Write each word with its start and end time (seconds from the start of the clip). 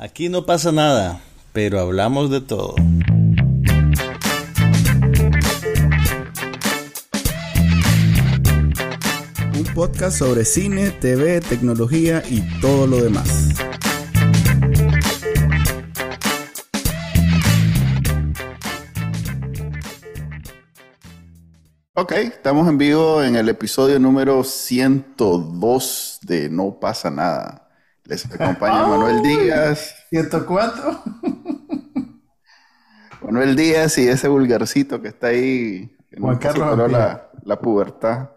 Aquí 0.00 0.28
no 0.28 0.46
pasa 0.46 0.70
nada, 0.70 1.20
pero 1.52 1.80
hablamos 1.80 2.30
de 2.30 2.40
todo. 2.40 2.76
Un 9.56 9.64
podcast 9.74 10.16
sobre 10.16 10.44
cine, 10.44 10.92
TV, 10.92 11.40
tecnología 11.40 12.22
y 12.30 12.42
todo 12.60 12.86
lo 12.86 13.02
demás. 13.02 13.48
Ok, 21.94 22.12
estamos 22.12 22.68
en 22.68 22.78
vivo 22.78 23.20
en 23.24 23.34
el 23.34 23.48
episodio 23.48 23.98
número 23.98 24.44
102 24.44 26.20
de 26.22 26.48
No 26.50 26.78
pasa 26.78 27.10
nada. 27.10 27.67
Les 28.08 28.24
acompaña 28.24 28.86
Manuel 28.86 29.22
Díaz. 29.22 29.94
¿Ciento 30.08 30.46
cuánto? 30.46 31.02
Manuel 33.22 33.54
Díaz 33.54 33.98
y 33.98 34.08
ese 34.08 34.28
vulgarcito 34.28 35.02
que 35.02 35.08
está 35.08 35.26
ahí. 35.28 35.94
que 36.10 36.18
Juan 36.18 36.38
Carlos 36.38 36.90
la, 36.90 37.28
la 37.44 37.60
pubertad. 37.60 38.30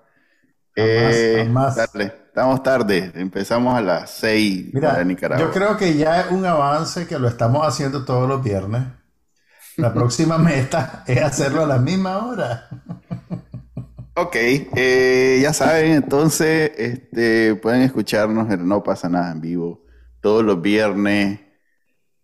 Eh, 0.76 1.44
jamás. 1.46 1.78
dale, 1.78 2.14
estamos 2.28 2.62
tarde. 2.62 3.14
Empezamos 3.16 3.74
a 3.74 3.80
las 3.82 4.10
6 4.12 4.74
Mira, 4.74 4.96
de 4.96 5.06
Nicaragua. 5.06 5.46
yo 5.46 5.52
creo 5.54 5.78
que 5.78 5.96
ya 5.96 6.20
es 6.20 6.32
un 6.32 6.46
avance 6.46 7.08
que 7.08 7.18
lo 7.18 7.30
estamos 7.30 7.66
haciendo 7.66 8.04
todos 8.04 8.28
los 8.28 8.44
viernes. 8.44 8.84
La 9.78 9.94
próxima 9.94 10.38
meta 10.38 11.06
es 11.08 11.24
hacerlo 11.24 11.64
a 11.64 11.68
la 11.68 11.78
misma 11.78 12.26
hora. 12.26 12.68
Ok, 14.14 14.36
eh, 14.36 15.40
ya 15.42 15.54
saben, 15.54 15.94
entonces 15.94 16.72
este, 16.78 17.56
pueden 17.56 17.82
escucharnos 17.82 18.52
en 18.52 18.68
No 18.68 18.84
pasa 18.84 19.08
nada 19.08 19.32
en 19.32 19.40
vivo 19.40 19.86
todos 20.20 20.44
los 20.44 20.62
viernes, 20.62 21.40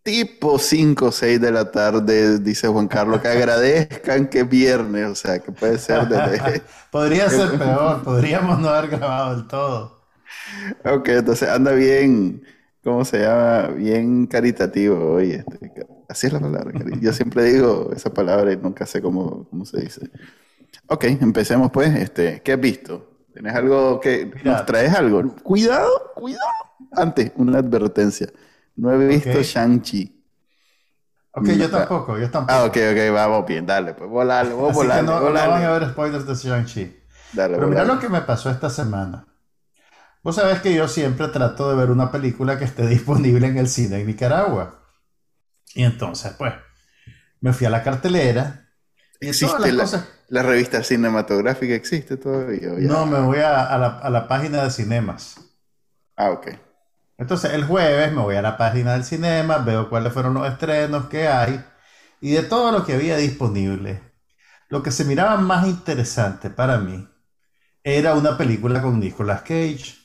tipo 0.04 0.60
5 0.60 1.08
o 1.08 1.12
6 1.12 1.42
de 1.42 1.52
la 1.52 1.72
tarde, 1.72 2.40
dice 2.40 2.68
Juan 2.68 2.88
Carlos, 2.88 3.22
que 3.22 3.28
agradezcan 3.30 4.28
que 4.30 4.42
es 4.42 4.50
viernes, 4.50 5.08
o 5.08 5.16
sea, 5.16 5.40
que 5.40 5.52
puede 5.52 5.78
ser 5.78 6.08
desde... 6.08 6.62
Podría 6.92 7.30
ser 7.30 7.58
peor, 7.58 8.04
podríamos 8.04 8.60
no 8.60 8.70
haber 8.70 8.90
grabado 8.92 9.36
del 9.36 9.48
todo. 9.48 10.02
Ok, 10.86 11.10
entonces 11.10 11.50
anda 11.50 11.72
bien, 11.72 12.44
¿cómo 12.84 13.04
se 13.04 13.20
llama? 13.20 13.68
Bien 13.70 14.28
caritativo 14.28 15.16
hoy. 15.16 15.32
Este, 15.32 15.74
así 16.08 16.28
es 16.28 16.34
la 16.34 16.40
palabra, 16.40 16.72
yo 17.02 17.14
siempre 17.14 17.44
digo 17.46 17.92
esa 17.96 18.14
palabra 18.14 18.54
y 18.54 18.58
nunca 18.58 18.86
sé 18.86 19.02
cómo, 19.02 19.48
cómo 19.50 19.66
se 19.66 19.82
dice. 19.82 20.10
Ok, 20.88 21.04
empecemos 21.06 21.72
pues. 21.72 21.94
Este, 21.96 22.42
¿qué 22.44 22.54
has 22.54 22.60
visto? 22.60 23.26
¿Tienes 23.34 23.54
algo 23.56 24.00
que 24.00 24.32
Mira. 24.34 24.52
nos 24.52 24.66
traes 24.66 24.94
algo? 24.94 25.36
Cuidado, 25.44 26.12
cuidado. 26.16 26.52
Antes, 26.92 27.32
una 27.36 27.60
advertencia. 27.60 28.28
No 28.76 28.92
he 28.94 29.08
visto 29.08 29.40
Ok. 29.40 29.44
Shang-Chi. 29.44 30.14
Ok, 31.32 31.50
yo 31.52 31.70
tampoco, 31.70 32.18
yo 32.18 32.30
tampoco. 32.32 32.52
Ah, 32.52 32.66
ok, 32.66 32.78
ok, 32.92 33.14
vamos 33.14 33.46
bien, 33.46 33.66
dale, 33.66 33.94
pues 33.94 34.10
volale, 34.10 34.54
vos 34.54 34.74
volale, 34.74 35.06
no, 35.06 35.20
no 35.20 35.34
van 35.34 35.64
a 35.64 35.72
ver 35.72 35.90
spoilers 35.92 36.26
de 36.26 36.36
Shang-Chi. 36.36 36.98
Dale, 37.32 37.58
Pero 37.58 37.68
mira 37.68 37.86
lo 37.86 38.00
que 38.00 38.10
me 38.10 38.22
pasó 38.22 38.50
esta 38.50 38.70
semana. 38.70 39.28
Vos 40.24 40.36
sabés 40.36 40.62
que 40.62 40.74
yo 40.76 40.88
siempre 40.88 41.28
trato 41.30 41.70
de 41.70 41.76
ver 41.76 41.92
una 41.92 42.12
película 42.12 42.58
que 42.60 42.66
esté 42.66 42.88
disponible 42.88 43.48
en 43.48 43.58
el 43.58 43.68
cine 43.70 44.02
en 44.02 44.08
Nicaragua. 44.08 44.82
Y 45.76 45.84
entonces, 45.84 46.34
pues, 46.38 46.54
me 47.42 47.54
fui 47.54 47.68
a 47.68 47.70
la 47.72 47.84
cartelera. 47.84 48.70
Y 49.20 49.34
todas 49.36 49.62
¿Existe 49.62 49.62
las 49.62 49.74
la, 49.74 49.84
cosas. 49.84 50.08
La 50.30 50.42
revista 50.44 50.84
cinematográfica? 50.84 51.74
¿Existe 51.76 52.18
todavía? 52.18 52.72
No, 52.92 53.06
me 53.06 53.20
voy 53.20 53.40
a, 53.40 53.66
a 53.68 53.78
la, 53.78 53.88
a 54.00 54.10
la 54.10 54.28
página 54.28 54.64
de 54.64 54.72
cinemas. 54.72 55.38
Ah, 56.16 56.32
ok. 56.32 56.48
Entonces, 57.18 57.54
el 57.54 57.66
jueves 57.66 58.12
me 58.14 58.22
voy 58.22 58.36
a 58.36 58.42
la 58.42 58.58
página 58.58 58.94
del 58.94 59.04
cinema, 59.04 59.58
veo 59.60 59.90
cuáles 59.90 60.14
fueron 60.14 60.34
los 60.36 60.48
estrenos 60.48 61.08
que 61.08 61.28
hay 61.28 61.64
y 62.22 62.32
de 62.34 62.44
todo 62.44 62.72
lo 62.72 62.86
que 62.86 62.94
había 62.94 63.18
disponible. 63.18 64.02
Lo 64.70 64.84
que 64.84 64.92
se 64.92 65.06
miraba 65.06 65.38
más 65.38 65.68
interesante 65.68 66.50
para 66.50 66.80
mí 66.80 67.08
era 67.84 68.16
una 68.16 68.38
película 68.38 68.82
con 68.82 69.00
Nicolas 69.00 69.42
Cage. 69.44 69.96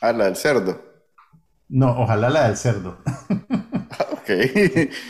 Ah, 0.00 0.12
la 0.12 0.24
del 0.26 0.36
cerdo. 0.36 0.78
No, 1.70 1.88
ojalá 2.02 2.28
la 2.28 2.48
del 2.48 2.56
cerdo. 2.58 2.98
Ok. 4.12 4.30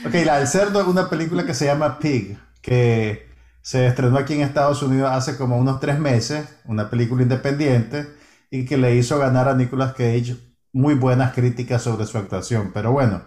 Ok, 0.03 0.15
la 0.25 0.39
del 0.39 0.49
cerdo 0.49 0.81
es 0.81 0.87
una 0.87 1.09
película 1.11 1.45
que 1.45 1.55
se 1.55 1.67
llama 1.67 1.99
Pig, 1.99 2.39
que 2.63 3.30
se 3.63 3.87
estrenó 3.87 4.19
aquí 4.19 4.35
en 4.35 4.43
Estados 4.43 4.83
Unidos 4.83 5.11
hace 5.13 5.37
como 5.37 5.57
unos 5.59 5.81
tres 5.81 5.99
meses, 5.99 6.49
una 6.65 6.91
película 6.91 7.23
independiente, 7.23 8.09
y 8.51 8.65
que 8.65 8.77
le 8.77 8.97
hizo 8.97 9.19
ganar 9.19 9.49
a 9.49 9.55
Nicolas 9.55 9.93
Cage 9.93 10.37
muy 10.73 10.95
buenas 10.95 11.33
críticas 11.33 11.83
sobre 11.83 12.07
su 12.07 12.19
actuación. 12.19 12.71
Pero 12.73 12.93
bueno, 12.93 13.23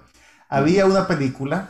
había 0.49 0.85
una 0.85 1.07
película 1.07 1.69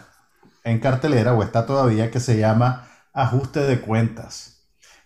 en 0.64 0.80
cartelera, 0.80 1.34
o 1.34 1.44
está 1.44 1.66
todavía, 1.66 2.10
que 2.10 2.20
se 2.20 2.38
llama 2.38 2.88
Ajuste 3.14 3.62
de 3.62 3.82
Cuentas. 3.82 4.62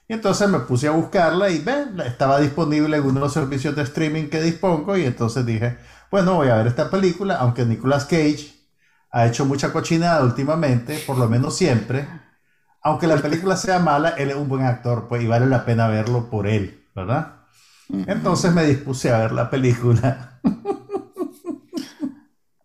Y 0.07 0.13
entonces 0.13 0.47
me 0.47 0.59
puse 0.59 0.88
a 0.88 0.91
buscarla 0.91 1.50
y 1.50 1.59
ven, 1.59 2.00
estaba 2.00 2.39
disponible 2.39 2.97
en 2.97 3.03
uno 3.03 3.16
de 3.16 3.19
los 3.19 3.34
servicios 3.34 3.75
de 3.75 3.81
streaming 3.84 4.29
que 4.29 4.41
dispongo, 4.41 4.97
y 4.97 5.06
entonces 5.06 5.45
dije, 5.45 5.78
bueno, 6.09 6.35
voy 6.35 6.47
a 6.47 6.56
ver 6.56 6.68
esta 6.68 6.89
película, 6.89 7.35
aunque 7.35 7.66
Nicolas 7.66 8.06
Cage 8.06 8.53
ha 9.12 9.25
hecho 9.25 9.45
mucha 9.45 9.74
cochinada 9.74 10.24
últimamente, 10.24 11.03
por 11.06 11.18
lo 11.18 11.28
menos 11.28 11.57
siempre. 11.57 12.07
Aunque 12.88 13.08
la 13.08 13.22
película 13.22 13.56
sea 13.58 13.80
mala, 13.80 14.09
él 14.12 14.30
es 14.31 14.36
un 14.36 14.48
buen 14.50 14.64
actor, 14.66 15.08
pues, 15.08 15.24
y 15.24 15.28
vale 15.28 15.46
la 15.48 15.66
pena 15.66 15.88
verlo 15.88 16.30
por 16.30 16.48
él, 16.48 16.86
¿verdad? 16.96 17.34
Entonces 18.06 18.53
me 18.53 18.66
dispuse 18.66 19.12
a 19.12 19.20
ver 19.20 19.34
la 19.34 19.50
película. 19.50 20.40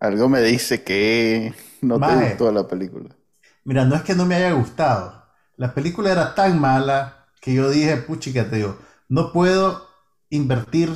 Algo 0.01 0.29
me 0.29 0.43
dice 0.43 0.85
que 0.85 1.55
no 1.81 2.05
te 2.05 2.15
Maje. 2.15 2.31
gustó 2.31 2.53
la 2.53 2.67
película. 2.69 3.17
Mira, 3.65 3.85
no 3.85 3.95
es 3.97 4.03
que 4.03 4.15
no 4.15 4.27
me 4.27 4.35
haya 4.37 4.53
gustado. 4.53 5.25
La 5.57 5.75
película 5.75 6.11
era 6.13 6.35
tan 6.35 6.61
mala 6.61 7.27
que 7.41 7.55
yo 7.55 7.71
dije, 7.71 7.97
puchica, 7.99 8.49
te 8.49 8.57
digo, 8.57 8.79
no 9.09 9.33
puedo 9.33 9.89
invertir 10.31 10.91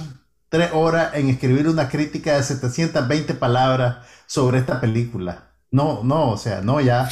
tres 0.49 0.71
horas 0.73 1.15
en 1.15 1.29
escribir 1.29 1.69
una 1.69 1.89
crítica 1.89 2.37
de 2.37 2.43
720 2.43 3.35
palabras 3.35 4.07
sobre 4.27 4.59
esta 4.59 4.81
película. 4.81 5.53
No, 5.77 6.03
no, 6.05 6.31
o 6.31 6.37
sea, 6.39 6.61
no, 6.63 6.81
ya, 6.81 7.09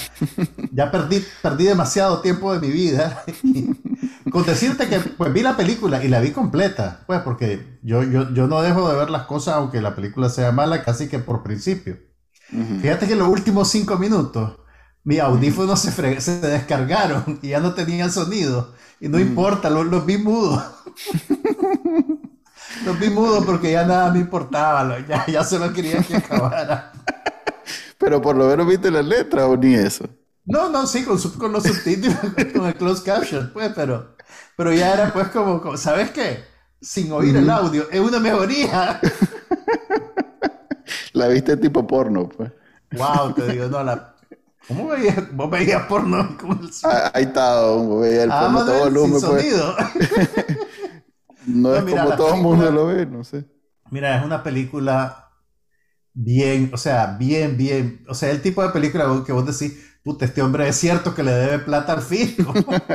ya 0.72 0.90
perdí, 0.90 1.22
perdí 1.42 1.64
demasiado 1.64 2.20
tiempo 2.20 2.52
de 2.54 2.60
mi 2.60 2.70
vida. 2.72 3.22
Con 4.30 4.44
decirte 4.44 4.88
que 4.88 4.98
pues 5.00 5.32
vi 5.32 5.42
la 5.42 5.56
película 5.56 6.02
y 6.02 6.08
la 6.08 6.20
vi 6.20 6.30
completa, 6.30 7.04
pues 7.06 7.20
porque 7.20 7.78
yo, 7.82 8.02
yo, 8.02 8.32
yo 8.32 8.46
no 8.46 8.62
dejo 8.62 8.88
de 8.88 8.96
ver 8.96 9.10
las 9.10 9.24
cosas 9.26 9.54
aunque 9.56 9.80
la 9.82 9.94
película 9.94 10.28
sea 10.30 10.50
mala 10.52 10.82
casi 10.82 11.08
que 11.08 11.18
por 11.18 11.42
principio. 11.42 11.98
Ujú. 12.52 12.80
Fíjate 12.80 13.06
que 13.06 13.16
los 13.16 13.28
últimos 13.28 13.68
cinco 13.70 13.96
minutos, 13.98 14.58
mis 15.04 15.20
audífonos 15.20 15.80
se, 15.80 15.90
fre- 15.92 16.20
se 16.20 16.40
descargaron 16.40 17.38
y 17.42 17.48
ya 17.48 17.60
no 17.60 17.74
tenían 17.74 18.10
sonido. 18.12 18.74
Y 19.00 19.08
no 19.08 19.18
importa, 19.20 19.70
los, 19.70 19.86
los 19.86 20.06
vi 20.06 20.18
mudos. 20.18 20.62
los 22.86 22.98
vi 22.98 23.10
mudos 23.10 23.44
porque 23.44 23.72
ya 23.72 23.84
nada 23.84 24.10
me 24.12 24.20
importaba, 24.20 24.98
ya, 25.06 25.26
ya 25.26 25.44
solo 25.44 25.72
quería 25.72 26.02
que 26.02 26.16
acabara. 26.16 26.92
Pero 28.04 28.20
por 28.22 28.36
lo 28.36 28.46
menos 28.48 28.66
viste 28.68 28.90
la 28.90 29.02
letra 29.02 29.46
o 29.48 29.56
ni 29.56 29.74
eso. 29.74 30.06
No, 30.46 30.68
no, 30.68 30.86
sí, 30.86 31.04
con, 31.04 31.52
los 31.52 31.64
subtítulos, 31.64 32.18
con 32.54 32.66
el 32.66 32.74
closed 32.76 33.04
caption, 33.04 33.50
pues, 33.52 33.72
pero, 33.74 34.14
pero 34.56 34.72
ya 34.72 34.92
era 34.92 35.12
pues 35.12 35.28
como, 35.28 35.60
como- 35.62 35.76
¿sabes 35.78 36.10
qué? 36.10 36.44
Sin 36.80 37.10
oír 37.12 37.36
el 37.36 37.48
audio, 37.48 37.88
es 37.90 38.00
una 38.00 38.20
mejoría. 38.20 39.00
La 41.14 41.28
viste 41.28 41.56
tipo 41.56 41.86
porno, 41.86 42.28
pues. 42.28 42.52
Wow, 42.90 43.34
te 43.34 43.48
digo, 43.48 43.68
no, 43.68 43.82
la... 43.82 44.14
¿Cómo 44.66 44.88
veías? 44.88 45.32
¿Vos 45.36 45.50
veías 45.50 45.86
porno? 45.86 46.36
¿Cómo 46.40 46.54
el- 46.54 46.70
Ah, 46.82 47.10
ahí 47.14 47.24
está, 47.24 47.64
hombre, 47.66 48.22
el 48.22 48.30
Ah, 48.30 48.38
porno 48.38 48.64
todo 48.64 48.78
volumen, 48.80 49.20
sin 49.20 49.24
pues. 49.24 49.46
sonido. 49.46 49.76
No 51.46 51.74
No, 51.74 51.76
es 51.76 51.84
mira, 51.84 52.02
como 52.02 52.14
todo 52.14 52.34
el 52.34 52.40
mundo 52.42 52.70
lo 52.70 52.86
ve, 52.86 53.06
no 53.06 53.24
sé. 53.24 53.46
Mira, 53.90 54.16
es 54.18 54.24
una 54.24 54.42
película 54.42 55.23
bien, 56.14 56.70
o 56.74 56.76
sea, 56.78 57.16
bien, 57.18 57.56
bien. 57.56 58.04
O 58.08 58.14
sea, 58.14 58.30
el 58.30 58.42
tipo 58.42 58.62
de 58.62 58.70
película 58.70 59.06
que 59.26 59.32
vos 59.32 59.46
decís, 59.46 59.78
puta, 60.02 60.24
este 60.26 60.42
hombre 60.42 60.68
es 60.68 60.76
cierto 60.76 61.14
que 61.14 61.22
le 61.22 61.32
debe 61.32 61.58
plata 61.60 61.92
al 61.94 62.02
fisco. 62.02 62.54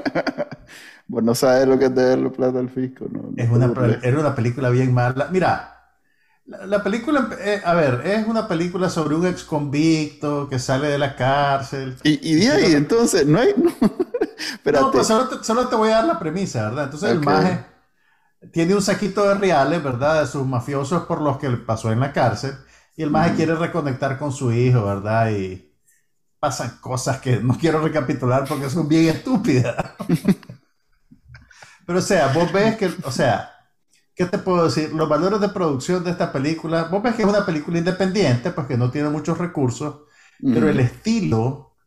Vos 1.07 1.24
no 1.24 1.36
sabes 1.36 1.68
lo 1.68 1.77
que 1.80 1.86
es 1.86 1.95
deberle 1.95 2.30
plata 2.30 2.60
al 2.60 2.69
fisco, 2.69 3.07
¿no? 3.12 3.33
Es 3.36 3.50
una, 3.50 3.74
era 4.04 4.19
una 4.19 4.36
película 4.36 4.69
bien 4.69 4.94
mala. 4.94 5.30
Mira, 5.31 5.94
la, 6.45 6.66
la 6.68 6.83
película, 6.83 7.30
eh, 7.42 7.62
a 7.66 7.74
ver, 7.75 8.01
es 8.07 8.27
una 8.27 8.48
película 8.48 8.89
sobre 8.89 9.16
un 9.16 9.27
ex 9.27 9.44
convicto 9.44 10.50
que 10.50 10.60
sale 10.60 10.88
de 10.89 11.00
la 11.00 11.15
cárcel. 11.15 11.98
Y, 12.04 12.19
y 12.31 12.36
de 12.36 12.50
ahí, 12.50 12.74
entonces, 12.74 13.25
no 13.25 13.39
hay... 13.39 13.54
No. 14.68 14.80
No, 14.81 14.92
pues 14.94 15.07
solo 15.07 15.27
te, 15.30 15.44
solo 15.44 15.68
te 15.68 15.75
voy 15.75 15.89
a 15.89 15.95
dar 15.95 16.06
la 16.06 16.19
premisa, 16.19 16.63
¿verdad? 16.69 16.86
Entonces 16.86 17.10
el 17.12 17.19
Ok. 17.19 17.22
maje 17.22 17.65
tiene 18.54 18.75
un 18.75 18.81
saquito 18.81 19.27
de 19.27 19.36
reales, 19.36 19.83
¿verdad? 19.83 20.22
De 20.22 20.27
sus 20.27 20.45
mafiosos 20.48 21.04
por 21.06 21.22
los 21.22 21.38
que 21.39 21.50
pasó 21.51 21.92
en 21.92 22.00
la 22.01 22.13
cárcel. 22.13 22.56
Y 23.00 23.04
el 23.04 23.12
maje 23.12 23.36
quiere 23.36 23.56
reconectar 23.56 24.19
con 24.19 24.34
su 24.34 24.51
hijo, 24.51 24.84
¿verdad? 24.84 25.31
Y 25.31 25.74
pasan 26.38 26.80
cosas 26.81 27.22
que 27.22 27.38
no 27.38 27.57
quiero 27.57 27.80
recapitular 27.80 28.44
porque 28.46 28.69
son 28.69 28.90
bien 28.90 29.07
estúpidas. 29.07 29.74
Pero 31.88 32.00
o 32.00 32.01
sea, 32.01 32.28
vos 32.34 32.51
ves 32.51 32.75
que, 32.75 32.92
o 33.06 33.12
sea, 33.13 33.51
¿qué 34.13 34.25
te 34.25 34.38
puedo 34.38 34.66
decir? 34.66 34.92
Los 34.94 35.07
valores 35.07 35.40
de 35.40 35.48
producción 35.48 36.04
de 36.04 36.12
esta 36.12 36.34
película, 36.34 36.90
vos 36.92 37.01
ves 37.01 37.16
que 37.16 37.22
es 37.22 37.28
una 37.30 37.46
película 37.46 37.78
independiente, 37.78 38.51
pues 38.51 38.68
que 38.68 38.78
no 38.78 38.92
tiene 38.92 39.07
muchos 39.07 39.38
recursos, 39.38 40.01
pero 40.42 40.68
el 40.68 40.81
estilo, 40.81 41.78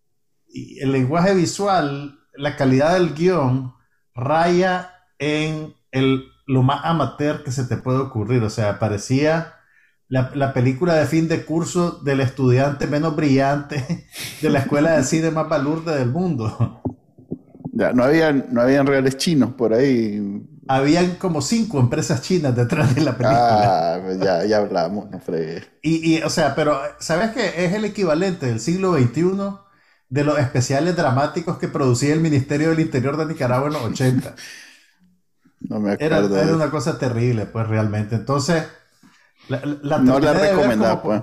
y 0.48 0.80
el 0.80 0.92
lenguaje 0.92 1.34
visual, 1.34 2.20
la 2.32 2.56
calidad 2.56 2.94
del 2.94 3.12
guion, 3.12 3.74
raya 4.14 4.94
en 5.18 5.74
el, 5.90 6.24
lo 6.46 6.62
más 6.62 6.80
amateur 6.84 7.44
que 7.44 7.52
se 7.52 7.64
te 7.64 7.76
puede 7.76 7.98
ocurrir. 7.98 8.42
O 8.44 8.48
sea, 8.48 8.78
parecía 8.78 9.56
la, 10.12 10.52
película 10.52 10.94
de 10.96 11.06
fin 11.06 11.26
de 11.26 11.42
curso 11.42 12.00
del 12.04 12.20
estudiante 12.20 12.86
menos 12.86 13.16
brillante 13.16 14.06
de 14.42 14.50
la 14.50 14.58
escuela 14.58 14.92
de 14.92 15.04
cine 15.04 15.30
más 15.30 15.48
balurde 15.48 15.96
del 15.96 16.10
mundo. 16.10 16.82
Ya, 17.72 17.94
no 17.94 18.04
habían, 18.04 18.48
no 18.50 18.60
habían 18.60 18.86
reales 18.86 19.16
chinos 19.16 19.54
por 19.54 19.72
ahí. 19.72 20.46
Habían 20.68 21.14
como 21.14 21.40
cinco 21.40 21.80
empresas 21.80 22.20
chinas 22.20 22.54
detrás 22.54 22.94
de 22.94 23.00
la 23.00 23.16
película. 23.16 23.94
Ah, 23.94 24.00
pues 24.04 24.18
ya, 24.18 24.44
ya 24.44 24.58
hablamos, 24.58 25.10
no 25.10 25.18
fregué. 25.18 25.64
Y, 25.80 26.16
y, 26.16 26.22
o 26.22 26.28
sea, 26.28 26.54
pero, 26.54 26.78
¿sabes 26.98 27.30
qué? 27.30 27.64
Es 27.64 27.72
el 27.72 27.86
equivalente 27.86 28.44
del 28.44 28.60
siglo 28.60 28.92
XXI 28.92 29.22
de 30.10 30.24
los 30.24 30.38
especiales 30.38 30.94
dramáticos 30.94 31.56
que 31.56 31.68
producía 31.68 32.12
el 32.12 32.20
Ministerio 32.20 32.68
del 32.68 32.80
Interior 32.80 33.16
de 33.16 33.24
Nicaragua 33.24 33.68
en 33.68 33.72
los 33.72 33.84
80. 33.84 34.34
no 35.60 35.80
me 35.80 35.92
acuerdo. 35.92 36.36
Era, 36.36 36.42
era 36.42 36.54
una 36.54 36.70
cosa 36.70 36.98
terrible, 36.98 37.46
pues, 37.46 37.66
realmente. 37.66 38.16
Entonces, 38.16 38.64
no 39.60 40.18
la 40.18 40.32
recomendaba, 40.32 41.02
pues. 41.02 41.22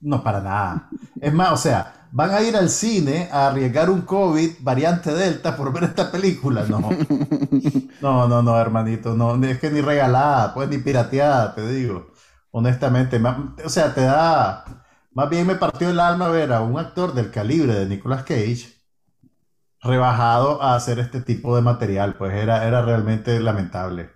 No, 0.00 0.22
para 0.22 0.40
nada. 0.40 0.90
Es 1.20 1.32
más, 1.32 1.52
o 1.52 1.56
sea, 1.56 2.08
van 2.12 2.30
a 2.30 2.42
ir 2.42 2.56
al 2.56 2.68
cine 2.68 3.28
a 3.32 3.48
arriesgar 3.48 3.88
un 3.90 4.02
COVID 4.02 4.50
variante 4.60 5.12
Delta 5.12 5.56
por 5.56 5.72
ver 5.72 5.84
esta 5.84 6.12
película. 6.12 6.64
No. 6.68 6.90
No, 8.00 8.28
no, 8.28 8.42
no, 8.42 8.58
hermanito. 8.60 9.14
No, 9.14 9.42
es 9.46 9.58
que 9.58 9.70
ni 9.70 9.80
regalada, 9.80 10.52
pues 10.52 10.68
ni 10.68 10.76
pirateada, 10.76 11.54
te 11.54 11.66
digo. 11.66 12.08
Honestamente. 12.50 13.18
O 13.64 13.68
sea, 13.70 13.94
te 13.94 14.02
da. 14.02 14.64
Más 15.12 15.30
bien 15.30 15.46
me 15.46 15.54
partió 15.54 15.88
el 15.88 15.98
alma 15.98 16.28
ver 16.28 16.52
a 16.52 16.60
un 16.60 16.78
actor 16.78 17.14
del 17.14 17.30
calibre 17.30 17.74
de 17.74 17.86
Nicolas 17.86 18.24
Cage 18.24 18.74
rebajado 19.80 20.60
a 20.62 20.74
hacer 20.74 20.98
este 20.98 21.22
tipo 21.22 21.56
de 21.56 21.62
material. 21.62 22.14
Pues 22.16 22.34
era, 22.34 22.66
era 22.66 22.82
realmente 22.82 23.40
lamentable. 23.40 24.10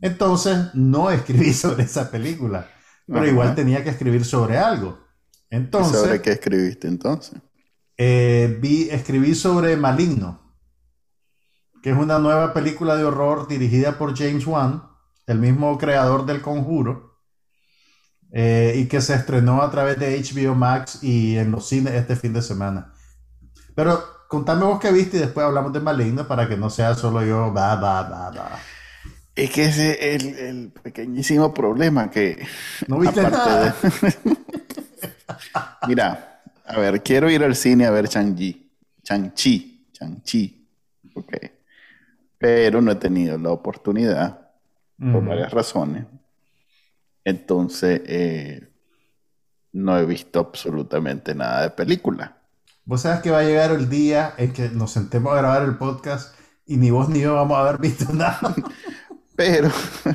Entonces, 0.00 0.74
no 0.74 1.10
escribí 1.10 1.52
sobre 1.54 1.84
esa 1.84 2.10
película 2.10 2.66
pero 3.06 3.26
igual 3.26 3.54
tenía 3.54 3.82
que 3.84 3.90
escribir 3.90 4.24
sobre 4.24 4.58
algo. 4.58 4.98
Entonces, 5.50 6.00
¿Sobre 6.00 6.22
qué 6.22 6.32
escribiste 6.32 6.88
entonces? 6.88 7.40
Eh, 7.96 8.58
vi, 8.60 8.88
escribí 8.90 9.34
sobre 9.34 9.76
Maligno, 9.76 10.40
que 11.82 11.90
es 11.90 11.96
una 11.96 12.18
nueva 12.18 12.52
película 12.52 12.96
de 12.96 13.04
horror 13.04 13.46
dirigida 13.46 13.98
por 13.98 14.16
James 14.16 14.46
Wan, 14.46 14.82
el 15.26 15.38
mismo 15.38 15.78
creador 15.78 16.26
del 16.26 16.42
Conjuro, 16.42 17.20
eh, 18.32 18.74
y 18.76 18.88
que 18.88 19.00
se 19.00 19.14
estrenó 19.14 19.62
a 19.62 19.70
través 19.70 19.98
de 19.98 20.20
HBO 20.20 20.54
Max 20.54 21.02
y 21.02 21.36
en 21.36 21.52
los 21.52 21.68
cines 21.68 21.94
este 21.94 22.16
fin 22.16 22.32
de 22.32 22.42
semana. 22.42 22.92
Pero 23.76 24.02
contame 24.28 24.64
vos 24.64 24.80
qué 24.80 24.90
viste 24.90 25.18
y 25.18 25.20
después 25.20 25.46
hablamos 25.46 25.72
de 25.72 25.80
Maligno 25.80 26.26
para 26.26 26.48
que 26.48 26.56
no 26.56 26.68
sea 26.70 26.94
solo 26.94 27.24
yo, 27.24 27.52
va, 27.54 27.76
va, 27.76 28.02
va, 28.08 28.30
va. 28.30 28.73
Es 29.34 29.50
que 29.50 29.64
ese 29.64 30.14
es 30.14 30.24
el, 30.24 30.70
pequeñísimo 30.70 31.52
problema 31.52 32.10
que... 32.10 32.46
No 32.88 32.98
viste 32.98 33.22
nada. 33.22 33.74
Mira, 35.88 36.42
a 36.64 36.78
ver, 36.78 37.02
quiero 37.02 37.28
ir 37.30 37.42
al 37.42 37.56
cine 37.56 37.86
a 37.86 37.90
ver 37.90 38.08
Chang-Chi. 38.08 38.70
Chang-Chi. 39.02 39.88
Chang-Chi. 39.92 40.68
Ok. 41.14 41.32
Pero 42.38 42.80
no 42.80 42.92
he 42.92 42.96
tenido 42.96 43.38
la 43.38 43.50
oportunidad 43.50 44.50
por 44.98 45.24
varias 45.24 45.52
razones. 45.52 46.06
Entonces, 47.24 48.02
eh, 48.06 48.68
no 49.72 49.98
he 49.98 50.04
visto 50.06 50.38
absolutamente 50.38 51.34
nada 51.34 51.62
de 51.62 51.70
película. 51.70 52.36
Vos 52.84 53.00
sabes 53.00 53.20
que 53.20 53.30
va 53.30 53.38
a 53.38 53.44
llegar 53.44 53.72
el 53.72 53.88
día 53.88 54.34
en 54.36 54.52
que 54.52 54.68
nos 54.68 54.92
sentemos 54.92 55.32
a 55.32 55.36
grabar 55.36 55.62
el 55.62 55.76
podcast 55.76 56.38
y 56.66 56.76
ni 56.76 56.90
vos 56.90 57.08
ni 57.08 57.20
yo 57.20 57.34
vamos 57.34 57.56
a 57.56 57.62
haber 57.62 57.80
visto 57.80 58.12
nada. 58.12 58.54
Pero, 59.36 59.68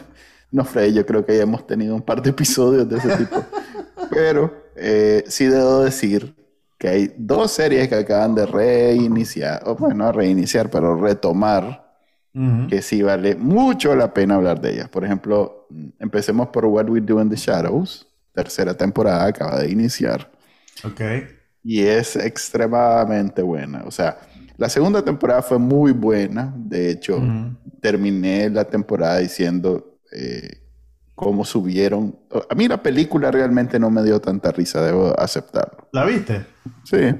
no, 0.51 0.65
Freddy, 0.65 0.93
yo 0.93 1.05
creo 1.05 1.25
que 1.25 1.35
ya 1.35 1.43
hemos 1.43 1.65
tenido 1.65 1.95
un 1.95 2.01
par 2.01 2.21
de 2.21 2.29
episodios 2.29 2.87
de 2.87 2.97
ese 2.97 3.17
tipo. 3.17 3.45
Pero 4.09 4.71
eh, 4.75 5.23
sí 5.27 5.45
debo 5.45 5.81
decir 5.81 6.35
que 6.77 6.87
hay 6.87 7.13
dos 7.17 7.51
series 7.51 7.89
que 7.89 7.95
acaban 7.95 8.33
de 8.33 8.45
reiniciar, 8.45 9.61
o 9.65 9.75
bueno, 9.75 10.11
reiniciar, 10.13 10.69
pero 10.69 10.95
retomar, 10.95 11.89
que 12.69 12.81
sí 12.81 13.01
vale 13.01 13.35
mucho 13.35 13.93
la 13.97 14.13
pena 14.13 14.35
hablar 14.35 14.61
de 14.61 14.75
ellas. 14.75 14.87
Por 14.87 15.03
ejemplo, 15.03 15.67
empecemos 15.99 16.47
por 16.47 16.63
What 16.65 16.89
We 16.89 17.01
Do 17.01 17.21
in 17.21 17.29
the 17.29 17.35
Shadows, 17.35 18.07
tercera 18.33 18.73
temporada, 18.73 19.25
acaba 19.25 19.59
de 19.59 19.69
iniciar. 19.69 20.31
Ok. 20.85 21.01
Y 21.65 21.81
es 21.81 22.15
extremadamente 22.15 23.41
buena. 23.41 23.83
O 23.85 23.91
sea, 23.91 24.17
la 24.55 24.69
segunda 24.69 25.03
temporada 25.03 25.41
fue 25.41 25.57
muy 25.57 25.91
buena. 25.91 26.53
De 26.55 26.91
hecho, 26.91 27.21
terminé 27.81 28.49
la 28.49 28.65
temporada 28.65 29.17
diciendo 29.17 29.99
eh, 30.11 30.63
cómo 31.15 31.43
subieron. 31.45 32.17
A 32.49 32.55
mí 32.55 32.67
la 32.67 32.81
película 32.81 33.31
realmente 33.31 33.79
no 33.79 33.89
me 33.89 34.03
dio 34.03 34.19
tanta 34.19 34.51
risa, 34.51 34.81
debo 34.81 35.19
aceptarlo. 35.19 35.89
¿La 35.91 36.05
viste? 36.05 36.45
Sí. 36.83 37.13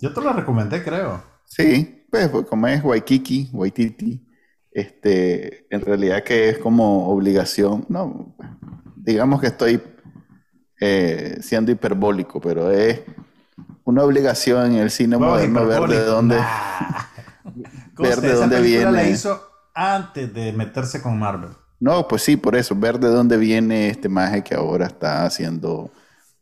Yo 0.00 0.12
te 0.12 0.20
la 0.20 0.32
recomendé, 0.32 0.82
creo. 0.82 1.22
Sí, 1.44 2.04
pues, 2.10 2.28
como 2.48 2.66
es 2.66 2.84
Waikiki, 2.84 3.50
Waititi, 3.52 4.24
este, 4.70 5.66
en 5.74 5.80
realidad 5.80 6.22
que 6.22 6.50
es 6.50 6.58
como 6.58 7.08
obligación, 7.08 7.86
no, 7.88 8.36
digamos 8.96 9.40
que 9.40 9.46
estoy 9.46 9.80
eh, 10.80 11.38
siendo 11.40 11.72
hiperbólico, 11.72 12.40
pero 12.40 12.70
es 12.70 13.00
una 13.84 14.02
obligación 14.02 14.72
en 14.72 14.78
el 14.78 14.90
cine 14.90 15.16
moderno 15.16 15.66
ver 15.66 15.88
de 15.88 16.04
dónde, 16.04 16.36
ver 17.96 18.20
de 18.20 18.32
dónde 18.34 18.60
viene. 18.60 18.92
la 18.92 19.08
hizo 19.08 19.40
antes 19.76 20.32
de 20.32 20.52
meterse 20.54 21.02
con 21.02 21.18
Marvel. 21.18 21.50
No, 21.78 22.08
pues 22.08 22.22
sí, 22.22 22.36
por 22.36 22.56
eso, 22.56 22.74
ver 22.74 22.98
de 22.98 23.08
dónde 23.08 23.36
viene 23.36 23.90
este 23.90 24.08
maje 24.08 24.42
que 24.42 24.54
ahora 24.54 24.86
está 24.86 25.26
haciendo, 25.26 25.90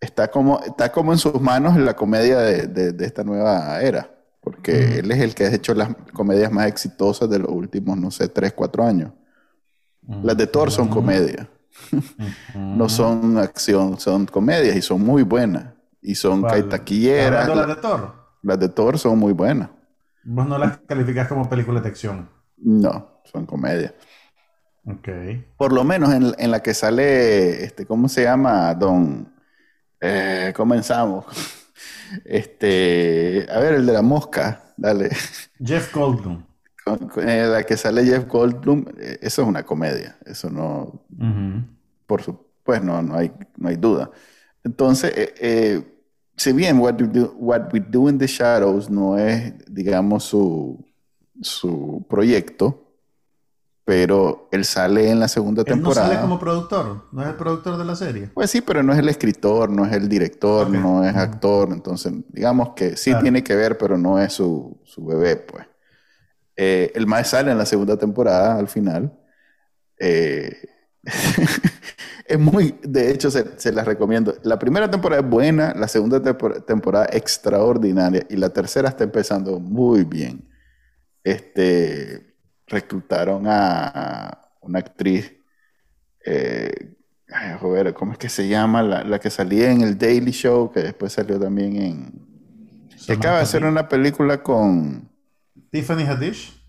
está 0.00 0.30
como, 0.30 0.60
está 0.60 0.92
como 0.92 1.12
en 1.12 1.18
sus 1.18 1.40
manos 1.40 1.76
la 1.76 1.96
comedia 1.96 2.38
de, 2.38 2.92
de, 2.92 3.04
esta 3.04 3.24
nueva 3.24 3.82
era, 3.82 4.08
porque 4.40 5.00
él 5.00 5.10
es 5.10 5.20
el 5.20 5.34
que 5.34 5.44
ha 5.44 5.52
hecho 5.52 5.74
las 5.74 5.90
comedias 6.12 6.52
más 6.52 6.68
exitosas 6.68 7.28
de 7.28 7.40
los 7.40 7.50
últimos, 7.50 7.98
no 7.98 8.12
sé, 8.12 8.28
tres, 8.28 8.52
cuatro 8.52 8.84
años. 8.84 9.10
Las 10.22 10.36
de 10.36 10.46
Thor 10.46 10.70
son 10.70 10.88
comedia, 10.88 11.48
no 12.54 12.88
son 12.88 13.38
acción, 13.38 13.98
son 13.98 14.26
comedias 14.26 14.76
y 14.76 14.82
son 14.82 15.02
muy 15.02 15.22
buenas. 15.22 15.72
Y 16.00 16.14
son 16.14 16.46
taquilleras. 16.68 17.48
las 17.48 17.66
de 17.66 17.76
Thor? 17.76 18.12
Las 18.42 18.60
de 18.60 18.68
Thor 18.68 18.98
son 18.98 19.18
muy 19.18 19.32
buenas. 19.32 19.70
¿Vos 20.22 20.46
no 20.46 20.58
las 20.58 20.76
calificas 20.86 21.26
como 21.26 21.48
películas 21.48 21.82
de 21.82 21.88
acción? 21.88 22.28
No, 22.58 23.13
son 23.24 23.46
comedias. 23.46 23.92
Ok. 24.86 25.08
Por 25.56 25.72
lo 25.72 25.84
menos 25.84 26.12
en, 26.12 26.50
la 26.50 26.62
que 26.62 26.74
sale, 26.74 27.64
este, 27.64 27.86
¿cómo 27.86 28.08
se 28.08 28.24
llama? 28.24 28.74
Don... 28.74 29.32
Eh, 30.00 30.52
comenzamos. 30.54 31.24
Este, 32.24 33.44
a 33.50 33.58
ver, 33.58 33.74
el 33.74 33.86
de 33.86 33.92
la 33.92 34.02
mosca, 34.02 34.72
dale. 34.76 35.10
Jeff 35.58 35.92
Goldblum. 35.92 36.44
En 37.16 37.50
la 37.50 37.64
que 37.64 37.76
sale 37.76 38.04
Jeff 38.04 38.26
Goldblum, 38.26 38.84
eh, 39.00 39.18
eso 39.20 39.42
es 39.42 39.48
una 39.48 39.64
comedia. 39.64 40.16
Eso 40.24 40.48
no, 40.48 41.02
por 42.06 42.22
supuesto, 42.22 42.54
pues 42.64 42.82
no, 42.82 43.02
no 43.02 43.16
hay, 43.16 43.30
no 43.56 43.68
hay 43.68 43.76
duda. 43.76 44.10
Entonces, 44.64 45.12
eh, 45.14 45.82
si 46.36 46.52
bien 46.52 46.78
What 46.78 47.00
We, 47.00 47.08
Do, 47.08 47.34
What 47.38 47.72
We 47.72 47.80
Do 47.80 48.08
in 48.08 48.18
the 48.18 48.26
Shadows 48.26 48.88
no 48.90 49.18
es, 49.18 49.54
digamos, 49.72 50.24
su, 50.24 50.84
su 51.42 52.06
proyecto, 52.08 52.83
pero 53.84 54.48
él 54.50 54.64
sale 54.64 55.10
en 55.10 55.20
la 55.20 55.28
segunda 55.28 55.62
temporada. 55.62 56.06
¿No 56.06 56.12
sale 56.12 56.20
como 56.22 56.38
productor? 56.38 57.06
¿No 57.12 57.22
es 57.22 57.28
el 57.28 57.34
productor 57.34 57.76
de 57.76 57.84
la 57.84 57.94
serie? 57.94 58.30
Pues 58.32 58.50
sí, 58.50 58.62
pero 58.62 58.82
no 58.82 58.94
es 58.94 58.98
el 58.98 59.08
escritor, 59.10 59.68
no 59.68 59.84
es 59.84 59.92
el 59.92 60.08
director, 60.08 60.70
no 60.70 61.04
es 61.04 61.14
actor. 61.14 61.68
Entonces, 61.70 62.12
digamos 62.28 62.70
que 62.70 62.96
sí 62.96 63.14
tiene 63.20 63.44
que 63.44 63.54
ver, 63.54 63.76
pero 63.76 63.98
no 63.98 64.18
es 64.18 64.32
su, 64.32 64.80
su 64.84 65.04
bebé, 65.04 65.36
pues. 65.36 65.66
Eh, 66.56 66.92
el 66.94 67.06
más 67.06 67.28
sale 67.28 67.50
en 67.50 67.58
la 67.58 67.66
segunda 67.66 67.98
temporada, 67.98 68.56
al 68.56 68.68
final. 68.68 69.12
Eh, 69.98 70.56
es 72.26 72.38
muy, 72.38 72.78
de 72.82 73.10
hecho, 73.10 73.30
se, 73.30 73.58
se, 73.58 73.70
las 73.70 73.84
recomiendo. 73.84 74.34
La 74.44 74.58
primera 74.58 74.90
temporada 74.90 75.20
es 75.20 75.28
buena, 75.28 75.74
la 75.74 75.88
segunda 75.88 76.22
temporada 76.22 77.06
extraordinaria 77.12 78.24
y 78.30 78.36
la 78.36 78.48
tercera 78.48 78.88
está 78.88 79.04
empezando 79.04 79.60
muy 79.60 80.04
bien. 80.04 80.48
Este, 81.22 82.33
reclutaron 82.66 83.44
a 83.46 84.50
una 84.60 84.78
actriz, 84.78 85.34
eh, 86.24 86.94
joder, 87.60 87.94
¿cómo 87.94 88.12
es 88.12 88.18
que 88.18 88.28
se 88.28 88.48
llama? 88.48 88.82
La, 88.82 89.18
que 89.18 89.30
salía 89.30 89.70
en 89.70 89.82
el 89.82 89.98
Daily 89.98 90.30
Show, 90.30 90.70
que 90.72 90.80
después 90.80 91.12
salió 91.12 91.38
también 91.38 91.76
en... 91.76 92.24
Que 93.06 93.12
acaba 93.12 93.36
de 93.36 93.42
hacer 93.42 93.64
una 93.64 93.88
película 93.88 94.42
con... 94.42 95.10
Tiffany 95.70 96.04
Haddish. 96.04 96.62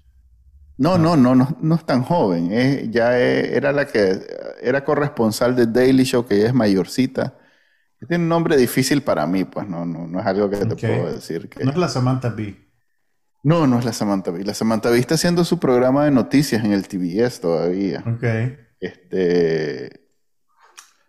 No, 0.77 0.97
no, 0.97 1.15
no, 1.15 1.35
no, 1.35 1.57
no 1.61 1.75
es 1.75 1.85
tan 1.85 2.03
joven. 2.03 2.91
ya 2.91 3.17
era 3.17 3.71
la 3.71 3.85
que 3.87 4.19
era 4.61 4.83
corresponsal 4.83 5.55
de 5.55 5.67
Daily 5.67 6.03
Show, 6.03 6.25
que 6.25 6.35
ella 6.35 6.47
es 6.47 6.53
mayorcita. 6.53 7.35
Tiene 8.07 8.23
un 8.23 8.29
nombre 8.29 8.57
difícil 8.57 9.01
para 9.01 9.25
mí, 9.25 9.45
pues 9.45 9.67
no, 9.67 9.85
no, 9.85 10.05
no 10.05 10.19
es 10.19 10.25
algo 10.25 10.49
que 10.49 10.57
te 10.57 10.75
puedo 10.75 11.13
decir. 11.13 11.49
Que... 11.49 11.63
No 11.63 11.71
es 11.71 11.77
la 11.77 11.87
Samantha 11.87 12.29
Bee. 12.29 12.64
No, 13.45 13.67
no 13.67 13.77
es 13.77 13.85
la 13.85 13.93
Samantha 13.93 14.31
Bee. 14.31 14.43
La 14.43 14.55
Samantha 14.55 14.89
Bee 14.89 14.99
está 14.99 15.13
haciendo 15.13 15.45
su 15.45 15.59
programa 15.59 16.05
de 16.05 16.09
noticias 16.09 16.65
en 16.65 16.73
el 16.73 16.87
TBS 16.87 17.41
todavía. 17.41 18.03
Ok. 18.07 18.23
Este. 18.79 20.07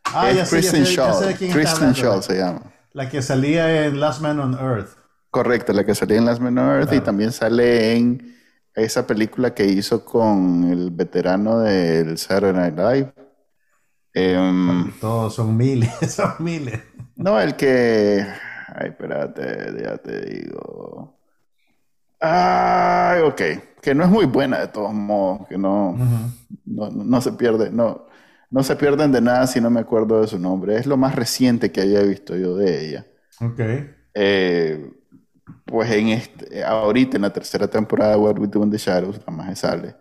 Ah, 0.04 0.28
es 0.28 0.36
ya 0.36 0.44
sé, 0.44 0.60
ya 0.60 0.70
Kristen 0.70 0.86
sé, 0.86 0.94
ya 0.96 1.36
quién 1.38 1.50
Kristen. 1.50 1.92
Shaw 1.94 2.20
se 2.20 2.36
llama. 2.36 2.74
La 2.92 3.08
que 3.08 3.22
salía 3.22 3.86
en 3.86 3.98
Last 3.98 4.20
Man 4.20 4.38
on 4.38 4.52
Earth. 4.52 4.98
Correcto, 5.30 5.72
la 5.72 5.84
que 5.84 5.94
salía 5.94 6.18
en 6.18 6.26
Last 6.26 6.42
Man 6.42 6.58
on 6.58 6.76
Earth 6.76 6.92
y 6.92 7.00
también 7.00 7.32
sale 7.32 7.96
en 7.96 8.36
esa 8.74 9.06
película 9.06 9.54
que 9.54 9.64
hizo 9.64 10.04
con 10.04 10.64
el 10.70 10.90
veterano 10.90 11.60
del 11.60 12.18
Saturday 12.18 12.52
Night 12.52 12.76
Live. 12.76 13.14
Em, 14.12 14.92
Todos 15.00 15.36
son 15.36 15.56
miles, 15.56 15.90
son 16.14 16.34
miles. 16.40 16.82
no, 17.14 17.40
el 17.40 17.56
que. 17.56 18.26
Ay, 18.74 18.88
espérate, 18.90 19.82
ya 19.82 19.96
te 19.96 20.20
digo. 20.20 21.15
Ay, 22.20 23.22
ok. 23.22 23.42
Que 23.82 23.94
no 23.94 24.04
es 24.04 24.10
muy 24.10 24.24
buena 24.24 24.58
de 24.60 24.68
todos 24.68 24.92
modos, 24.92 25.46
que 25.48 25.58
no, 25.58 25.92
no, 26.64 26.90
no- 26.90 27.04
no 27.04 27.20
se 27.20 27.32
pierde, 27.32 27.70
no, 27.70 28.06
no 28.50 28.62
se 28.62 28.74
pierden 28.76 29.12
de 29.12 29.20
nada 29.20 29.46
si 29.46 29.60
no 29.60 29.70
me 29.70 29.80
acuerdo 29.80 30.20
de 30.20 30.26
su 30.28 30.38
nombre. 30.38 30.76
Es 30.76 30.86
lo 30.86 30.96
más 30.96 31.14
reciente 31.14 31.70
que 31.70 31.82
haya 31.82 32.02
visto 32.02 32.36
yo 32.36 32.56
de 32.56 32.88
ella. 32.88 33.06
Ok. 33.40 33.60
Eh, 34.14 34.90
pues 35.64 35.90
en 35.92 36.08
este, 36.08 36.64
ahorita 36.64 37.16
en 37.16 37.22
la 37.22 37.32
tercera 37.32 37.68
temporada 37.68 38.12
de 38.12 38.16
What 38.18 38.38
We 38.38 38.48
Do 38.48 38.62
in 38.64 38.70
the 38.70 38.78
Shadows, 38.78 39.20
la 39.26 39.32
más 39.32 39.58
sale. 39.58 39.94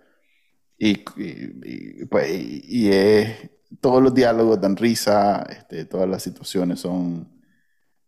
Y, 0.78 0.92
y- 1.18 2.02
y, 2.02 2.06
pues, 2.06 2.28
y- 2.32 2.90
es- 2.92 3.50
todos 3.82 4.02
los 4.02 4.14
diálogos 4.14 4.60
dan 4.62 4.76
risa, 4.78 5.46
este, 5.50 5.86
todas 5.86 6.08
las 6.10 6.24
situaciones 6.24 6.80
son... 6.80 7.30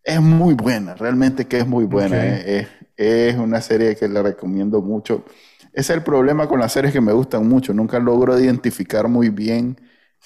Es 0.04 0.22
muy 0.22 0.54
buena, 0.54 0.96
realmente 0.96 1.46
que 1.46 1.58
es 1.60 1.68
muy 1.68 1.84
buena. 1.86 2.16
Eh, 2.26 2.60
Es, 2.62 2.68
es 2.98 3.36
una 3.38 3.62
serie 3.62 3.96
que 3.96 4.08
le 4.08 4.22
recomiendo 4.24 4.82
mucho. 4.82 5.26
Es 5.74 5.90
el 5.92 6.04
problema 6.04 6.48
con 6.48 6.60
las 6.60 6.74
series 6.74 6.94
que 6.94 7.02
me 7.02 7.14
gustan 7.14 7.48
mucho. 7.48 7.74
Nunca 7.74 8.00
logro 8.00 8.40
identificar 8.40 9.08
muy 9.08 9.30
bien 9.30 9.80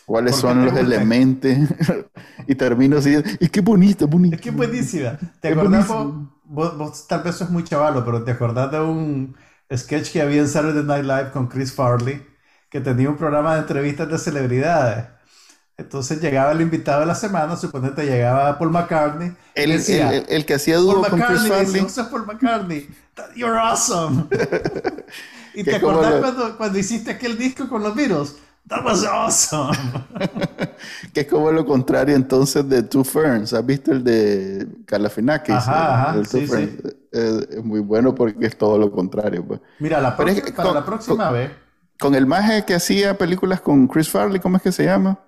cuáles 0.05 0.35
¿Por 0.35 0.45
qué 0.45 0.53
son 0.53 0.65
los 0.65 0.75
elementos 0.77 1.51
y 2.47 2.55
termino 2.55 2.97
así. 2.97 3.15
Y 3.39 3.49
qué 3.49 3.61
bonito, 3.61 4.07
bonito. 4.07 4.29
Es 4.29 4.41
que 4.41 4.49
es 4.49 4.55
buenísima. 4.55 5.19
¿Te 5.39 5.47
Es 5.47 5.57
acordás? 5.57 5.89
buenísimo. 5.89 6.41
Vos- 6.43 6.77
vos 6.77 7.07
tal 7.07 7.23
vez 7.23 7.35
sos 7.35 7.49
muy 7.49 7.63
chavalo, 7.63 8.03
pero 8.05 8.23
¿te 8.23 8.31
acordás 8.31 8.71
de 8.71 8.79
un 8.79 9.35
sketch 9.75 10.11
que 10.11 10.21
había 10.21 10.41
en 10.41 10.47
Saturday 10.47 10.83
Night 10.83 11.05
Live 11.05 11.31
con 11.31 11.47
Chris 11.47 11.73
Farley? 11.73 12.25
Que 12.69 12.79
tenía 12.81 13.09
un 13.09 13.17
programa 13.17 13.55
de 13.55 13.61
entrevistas 13.61 14.09
de 14.09 14.17
celebridades. 14.17 15.07
Entonces 15.81 16.21
llegaba 16.21 16.51
el 16.51 16.61
invitado 16.61 17.01
de 17.01 17.05
la 17.07 17.15
semana, 17.15 17.55
suponete 17.57 18.05
llegaba 18.05 18.57
Paul 18.57 18.71
McCartney. 18.71 19.33
El, 19.55 19.71
decía, 19.71 20.09
el- 20.09 20.15
el- 20.23 20.25
el 20.29 20.45
que 20.45 20.53
hacía 20.55 20.75
Paul 20.75 20.85
dúo 20.85 20.93
con 21.01 21.03
Chris 21.09 21.19
McCartney, 21.19 21.49
Farley. 21.49 21.65
decía, 21.65 21.83
"Vos 21.83 21.91
sos 21.91 22.07
Paul 22.07 22.25
McCartney. 22.25 22.89
You're 23.35 23.57
awesome. 23.59 24.25
¿Y 25.53 25.63
te 25.63 25.75
acordás 25.75 26.13
lo- 26.15 26.19
cuando, 26.21 26.57
cuando 26.57 26.79
hiciste 26.79 27.11
aquel 27.11 27.37
disco 27.37 27.67
con 27.67 27.83
los 27.83 27.93
Beatles? 27.95 28.35
That 28.67 28.85
was 28.85 29.03
awesome. 29.03 29.77
Que 31.13 31.21
es 31.21 31.27
como 31.27 31.51
lo 31.51 31.65
contrario 31.65 32.15
entonces 32.15 32.67
de 32.69 32.83
Two 32.83 33.03
Ferns. 33.03 33.53
¿Has 33.53 33.65
visto 33.65 33.91
el 33.91 34.03
de 34.03 34.67
Calafinakis? 34.85 35.55
Ajá, 35.55 36.09
ajá, 36.09 36.13
Two 36.23 36.39
sí, 36.41 36.47
Ferns. 36.47 36.71
Es, 37.11 37.63
muy 37.63 37.79
bueno 37.81 38.15
porque 38.15 38.45
es 38.45 38.57
todo 38.57 38.77
lo 38.77 38.91
contrario. 38.91 39.43
Pues. 39.45 39.59
Mira, 39.79 39.99
la 39.99 40.15
Pero 40.15 40.29
es 40.29 40.41
para 40.51 40.63
con- 40.69 40.75
la 40.75 40.85
próxima 40.85 41.25
con- 41.25 41.33
vez, 41.33 41.51
Con 41.99 42.15
el 42.15 42.25
maje 42.25 42.63
que 42.65 42.73
hacía 42.75 43.17
películas 43.17 43.61
con 43.61 43.87
Chris 43.87 44.09
Farley, 44.09 44.39
¿cómo 44.39 44.57
es 44.57 44.63
que 44.63 44.71
se 44.71 44.85
llama? 44.85 45.19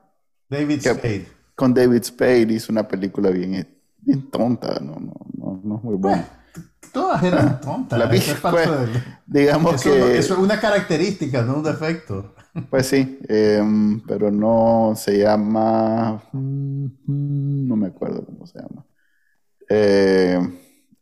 David 0.53 0.81
Spade. 0.81 1.27
Con 1.55 1.73
David 1.73 2.03
Spade 2.03 2.53
hizo 2.53 2.71
una 2.71 2.87
película 2.87 3.29
bien, 3.29 3.67
bien 3.99 4.29
tonta, 4.31 4.79
no, 4.79 4.95
no, 4.99 5.13
no, 5.37 5.61
no 5.63 5.77
es 5.77 5.83
muy 5.83 5.95
buena. 5.95 6.27
Todas 6.91 7.23
eran 7.23 7.59
tontas. 7.59 7.97
La 7.99 8.05
eso 8.13 8.31
es 8.33 8.39
pues, 8.39 8.69
del- 8.69 9.03
digamos 9.25 9.75
eso, 9.75 9.83
que, 9.91 10.17
eso 10.17 10.33
es 10.35 10.39
una 10.39 10.59
característica, 10.59 11.41
no 11.41 11.55
un 11.55 11.63
defecto. 11.63 12.35
pues 12.69 12.85
sí, 12.87 13.19
em, 13.27 13.99
pero 14.01 14.29
no 14.31 14.93
se 14.95 15.17
llama, 15.19 16.21
mm, 16.31 16.87
no 17.67 17.75
me 17.75 17.87
acuerdo 17.87 18.23
cómo 18.25 18.45
se 18.45 18.59
llama. 18.59 18.85
Eh, 19.69 20.39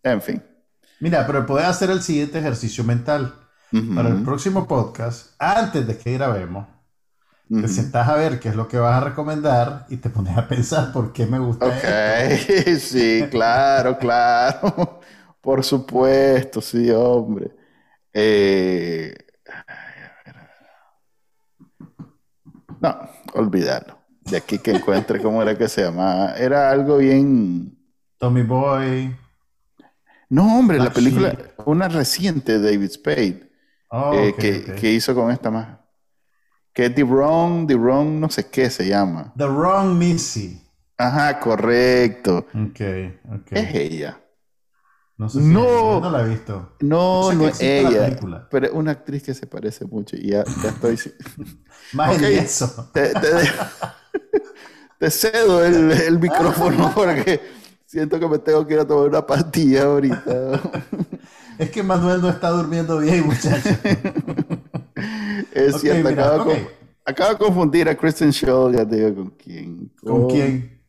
en 0.04 0.22
fin. 0.22 0.42
Mira, 1.00 1.26
pero 1.28 1.46
puedes 1.46 1.68
hacer 1.68 1.90
el 1.90 2.02
siguiente 2.02 2.40
ejercicio 2.40 2.84
mental. 2.84 3.34
Ujú, 3.74 3.96
Para 3.96 4.10
el 4.10 4.22
próximo 4.24 4.68
podcast, 4.68 5.32
antes 5.40 5.88
de 5.88 5.98
que 5.98 6.14
grabemos, 6.14 6.68
te 7.60 7.68
sentás 7.68 8.08
a 8.10 8.16
ver 8.16 8.40
qué 8.40 8.50
es 8.50 8.56
lo 8.56 8.68
que 8.68 8.78
vas 8.78 9.02
a 9.02 9.06
recomendar 9.06 9.86
y 9.90 9.98
te 9.98 10.10
pones 10.10 10.38
a 10.38 10.48
pensar 10.48 10.92
por 10.92 11.14
qué 11.14 11.26
me 11.26 11.40
gusta 11.40 11.78
esto. 11.78 12.10
Ok, 12.26 12.78
sí, 12.80 13.28
claro, 13.30 13.98
claro. 13.98 15.00
Por 15.42 15.64
supuesto, 15.64 16.62
sí, 16.62 16.90
hombre. 16.92 17.52
Eh, 18.14 19.16
no, 22.80 23.10
olvídalo. 23.34 24.00
De 24.24 24.38
aquí 24.38 24.60
que 24.60 24.72
encuentre 24.72 25.22
cómo 25.22 25.42
era 25.42 25.58
que 25.58 25.68
se 25.68 25.84
llamaba. 25.84 26.34
Era 26.38 26.70
algo 26.72 26.98
bien. 26.98 27.78
Tommy 28.20 28.44
Boy. 28.44 29.14
No, 30.30 30.58
hombre, 30.60 30.80
la 30.80 30.94
película, 30.94 31.34
Sheep. 31.34 31.60
una 31.66 31.88
reciente 31.90 32.60
de 32.60 32.72
David 32.72 32.90
Spade, 32.92 33.52
Oh, 33.92 34.14
eh, 34.14 34.36
que, 34.40 34.74
que 34.74 34.92
hizo 34.92 35.14
con 35.16 35.32
esta 35.32 35.52
más. 35.52 35.80
Que 36.74 36.86
es 36.86 36.96
The 36.96 37.04
Wrong, 37.04 37.68
The 37.68 37.76
Wrong, 37.76 38.20
no 38.20 38.30
sé 38.30 38.48
qué 38.50 38.70
se 38.70 38.88
llama. 38.88 39.34
The 39.38 39.48
Wrong 39.48 39.98
Missy. 39.98 40.62
Ajá, 40.98 41.40
correcto. 41.40 42.46
Ok, 42.54 42.80
ok. 43.34 43.52
Es 43.52 43.76
ella. 43.76 44.18
No 45.18 45.30
sé 45.30 45.42
si 45.42 45.48
No. 45.50 46.00
no 46.00 46.10
la 46.10 46.22
he 46.22 46.30
visto. 46.30 46.72
No, 46.82 47.32
no 47.34 47.48
es 47.48 47.62
ella, 47.62 48.18
pero 48.50 48.68
es 48.68 48.72
una 48.74 48.92
actriz 48.92 49.24
que 49.24 49.34
se 49.34 49.46
parece 49.48 49.86
mucho 49.86 50.16
y 50.16 50.30
ya, 50.30 50.44
ya 50.64 50.70
estoy... 50.70 50.98
Más 51.94 52.16
Ok. 52.16 52.24
en 52.24 52.40
eso. 52.40 52.90
Te, 52.94 53.10
te- 53.14 53.52
te 55.00 55.10
cedo 55.12 55.64
el, 55.66 55.92
el 55.92 56.20
micrófono 56.20 56.92
porque 56.96 57.42
siento 57.86 58.20
que 58.20 58.28
me 58.28 58.40
tengo 58.40 58.66
que 58.66 58.76
ir 58.76 58.80
a 58.80 58.88
tomar 58.88 59.10
una 59.10 59.26
pastilla 59.26 59.84
ahorita. 59.84 60.62
Es 61.58 61.70
que 61.70 61.84
Manuel 61.84 62.22
no 62.22 62.30
está 62.30 62.50
durmiendo 62.50 62.98
bien, 62.98 63.26
muchachos. 63.28 63.78
Es 65.54 65.76
Ok, 65.76 65.82
cierto, 65.82 66.10
mira, 66.10 66.26
acabo, 66.36 66.52
de 66.52 66.68
acabo 67.06 67.38
confundir 67.38 67.90
a 67.90 67.96
Kristen 67.96 68.32
Shaw, 68.32 68.72
ya 68.72 68.88
te 68.88 68.96
digo 68.98 69.16
con 69.16 69.30
quién. 69.32 69.92
¿Con 70.04 70.28
quién? 70.28 70.82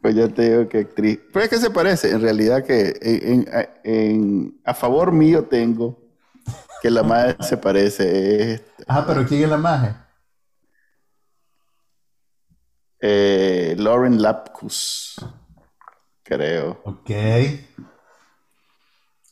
Pues 0.00 0.14
ya 0.16 0.28
te 0.28 0.50
digo 0.50 0.68
que 0.68 0.78
actriz. 0.80 1.20
Pero 1.32 1.44
es 1.44 1.50
que 1.50 1.58
se 1.58 1.70
parece, 1.70 2.10
en 2.10 2.20
realidad 2.20 2.64
que 2.64 2.94
en, 3.00 3.46
en- 3.48 3.68
en- 3.84 4.60
a 4.64 4.74
favor 4.74 5.12
mío 5.12 5.44
tengo 5.44 5.98
que 6.82 6.90
la 6.90 7.02
madre 7.02 7.36
se 7.40 7.56
parece. 7.56 8.54
Es, 8.54 8.62
Ah, 8.88 9.04
pero 9.06 9.24
¿quién 9.26 9.42
es 9.44 9.48
la 9.48 9.56
magia? 9.58 10.08
Eh, 13.00 13.74
Lauren 13.78 14.20
Lapkus, 14.22 15.16
creo. 16.22 16.80
Ok. 16.84 17.10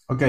Ok. 0.08 0.22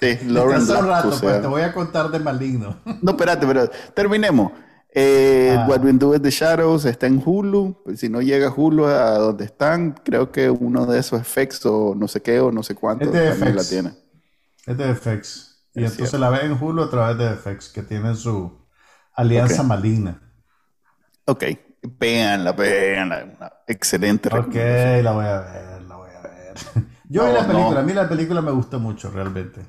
Sí, 0.00 0.18
Lauren 0.26 0.62
un 0.62 0.86
rato, 0.86 1.10
pues 1.20 1.40
te 1.42 1.46
voy 1.46 1.62
a 1.62 1.72
contar 1.72 2.10
de 2.10 2.18
maligno. 2.20 2.76
No, 3.02 3.12
espérate, 3.12 3.46
pero 3.46 3.68
terminemos. 3.94 4.52
Eh, 4.92 5.54
Ah. 5.56 5.66
What 5.68 5.80
We 5.84 5.92
Do 5.92 6.14
in 6.14 6.22
the 6.22 6.30
Shadows 6.30 6.84
está 6.84 7.06
en 7.06 7.22
Hulu. 7.24 7.84
Si 7.96 8.08
no 8.08 8.20
llega 8.22 8.50
Hulu 8.50 8.86
a 8.86 9.18
donde 9.18 9.44
están, 9.44 9.92
creo 10.04 10.32
que 10.32 10.50
uno 10.50 10.86
de 10.86 10.98
esos 10.98 11.20
FX 11.26 11.64
o 11.66 11.94
no 11.94 12.08
sé 12.08 12.22
qué 12.22 12.40
o 12.40 12.50
no 12.52 12.62
sé 12.62 12.74
cuánto 12.74 13.04
Es 13.04 13.12
de 13.12 13.30
también 13.30 13.56
la 13.56 13.64
tiene. 13.64 13.94
Es 14.66 14.76
de 14.76 14.94
FX. 14.94 15.64
Y 15.74 15.84
Es 15.84 15.92
entonces 15.92 16.10
cierto. 16.10 16.18
la 16.18 16.30
ves 16.30 16.44
en 16.44 16.52
Hulu 16.60 16.82
a 16.82 16.90
través 16.90 17.18
de 17.18 17.30
FX, 17.36 17.68
que 17.68 17.82
tienen 17.82 18.16
su 18.16 18.66
alianza 19.14 19.62
Ok. 19.62 19.68
maligna. 19.68 20.20
Ok, 21.26 21.44
véanla, 21.98 22.52
véanla. 22.52 23.24
Una 23.38 23.52
excelente 23.68 24.28
Ok, 24.28 24.54
la 25.02 25.12
voy 25.12 25.26
a 25.26 25.40
ver, 25.40 25.82
la 25.82 25.96
voy 25.96 26.10
a 26.10 26.20
ver. 26.22 26.54
Yo 27.08 27.24
vi 27.24 27.32
No, 27.32 27.32
la 27.32 27.46
película, 27.46 27.74
no. 27.74 27.78
a 27.78 27.82
mí 27.82 27.92
la 27.92 28.08
película 28.08 28.40
me 28.42 28.50
gustó 28.50 28.80
mucho 28.80 29.10
realmente. 29.10 29.60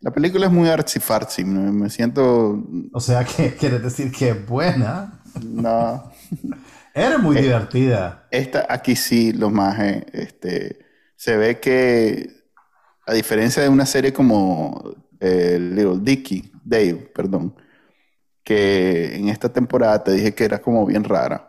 La 0.00 0.10
película 0.10 0.46
es 0.46 0.52
muy 0.52 0.68
artsy-fartsy. 0.68 1.44
Me, 1.44 1.90
siento... 1.90 2.64
O 2.92 3.00
sea, 3.00 3.24
que 3.24 3.54
quiere 3.58 3.78
decir 3.78 4.10
que 4.10 4.30
es 4.30 4.46
buena. 4.46 5.22
No... 5.42 6.10
Era 6.94 7.18
muy 7.18 7.36
divertida. 7.36 8.26
Esta 8.32 8.66
aquí 8.68 8.96
sí, 8.96 9.32
los 9.32 9.52
majes, 9.52 10.04
este, 10.12 10.80
se 11.14 11.36
ve 11.36 11.60
que 11.60 12.28
a 13.06 13.12
diferencia 13.14 13.62
de 13.62 13.68
una 13.68 13.86
serie 13.86 14.12
como 14.12 14.96
eh, 15.20 15.56
Little 15.60 16.00
Dicky, 16.00 16.50
Dave, 16.64 17.10
perdón, 17.14 17.54
que 18.42 19.16
en 19.16 19.28
esta 19.28 19.52
temporada 19.52 20.02
te 20.02 20.12
dije 20.12 20.34
que 20.34 20.44
era 20.44 20.60
como 20.60 20.84
bien 20.84 21.04
rara. 21.04 21.46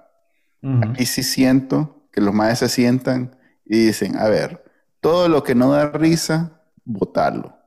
Aquí 0.83 1.07
sí 1.07 1.23
siento 1.23 2.07
que 2.11 2.21
los 2.21 2.35
majes 2.35 2.59
se 2.59 2.69
sientan 2.69 3.35
y 3.65 3.87
dicen, 3.87 4.17
a 4.19 4.29
ver, 4.29 4.63
todo 4.99 5.27
lo 5.27 5.43
que 5.43 5.55
no 5.55 5.71
da 5.71 5.89
risa, 5.89 6.61
botarlo. 6.85 7.57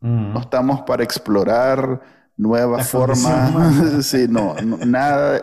No 0.00 0.40
estamos 0.40 0.82
para 0.82 1.04
explorar 1.04 2.00
nuevas 2.36 2.88
formas, 2.88 4.06
sí, 4.06 4.26
no, 4.28 4.54
no, 4.54 4.78
nada. 4.78 5.42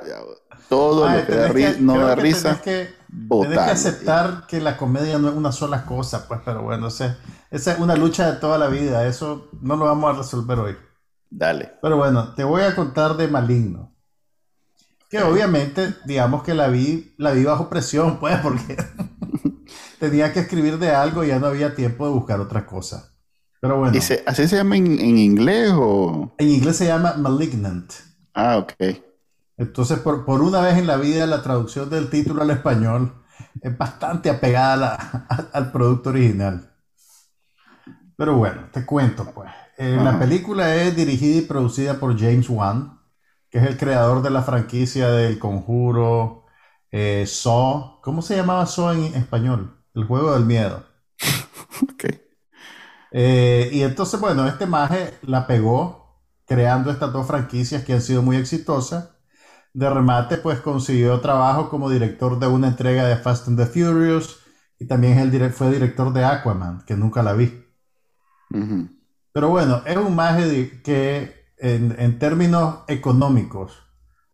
todo 0.67 1.05
Ay, 1.07 1.19
lo 1.21 1.27
que 1.27 1.35
da 1.35 1.53
que- 1.53 1.77
no 1.79 1.97
da 1.99 2.15
que 2.15 2.21
risa, 2.21 2.61
tenés 2.61 2.61
que, 2.61 2.95
tenés 3.43 3.59
que 3.59 3.71
aceptar 3.71 4.47
que 4.47 4.59
la 4.59 4.77
comedia 4.77 5.19
no 5.19 5.29
es 5.29 5.35
una 5.35 5.51
sola 5.51 5.85
cosa, 5.85 6.27
pues, 6.27 6.41
pero 6.43 6.63
bueno, 6.63 6.87
esa, 6.87 7.17
esa 7.51 7.73
es 7.73 7.79
una 7.79 7.95
lucha 7.95 8.31
de 8.31 8.39
toda 8.39 8.57
la 8.57 8.67
vida, 8.67 9.05
eso 9.07 9.49
no 9.61 9.75
lo 9.75 9.85
vamos 9.85 10.13
a 10.13 10.17
resolver 10.17 10.59
hoy. 10.59 10.75
Dale. 11.29 11.73
Pero 11.81 11.97
bueno, 11.97 12.33
te 12.33 12.43
voy 12.43 12.63
a 12.63 12.75
contar 12.75 13.15
de 13.15 13.27
Maligno. 13.27 13.93
Que 15.09 15.21
obviamente, 15.21 15.93
digamos 16.05 16.43
que 16.43 16.53
la 16.53 16.67
vi, 16.67 17.13
la 17.17 17.31
vi 17.31 17.43
bajo 17.45 17.69
presión, 17.69 18.19
pues, 18.19 18.37
porque 18.39 18.75
tenía 19.99 20.33
que 20.33 20.41
escribir 20.41 20.79
de 20.79 20.91
algo 20.91 21.23
y 21.23 21.27
ya 21.27 21.39
no 21.39 21.47
había 21.47 21.75
tiempo 21.75 22.05
de 22.07 22.13
buscar 22.13 22.39
otra 22.39 22.65
cosa. 22.65 23.13
Pero 23.61 23.77
bueno, 23.79 23.97
¿Y 23.97 24.01
se- 24.01 24.23
¿Así 24.25 24.47
se 24.47 24.57
llama 24.57 24.77
en, 24.77 24.87
en 24.99 25.17
inglés 25.17 25.71
o...? 25.75 26.31
en 26.39 26.49
inglés 26.49 26.77
se 26.77 26.87
llama 26.87 27.13
Malignant. 27.17 27.93
Ah, 28.33 28.57
ok. 28.59 28.73
Entonces, 29.57 29.99
por, 29.99 30.25
por 30.25 30.41
una 30.41 30.61
vez 30.61 30.77
en 30.77 30.87
la 30.87 30.97
vida, 30.97 31.25
la 31.27 31.43
traducción 31.43 31.89
del 31.89 32.09
título 32.09 32.41
al 32.43 32.49
español 32.51 33.13
es 33.61 33.77
bastante 33.77 34.29
apegada 34.29 34.73
a 34.73 34.77
la- 34.77 34.95
a- 35.29 35.49
al 35.57 35.71
producto 35.71 36.09
original. 36.09 36.71
Pero 38.15 38.35
bueno, 38.37 38.69
te 38.71 38.85
cuento 38.85 39.25
pues. 39.33 39.49
Eh, 39.77 39.99
la 40.01 40.17
película 40.17 40.75
es 40.75 40.95
dirigida 40.95 41.37
y 41.37 41.41
producida 41.41 41.99
por 41.99 42.17
James 42.19 42.49
Wan, 42.49 42.99
que 43.49 43.59
es 43.59 43.65
el 43.65 43.77
creador 43.77 44.21
de 44.23 44.31
la 44.31 44.41
franquicia 44.41 45.09
del 45.11 45.37
Conjuro, 45.39 46.45
eh, 46.91 47.25
Saw. 47.27 48.01
¿Cómo 48.01 48.21
se 48.21 48.35
llamaba 48.35 48.65
Saw 48.65 48.91
en 48.93 49.03
español? 49.15 49.77
El 49.93 50.05
juego 50.05 50.33
del 50.33 50.45
miedo. 50.45 50.83
Ok. 51.83 52.03
Eh, 53.19 53.69
y 53.73 53.81
entonces, 53.81 54.19
bueno, 54.19 54.45
este 54.47 54.67
maje 54.67 55.17
la 55.23 55.47
pegó 55.47 56.21
creando 56.45 56.91
estas 56.91 57.11
dos 57.11 57.25
franquicias 57.27 57.83
que 57.83 57.93
han 57.93 58.01
sido 58.01 58.21
muy 58.21 58.37
exitosas. 58.37 59.09
De 59.73 59.89
remate, 59.89 60.37
pues 60.37 60.61
consiguió 60.61 61.19
trabajo 61.21 61.69
como 61.69 61.89
director 61.89 62.39
de 62.39 62.47
una 62.47 62.69
entrega 62.69 63.07
de 63.07 63.17
Fast 63.17 63.47
and 63.49 63.59
the 63.59 63.65
Furious 63.67 64.39
y 64.79 64.87
también 64.87 65.17
el 65.19 65.51
fue 65.53 65.71
director 65.71 66.13
de 66.13 66.25
Aquaman, 66.25 66.83
que 66.85 66.95
nunca 66.97 67.23
la 67.23 67.33
vi. 67.33 67.65
Pero 69.33 69.49
bueno, 69.49 69.83
es 69.85 69.97
un 69.97 70.15
maje 70.15 70.81
que 70.83 71.53
en, 71.57 71.95
en 71.99 72.19
términos 72.19 72.79
económicos 72.87 73.73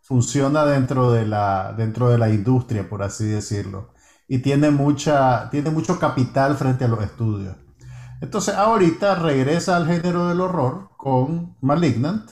funciona 0.02 0.66
dentro 0.66 1.12
de 1.12 1.26
la, 1.28 1.74
dentro 1.78 2.10
de 2.10 2.18
la 2.18 2.30
industria, 2.30 2.90
por 2.90 3.04
así 3.04 3.26
decirlo. 3.26 3.94
Y 4.28 4.40
tiene, 4.40 4.72
mucha, 4.72 5.50
tiene 5.52 5.70
mucho 5.72 6.00
capital 6.00 6.58
frente 6.58 6.86
a 6.86 6.88
los 6.88 7.04
estudios. 7.04 7.58
Entonces 8.24 8.56
ahorita 8.56 9.16
regresa 9.16 9.76
al 9.78 9.88
género 9.88 10.28
del 10.30 10.42
horror 10.42 10.92
con 10.98 11.58
Malignant, 11.62 12.32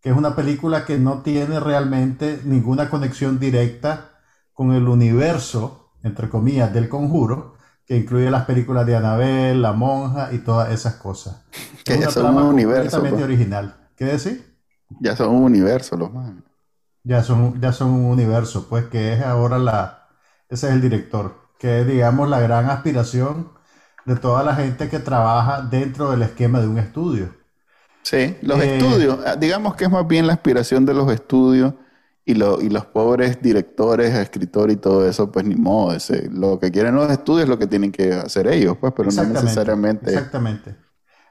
que 0.00 0.10
es 0.10 0.16
una 0.16 0.36
película 0.36 0.84
que 0.84 0.98
no 0.98 1.22
tiene 1.22 1.60
realmente 1.60 2.40
ninguna 2.44 2.90
conexión 2.90 3.38
directa 3.38 4.10
con 4.52 4.72
el 4.72 4.88
universo, 4.88 5.92
entre 6.02 6.28
comillas, 6.28 6.72
del 6.72 6.88
conjuro, 6.88 7.54
que 7.86 7.96
incluye 7.96 8.30
las 8.30 8.44
películas 8.44 8.86
de 8.86 8.96
Annabelle, 8.96 9.56
La 9.60 9.72
Monja 9.72 10.32
y 10.32 10.38
todas 10.40 10.70
esas 10.72 10.96
cosas. 10.96 11.44
Que 11.84 11.92
Es 11.92 11.98
ya 11.98 12.08
una 12.08 12.10
son 12.10 12.24
trama 12.24 12.44
un 12.44 12.48
universo, 12.48 13.06
completamente 13.06 13.08
pues. 13.08 13.24
original. 13.24 13.76
¿Qué 13.96 14.06
decir? 14.06 14.54
Ya 15.00 15.14
son 15.16 15.34
un 15.34 15.42
universo 15.44 15.96
los 15.98 16.12
manes. 16.12 16.44
Ya 17.04 17.22
son, 17.24 17.60
ya 17.60 17.72
son 17.72 17.90
un 17.90 18.04
universo, 18.06 18.68
pues 18.68 18.86
que 18.86 19.12
es 19.14 19.22
ahora 19.22 19.58
la, 19.58 20.08
ese 20.48 20.68
es 20.68 20.72
el 20.74 20.80
director, 20.80 21.34
que 21.58 21.80
es, 21.80 21.86
digamos, 21.86 22.28
la 22.28 22.40
gran 22.40 22.70
aspiración 22.70 23.51
de 24.04 24.16
toda 24.16 24.42
la 24.44 24.54
gente 24.56 24.88
que 24.88 24.98
trabaja 25.00 25.62
dentro 25.62 26.10
del 26.12 26.22
esquema 26.22 26.60
de 26.60 26.68
un 26.68 26.78
estudio. 26.78 27.34
Sí, 28.04 28.36
los 28.42 28.60
Eh, 28.60 28.62
estudios, 28.62 29.18
ah, 29.24 29.36
digamos 29.36 29.76
que 29.76 29.84
es 29.84 29.90
más 29.90 30.06
bien 30.06 30.26
la 30.26 30.34
aspiración 30.34 30.84
de 30.84 30.92
los 30.94 31.10
estudios 31.12 31.74
y, 32.24 32.34
lo- 32.34 32.60
y 32.60 32.68
los 32.68 32.84
pobres 32.86 33.40
directores, 33.40 34.12
escritores 34.14 34.76
y 34.76 34.80
todo 34.80 35.08
eso, 35.08 35.30
pues 35.30 35.44
ni 35.46 35.54
modo, 35.54 35.94
ese- 35.94 36.28
lo 36.30 36.58
que 36.58 36.70
quieren 36.70 36.94
los 36.96 37.10
estudios 37.10 37.44
es 37.44 37.48
lo 37.48 37.58
que 37.58 37.66
tienen 37.66 37.92
que 37.92 38.12
hacer 38.12 38.48
ellos, 38.48 38.76
pues, 38.78 38.92
pero 38.96 39.12
no 39.12 39.24
necesariamente. 39.24 40.24
Exactamente. 40.24 40.76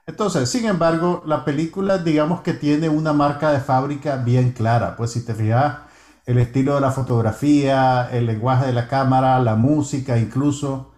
Entonces, 0.08 0.50
sin 0.50 0.66
embargo, 0.66 1.24
la 1.26 1.46
película, 1.46 1.98
digamos 2.00 2.42
que 2.42 2.54
tiene 2.54 2.90
una 2.90 3.14
marca 3.14 3.52
de 3.52 3.60
fábrica 3.62 4.18
bien 4.18 4.52
clara. 4.54 4.96
Pues 4.98 5.12
si 5.14 5.26
te 5.26 5.36
fijas, 5.36 5.80
el 6.26 6.38
estilo 6.40 6.76
de 6.76 6.82
la 6.82 6.92
fotografía, 6.92 8.10
el 8.12 8.28
lenguaje 8.28 8.68
de 8.68 8.74
la 8.74 8.88
cámara, 8.88 9.40
la 9.42 9.56
música, 9.56 10.18
incluso, 10.20 10.94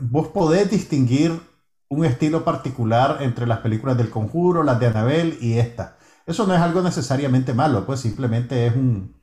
vos 0.00 0.28
podés 0.28 0.70
distinguir 0.70 1.40
un 1.88 2.04
estilo 2.04 2.44
particular 2.44 3.18
entre 3.20 3.46
las 3.46 3.60
películas 3.60 3.96
del 3.96 4.10
Conjuro, 4.10 4.62
las 4.62 4.78
de 4.80 4.86
Annabelle 4.88 5.38
y 5.40 5.58
esta. 5.58 5.96
Eso 6.26 6.46
no 6.46 6.54
es 6.54 6.60
algo 6.60 6.82
necesariamente 6.82 7.54
malo, 7.54 7.86
pues 7.86 8.00
simplemente 8.00 8.66
es 8.66 8.76
un, 8.76 9.16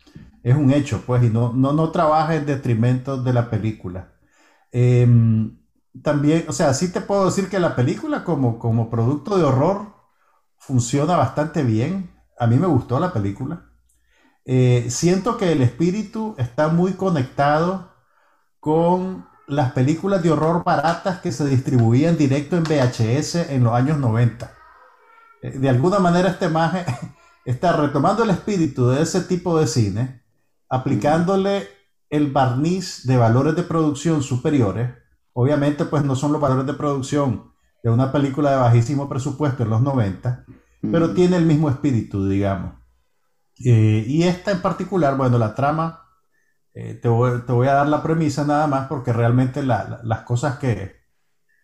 es 0.43 0.55
un 0.55 0.71
hecho, 0.71 1.03
pues, 1.05 1.23
y 1.23 1.29
no, 1.29 1.53
no, 1.53 1.73
no 1.73 1.91
trabaja 1.91 2.35
en 2.35 2.45
detrimento 2.45 3.21
de 3.21 3.33
la 3.33 3.49
película. 3.49 4.13
Em, 4.71 5.59
también, 6.03 6.45
o 6.47 6.53
sea, 6.53 6.73
sí 6.73 6.91
te 6.91 7.01
puedo 7.01 7.25
decir 7.25 7.49
que 7.49 7.59
la 7.59 7.75
película 7.75 8.23
como, 8.23 8.59
como 8.59 8.89
producto 8.89 9.37
de 9.37 9.43
horror 9.43 9.93
funciona 10.57 11.15
bastante 11.17 11.63
bien. 11.63 12.11
A 12.39 12.47
mí 12.47 12.57
me 12.57 12.67
gustó 12.67 12.99
la 12.99 13.13
película. 13.13 13.69
Eh, 14.45 14.87
siento 14.89 15.37
que 15.37 15.51
el 15.51 15.61
espíritu 15.61 16.35
está 16.37 16.67
muy 16.69 16.93
conectado 16.93 17.91
con 18.59 19.27
las 19.47 19.71
películas 19.73 20.23
de 20.23 20.31
horror 20.31 20.63
baratas 20.63 21.19
que 21.19 21.31
se 21.31 21.45
distribuían 21.45 22.17
directo 22.17 22.57
en 22.57 22.63
VHS 22.63 23.35
en 23.51 23.63
los 23.63 23.73
años 23.73 23.97
90. 23.97 24.51
Eh, 25.41 25.59
de 25.59 25.69
alguna 25.69 25.99
manera 25.99 26.29
este 26.29 26.49
maje 26.49 26.85
está 27.45 27.73
retomando 27.73 28.23
el 28.23 28.31
espíritu 28.31 28.87
de 28.89 29.01
ese 29.01 29.21
tipo 29.21 29.59
de 29.59 29.67
cine, 29.67 30.23
aplicándole 30.69 31.67
el 32.09 32.31
barniz 32.31 33.05
de 33.05 33.17
valores 33.17 33.55
de 33.55 33.63
producción 33.63 34.23
superiores. 34.23 34.91
Obviamente, 35.33 35.85
pues 35.85 36.03
no 36.03 36.15
son 36.15 36.31
los 36.31 36.41
valores 36.41 36.65
de 36.65 36.73
producción 36.73 37.51
de 37.83 37.91
una 37.91 38.11
película 38.11 38.51
de 38.51 38.57
bajísimo 38.57 39.07
presupuesto 39.09 39.63
en 39.63 39.69
los 39.69 39.81
90, 39.81 40.45
pero 40.91 41.13
tiene 41.13 41.37
el 41.37 41.45
mismo 41.45 41.69
espíritu, 41.69 42.27
digamos. 42.27 42.73
Eh, 43.63 44.03
y 44.07 44.23
esta 44.23 44.51
en 44.51 44.61
particular, 44.61 45.15
bueno, 45.17 45.37
la 45.37 45.53
trama, 45.53 46.04
eh, 46.75 46.95
te, 46.95 47.09
voy, 47.09 47.41
te 47.47 47.53
voy 47.53 47.67
a 47.69 47.73
dar 47.75 47.87
la 47.89 48.03
premisa 48.03 48.45
nada 48.45 48.67
más 48.67 48.87
porque 48.89 49.13
realmente 49.13 49.63
la- 49.63 49.85
la- 49.89 50.01
las 50.03 50.21
cosas 50.23 50.59
que, 50.59 50.97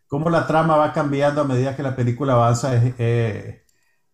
cómo 0.07 0.29
la 0.29 0.47
trama 0.47 0.75
va 0.77 0.93
cambiando 0.93 1.41
a 1.41 1.45
medida 1.45 1.75
que 1.75 1.83
la 1.83 1.95
película 1.95 2.33
avanza 2.33 2.75
es, 2.75 2.93
eh, 2.99 3.63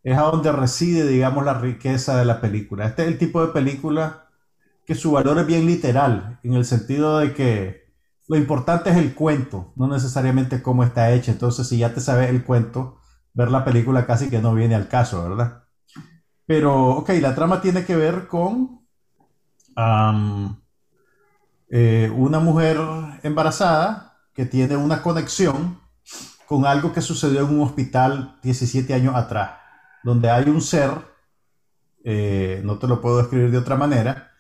es 0.04 0.18
a 0.18 0.24
donde 0.24 0.52
reside, 0.52 1.08
digamos, 1.08 1.46
la 1.46 1.56
riqueza 1.56 2.18
de 2.18 2.26
la 2.26 2.42
película. 2.42 2.88
Este 2.88 3.04
es 3.04 3.10
el 3.10 3.18
tipo 3.20 3.42
de 3.46 3.54
película 3.54 4.28
que 4.86 4.96
su 4.96 5.12
valor 5.14 5.40
es 5.40 5.48
bien 5.48 5.66
literal, 5.66 6.40
en 6.44 6.54
el 6.54 6.66
sentido 6.66 7.20
de 7.20 7.34
que 7.34 7.88
lo 8.28 8.38
importante 8.38 8.90
es 8.92 8.98
el 8.98 9.16
cuento, 9.16 9.74
no 9.76 9.88
necesariamente 9.88 10.62
cómo 10.62 10.84
está 10.84 11.12
hecha. 11.14 11.32
Entonces, 11.32 11.68
si 11.68 11.78
ya 11.80 11.94
te 11.94 12.02
sabes 12.02 12.30
el 12.30 12.44
cuento, 12.46 13.00
ver 13.34 13.52
la 13.52 13.66
película 13.66 14.06
casi 14.08 14.30
que 14.30 14.40
no 14.42 14.54
viene 14.56 14.76
al 14.76 14.88
caso, 14.90 15.24
¿verdad? 15.30 15.64
Pero, 16.46 16.90
ok, 16.98 17.10
la 17.22 17.36
trama 17.36 17.62
tiene 17.62 17.86
que 17.86 17.96
ver 17.96 18.28
con 18.28 18.82
am, 19.76 20.58
eh, 21.70 22.12
una 22.16 22.40
mujer 22.40 22.80
embarazada 23.24 24.18
que 24.34 24.46
tiene 24.46 24.78
una 24.78 25.02
conexión 25.02 25.80
con 26.48 26.66
algo 26.66 26.94
que 26.94 27.02
sucedió 27.02 27.42
en 27.42 27.54
un 27.54 27.62
hospital 27.62 28.38
17 28.42 28.94
años 28.94 29.16
atrás, 29.16 29.52
donde 30.04 30.30
hay 30.30 30.50
un 30.50 30.62
ser, 30.62 30.92
eh, 32.06 32.62
no 32.64 32.78
te 32.78 32.88
lo 32.88 33.02
puedo 33.02 33.18
describir 33.18 33.52
de 33.52 33.58
otra 33.58 33.76
manera, 33.76 34.32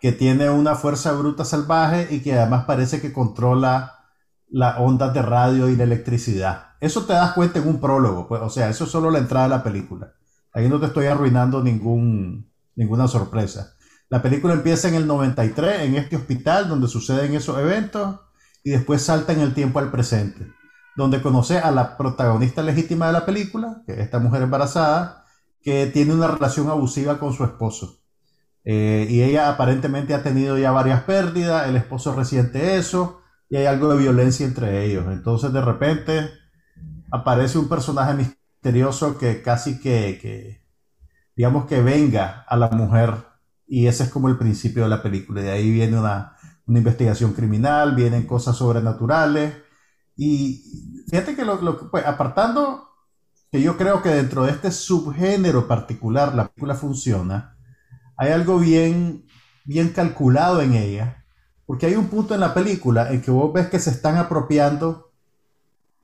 que 0.00 0.12
tiene 0.12 0.48
una 0.48 0.74
fuerza 0.74 1.12
bruta 1.12 1.44
salvaje 1.44 2.08
y 2.10 2.20
que 2.20 2.34
además 2.34 2.64
parece 2.64 3.00
que 3.00 3.12
controla 3.12 4.06
las 4.48 4.78
ondas 4.78 5.12
de 5.12 5.22
radio 5.22 5.68
y 5.68 5.76
la 5.76 5.84
electricidad. 5.84 6.72
Eso 6.80 7.04
te 7.04 7.12
das 7.12 7.32
cuenta 7.32 7.58
en 7.58 7.68
un 7.68 7.80
prólogo, 7.80 8.26
pues, 8.28 8.40
o 8.42 8.48
sea, 8.48 8.70
eso 8.70 8.84
es 8.84 8.90
solo 8.90 9.10
la 9.10 9.18
entrada 9.18 9.44
de 9.44 9.56
la 9.56 9.62
película. 9.62 10.14
Ahí 10.54 10.68
no 10.68 10.80
te 10.80 10.86
estoy 10.86 11.06
arruinando 11.06 11.62
ningún, 11.62 12.50
ninguna 12.76 13.08
sorpresa. 13.08 13.74
La 14.12 14.20
película 14.20 14.52
empieza 14.52 14.88
en 14.88 14.94
el 14.94 15.06
93, 15.06 15.84
en 15.84 15.94
este 15.94 16.16
hospital 16.16 16.68
donde 16.68 16.86
suceden 16.86 17.34
esos 17.34 17.58
eventos, 17.58 18.20
y 18.62 18.68
después 18.68 19.00
salta 19.00 19.32
en 19.32 19.40
el 19.40 19.54
tiempo 19.54 19.78
al 19.78 19.90
presente, 19.90 20.52
donde 20.94 21.22
conoce 21.22 21.56
a 21.56 21.70
la 21.70 21.96
protagonista 21.96 22.62
legítima 22.62 23.06
de 23.06 23.14
la 23.14 23.24
película, 23.24 23.82
que 23.86 23.92
es 23.92 24.00
esta 24.00 24.18
mujer 24.18 24.42
embarazada, 24.42 25.24
que 25.62 25.86
tiene 25.86 26.12
una 26.12 26.26
relación 26.26 26.68
abusiva 26.68 27.18
con 27.18 27.32
su 27.32 27.42
esposo. 27.42 28.00
Eh, 28.64 29.06
y 29.08 29.22
ella 29.22 29.48
aparentemente 29.48 30.12
ha 30.12 30.22
tenido 30.22 30.58
ya 30.58 30.72
varias 30.72 31.04
pérdidas, 31.04 31.66
el 31.66 31.76
esposo 31.76 32.14
resiente 32.14 32.76
eso, 32.76 33.22
y 33.48 33.56
hay 33.56 33.64
algo 33.64 33.94
de 33.94 33.96
violencia 33.98 34.44
entre 34.44 34.84
ellos. 34.84 35.06
Entonces 35.10 35.54
de 35.54 35.62
repente 35.62 36.28
aparece 37.10 37.56
un 37.56 37.70
personaje 37.70 38.12
misterioso 38.12 39.16
que 39.16 39.40
casi 39.40 39.80
que, 39.80 40.18
que, 40.20 40.66
digamos 41.34 41.64
que 41.64 41.80
venga 41.80 42.44
a 42.46 42.58
la 42.58 42.68
mujer, 42.68 43.31
y 43.66 43.86
ese 43.86 44.04
es 44.04 44.10
como 44.10 44.28
el 44.28 44.38
principio 44.38 44.84
de 44.84 44.88
la 44.90 45.02
película. 45.02 45.42
De 45.42 45.50
ahí 45.50 45.70
viene 45.70 45.98
una, 45.98 46.36
una 46.66 46.78
investigación 46.78 47.32
criminal, 47.34 47.94
vienen 47.94 48.26
cosas 48.26 48.56
sobrenaturales, 48.56 49.54
y 50.16 50.62
fíjate 51.10 51.36
que 51.36 51.44
lo, 51.44 51.60
lo- 51.62 51.90
pues, 51.90 52.04
apartando 52.06 52.88
que 53.50 53.62
yo 53.62 53.76
creo 53.76 54.02
que 54.02 54.10
dentro 54.10 54.44
de 54.44 54.52
este 54.52 54.72
subgénero 54.72 55.68
particular 55.68 56.34
la 56.34 56.48
película 56.48 56.74
funciona, 56.74 57.56
hay 58.16 58.32
algo 58.32 58.58
bien 58.58 59.26
bien 59.64 59.90
calculado 59.90 60.62
en 60.62 60.74
ella, 60.74 61.24
porque 61.66 61.86
hay 61.86 61.96
un 61.96 62.08
punto 62.08 62.34
en 62.34 62.40
la 62.40 62.54
película 62.54 63.12
en 63.12 63.22
que 63.22 63.30
vos 63.30 63.52
ves 63.52 63.68
que 63.68 63.78
se 63.80 63.90
están 63.90 64.16
apropiando 64.18 65.12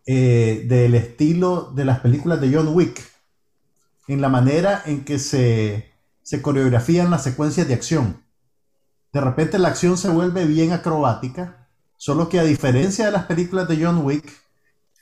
eh, 0.07 0.65
del 0.69 0.95
estilo 0.95 1.73
de 1.75 1.85
las 1.85 2.01
películas 2.01 2.41
de 2.41 2.53
John 2.55 2.69
Wick, 2.75 3.01
en 4.09 4.21
la 4.21 4.29
manera 4.29 4.83
en 4.87 5.05
que 5.05 5.19
se, 5.19 5.93
se 6.29 6.43
coreografían 6.43 7.11
las 7.11 7.23
secuencias 7.23 7.67
de 7.69 7.73
acción. 7.73 8.23
De 9.15 9.21
repente 9.23 9.59
la 9.59 9.69
acción 9.69 9.97
se 9.97 10.11
vuelve 10.11 10.45
bien 10.45 10.75
acrobática, 10.75 11.71
solo 11.97 12.29
que 12.29 12.39
a 12.39 12.43
diferencia 12.43 13.07
de 13.07 13.13
las 13.13 13.25
películas 13.25 13.67
de 13.67 13.83
John 13.83 14.05
Wick, 14.05 14.31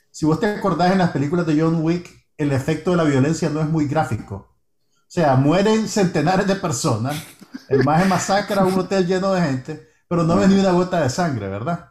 si 0.09 0.25
vos 0.25 0.39
te 0.39 0.45
acordás 0.45 0.93
en 0.93 0.99
las 0.99 1.11
películas 1.11 1.45
de 1.45 1.59
John 1.61 1.81
Wick, 1.81 2.09
el 2.37 2.53
efecto 2.53 2.91
de 2.91 2.97
la 2.97 3.03
violencia 3.03 3.49
no 3.49 3.59
es 3.59 3.67
muy 3.67 3.87
gráfico. 3.89 4.35
O 4.35 5.09
sea, 5.09 5.35
mueren 5.35 5.89
centenares 5.89 6.47
de 6.47 6.55
personas, 6.55 7.21
el 7.67 7.83
más 7.83 8.07
masacra 8.07 8.63
un 8.63 8.79
hotel 8.79 9.05
lleno 9.05 9.33
de 9.33 9.41
gente, 9.41 9.89
pero 10.07 10.23
no 10.23 10.37
ves 10.37 10.47
ni 10.47 10.57
una 10.57 10.71
gota 10.71 11.01
de 11.01 11.09
sangre, 11.09 11.49
¿verdad? 11.49 11.89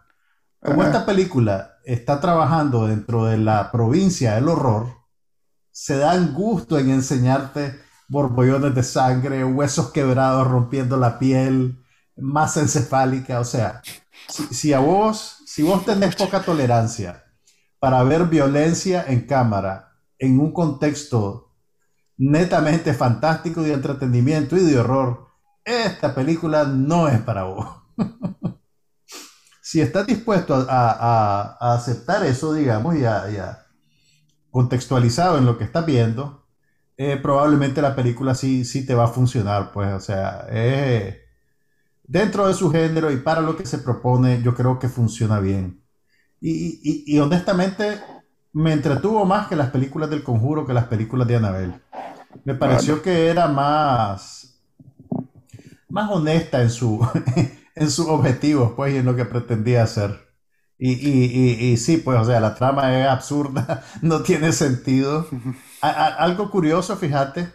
Como 0.60 0.82
esta 0.82 1.04
película 1.04 1.72
está 1.84 2.22
trabajando 2.22 2.86
dentro 2.86 3.26
de 3.26 3.36
la 3.36 3.70
provincia 3.70 4.36
del 4.36 4.48
horror, 4.48 4.94
se 5.72 5.98
dan 5.98 6.32
gusto 6.32 6.78
en 6.78 6.88
enseñarte 6.88 7.84
borbollones 8.08 8.74
de 8.74 8.82
sangre, 8.82 9.44
huesos 9.44 9.90
quebrados 9.90 10.46
rompiendo 10.46 10.96
la 10.96 11.18
piel, 11.18 11.84
masa 12.16 12.60
encefálica, 12.60 13.40
o 13.40 13.44
sea, 13.44 13.82
si, 14.28 14.72
a 14.72 14.78
vos, 14.78 15.42
si 15.46 15.62
vos 15.62 15.84
tenés 15.84 16.16
poca 16.16 16.42
tolerancia 16.42 17.24
para 17.78 18.02
ver 18.02 18.26
violencia 18.26 19.04
en 19.06 19.26
cámara 19.26 19.92
en 20.18 20.40
un 20.40 20.52
contexto 20.52 21.54
netamente 22.16 22.94
fantástico 22.94 23.62
de 23.62 23.74
entretenimiento 23.74 24.56
y 24.56 24.60
de 24.60 24.78
horror, 24.78 25.26
esta 25.64 26.14
película 26.14 26.64
no 26.64 27.08
es 27.08 27.20
para 27.20 27.44
vos. 27.44 27.66
si 29.60 29.80
estás 29.80 30.06
dispuesto 30.06 30.66
a, 30.68 31.58
aceptar 31.74 32.24
eso, 32.24 32.54
digamos, 32.54 32.98
ya, 32.98 33.28
ya 33.28 33.66
contextualizado 34.50 35.36
en 35.36 35.44
lo 35.44 35.58
que 35.58 35.64
estás 35.64 35.84
viendo, 35.84 36.45
eh, 36.96 37.18
probablemente 37.22 37.82
la 37.82 37.94
película 37.94 38.34
sí, 38.34 38.64
sí 38.64 38.86
te 38.86 38.94
va 38.94 39.04
a 39.04 39.08
funcionar, 39.08 39.72
pues, 39.72 39.92
o 39.92 40.00
sea, 40.00 40.46
dentro 42.04 42.46
de 42.46 42.54
su 42.54 42.70
género 42.70 43.10
y 43.12 43.16
para 43.18 43.40
lo 43.40 43.56
que 43.56 43.66
se 43.66 43.78
propone, 43.78 44.42
yo 44.42 44.54
creo 44.54 44.78
que 44.78 44.88
funciona 44.88 45.40
bien. 45.40 45.82
Y, 46.40 47.18
honestamente, 47.18 48.00
me 48.52 48.72
entretuvo 48.72 49.24
más 49.24 49.48
que 49.48 49.56
las 49.56 49.70
películas 49.70 50.10
del 50.10 50.22
conjuro, 50.22 50.66
que 50.66 50.74
las 50.74 50.86
películas 50.86 51.26
de 51.26 51.36
Annabelle. 51.36 51.80
Me 52.44 52.54
pareció 52.54 53.02
que 53.02 53.28
era 53.28 53.48
más, 53.48 54.60
más 55.88 56.10
honesta 56.10 56.62
en, 56.62 56.70
su, 56.70 57.06
en 57.74 57.90
sus 57.90 58.06
objetivos, 58.06 58.72
pues, 58.76 58.94
y 58.94 58.98
en 58.98 59.06
lo 59.06 59.16
que 59.16 59.24
pretendía 59.24 59.82
hacer. 59.82 60.26
Y, 60.78 60.92
y, 60.92 61.72
y, 61.72 61.76
sí, 61.78 61.96
pues, 61.96 62.18
o 62.20 62.24
sea, 62.24 62.38
la 62.38 62.54
trama 62.54 62.98
es 62.98 63.08
absurda, 63.08 63.82
no 64.02 64.22
tiene 64.22 64.52
sentido. 64.52 65.26
algo 65.90 66.50
curioso, 66.50 66.96
fíjate, 66.96 67.52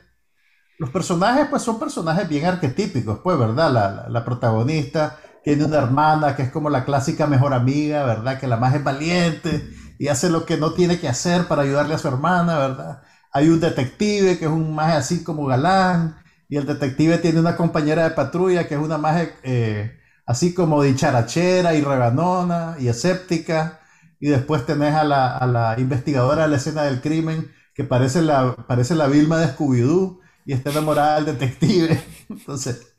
los 0.77 0.89
personajes, 0.89 1.47
pues, 1.49 1.61
son 1.61 1.79
personajes 1.79 2.27
bien 2.27 2.45
arquetípicos, 2.45 3.19
pues, 3.23 3.37
¿verdad? 3.37 4.07
La, 4.09 4.25
protagonista 4.25 5.19
tiene 5.43 5.65
una 5.65 5.77
hermana 5.77 6.35
que 6.35 6.43
es 6.43 6.51
como 6.51 6.69
la 6.69 6.85
clásica 6.85 7.27
mejor 7.27 7.53
amiga, 7.53 8.03
¿verdad? 8.03 8.39
Que 8.39 8.47
la 8.47 8.57
más 8.57 8.73
es 8.73 8.83
valiente 8.83 9.63
y 9.99 10.07
hace 10.07 10.31
lo 10.31 10.45
que 10.45 10.57
no 10.57 10.73
tiene 10.73 10.99
que 10.99 11.07
hacer 11.07 11.47
para 11.47 11.61
ayudarle 11.61 11.93
a 11.93 11.99
su 11.99 12.07
hermana, 12.07 12.57
¿verdad? 12.57 13.03
Hay 13.31 13.49
un 13.49 13.59
detective 13.59 14.39
que 14.39 14.45
es 14.45 14.51
un 14.51 14.73
más 14.73 14.95
así 14.95 15.23
como 15.23 15.45
galán 15.45 16.17
y 16.49 16.57
el 16.57 16.65
detective 16.65 17.19
tiene 17.19 17.39
una 17.39 17.55
compañera 17.55 18.03
de 18.03 18.15
patrulla 18.15 18.67
que 18.67 18.73
es 18.73 18.81
una 18.81 18.97
más 18.97 19.27
eh, 19.43 19.99
así 20.25 20.55
como 20.55 20.81
dicharachera 20.81 21.75
y 21.75 21.81
rebanona 21.81 22.75
y 22.79 22.87
escéptica 22.87 23.81
y 24.19 24.29
después 24.29 24.65
tenés 24.65 24.95
a 24.95 25.03
la, 25.03 25.37
a 25.37 25.45
la, 25.45 25.79
investigadora 25.79 26.43
de 26.43 26.49
la 26.49 26.57
escena 26.57 26.83
del 26.83 27.01
crimen 27.01 27.51
que 27.81 27.87
parece 27.87 28.21
la, 28.21 28.55
parece 28.67 28.93
la 28.93 29.07
Vilma 29.07 29.39
de 29.39 29.47
Scooby-Doo 29.47 30.19
y 30.45 30.53
está 30.53 30.69
enamorada 30.69 31.15
del 31.15 31.37
detective. 31.37 31.99
Entonces, 32.29 32.93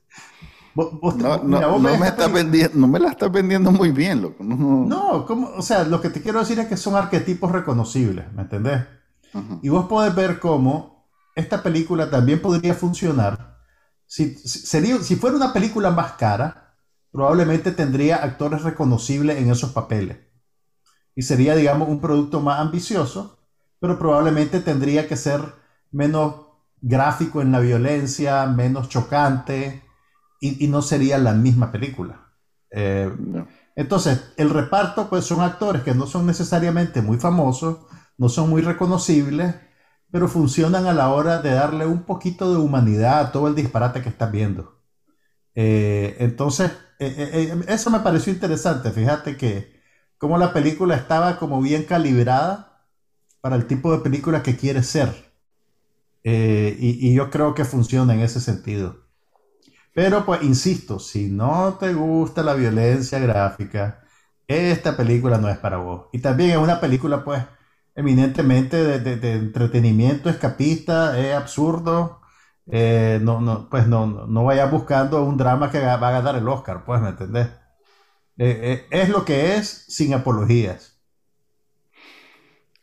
no, 0.74 1.78
me 1.78 2.08
está 2.08 2.26
vendiendo, 2.26 2.78
no 2.78 2.88
me 2.88 2.98
la 2.98 3.10
está 3.10 3.28
vendiendo 3.28 3.70
muy 3.70 3.92
bien, 3.92 4.22
loco. 4.22 4.42
No, 4.42 5.24
o 5.24 5.62
sea, 5.62 5.84
lo 5.84 6.00
que 6.00 6.10
te 6.10 6.20
quiero 6.20 6.40
decir 6.40 6.58
es 6.58 6.66
que 6.66 6.76
son 6.76 6.96
arquetipos 6.96 7.52
reconocibles, 7.52 8.32
¿me 8.32 8.42
entendés? 8.42 8.82
Y 9.62 9.68
vos 9.68 9.86
podés 9.86 10.14
ver 10.14 10.40
cómo 10.40 11.06
esta 11.34 11.62
película 11.62 12.10
también 12.10 12.42
podría 12.42 12.74
funcionar. 12.74 13.58
Si, 14.06 14.34
sería, 14.34 14.98
si 14.98 15.16
fuera 15.16 15.36
una 15.36 15.52
película 15.52 15.90
más 15.90 16.12
cara, 16.12 16.74
probablemente 17.10 17.70
tendría 17.70 18.16
actores 18.16 18.62
reconocibles 18.62 19.38
en 19.38 19.50
esos 19.50 19.70
papeles. 19.70 20.18
Y 21.14 21.22
sería, 21.22 21.54
digamos, 21.54 21.88
un 21.88 22.00
producto 22.00 22.40
más 22.40 22.60
ambicioso, 22.60 23.41
pero 23.82 23.98
probablemente 23.98 24.60
tendría 24.60 25.08
que 25.08 25.16
ser 25.16 25.40
menos 25.90 26.36
gráfico 26.80 27.42
en 27.42 27.50
la 27.50 27.58
violencia, 27.58 28.46
menos 28.46 28.88
chocante, 28.88 29.82
y, 30.40 30.68
no 30.68 30.82
sería 30.82 31.18
la 31.18 31.32
misma 31.32 31.72
película. 31.72 32.28
Eh, 32.70 33.10
entonces, 33.74 34.34
el 34.36 34.50
reparto, 34.50 35.10
pues 35.10 35.24
son 35.24 35.40
actores 35.40 35.82
que 35.82 35.96
no 35.96 36.06
son 36.06 36.26
necesariamente 36.26 37.02
muy 37.02 37.18
famosos, 37.18 37.78
no 38.18 38.28
son 38.28 38.50
muy 38.50 38.62
reconocibles, 38.62 39.56
pero 40.12 40.28
funcionan 40.28 40.86
a 40.86 40.94
la 40.94 41.08
hora 41.08 41.42
de 41.42 41.50
darle 41.50 41.84
un 41.84 42.04
poquito 42.04 42.52
de 42.52 42.60
humanidad 42.60 43.18
a 43.18 43.32
todo 43.32 43.48
el 43.48 43.56
disparate 43.56 44.00
que 44.00 44.10
estás 44.10 44.30
viendo. 44.30 44.80
Eh, 45.56 46.16
entonces, 46.20 46.70
eh, 47.00 47.64
eso 47.66 47.90
me 47.90 47.98
pareció 47.98 48.32
interesante. 48.32 48.92
Fíjate 48.92 49.36
que 49.36 49.82
como 50.18 50.38
la 50.38 50.52
película 50.52 50.94
estaba 50.94 51.36
como 51.36 51.60
bien 51.60 51.82
calibrada 51.82 52.71
para 53.42 53.56
el 53.56 53.66
tipo 53.66 53.92
de 53.92 53.98
película 54.02 54.42
que 54.42 54.56
quiere 54.56 54.82
ser. 54.82 55.32
y, 56.24 57.14
yo 57.14 57.30
creo 57.30 57.54
que 57.54 57.64
funciona 57.64 58.14
en 58.14 58.20
ese 58.20 58.40
sentido. 58.40 59.02
Pero 59.94 60.24
pues 60.24 60.42
insisto, 60.42 60.98
si 60.98 61.28
no 61.28 61.76
te 61.78 61.94
gusta 61.94 62.42
la 62.42 62.54
violencia 62.54 63.18
gráfica, 63.18 64.02
esta 64.48 64.96
película 64.96 65.38
no 65.38 65.48
es 65.48 65.58
para 65.58 65.78
vos. 65.78 66.06
Y 66.12 66.20
también 66.20 66.50
es 66.52 66.56
una 66.58 66.80
película 66.80 67.24
pues 67.24 67.42
eminentemente 67.94 69.00
de, 69.00 69.32
entretenimiento 69.34 70.30
escapista, 70.30 71.18
es 71.18 71.34
absurdo. 71.34 72.20
Eh, 72.66 73.18
no, 73.22 73.40
no, 73.40 73.68
pues 73.70 73.86
no, 73.88 74.06
no 74.06 74.44
vayas 74.44 74.70
buscando 74.70 75.24
un 75.24 75.36
drama 75.36 75.70
que 75.70 75.80
va 75.80 75.94
a 75.94 76.10
ganar 76.12 76.36
el 76.36 76.48
Oscar, 76.48 76.84
pues, 76.84 77.00
¿me 77.00 77.10
entendés? 77.10 77.48
Eh, 78.38 78.86
eh, 78.90 79.02
es 79.02 79.08
lo 79.08 79.24
que 79.24 79.56
es 79.56 79.68
sin 79.88 80.14
apologías. 80.14 80.91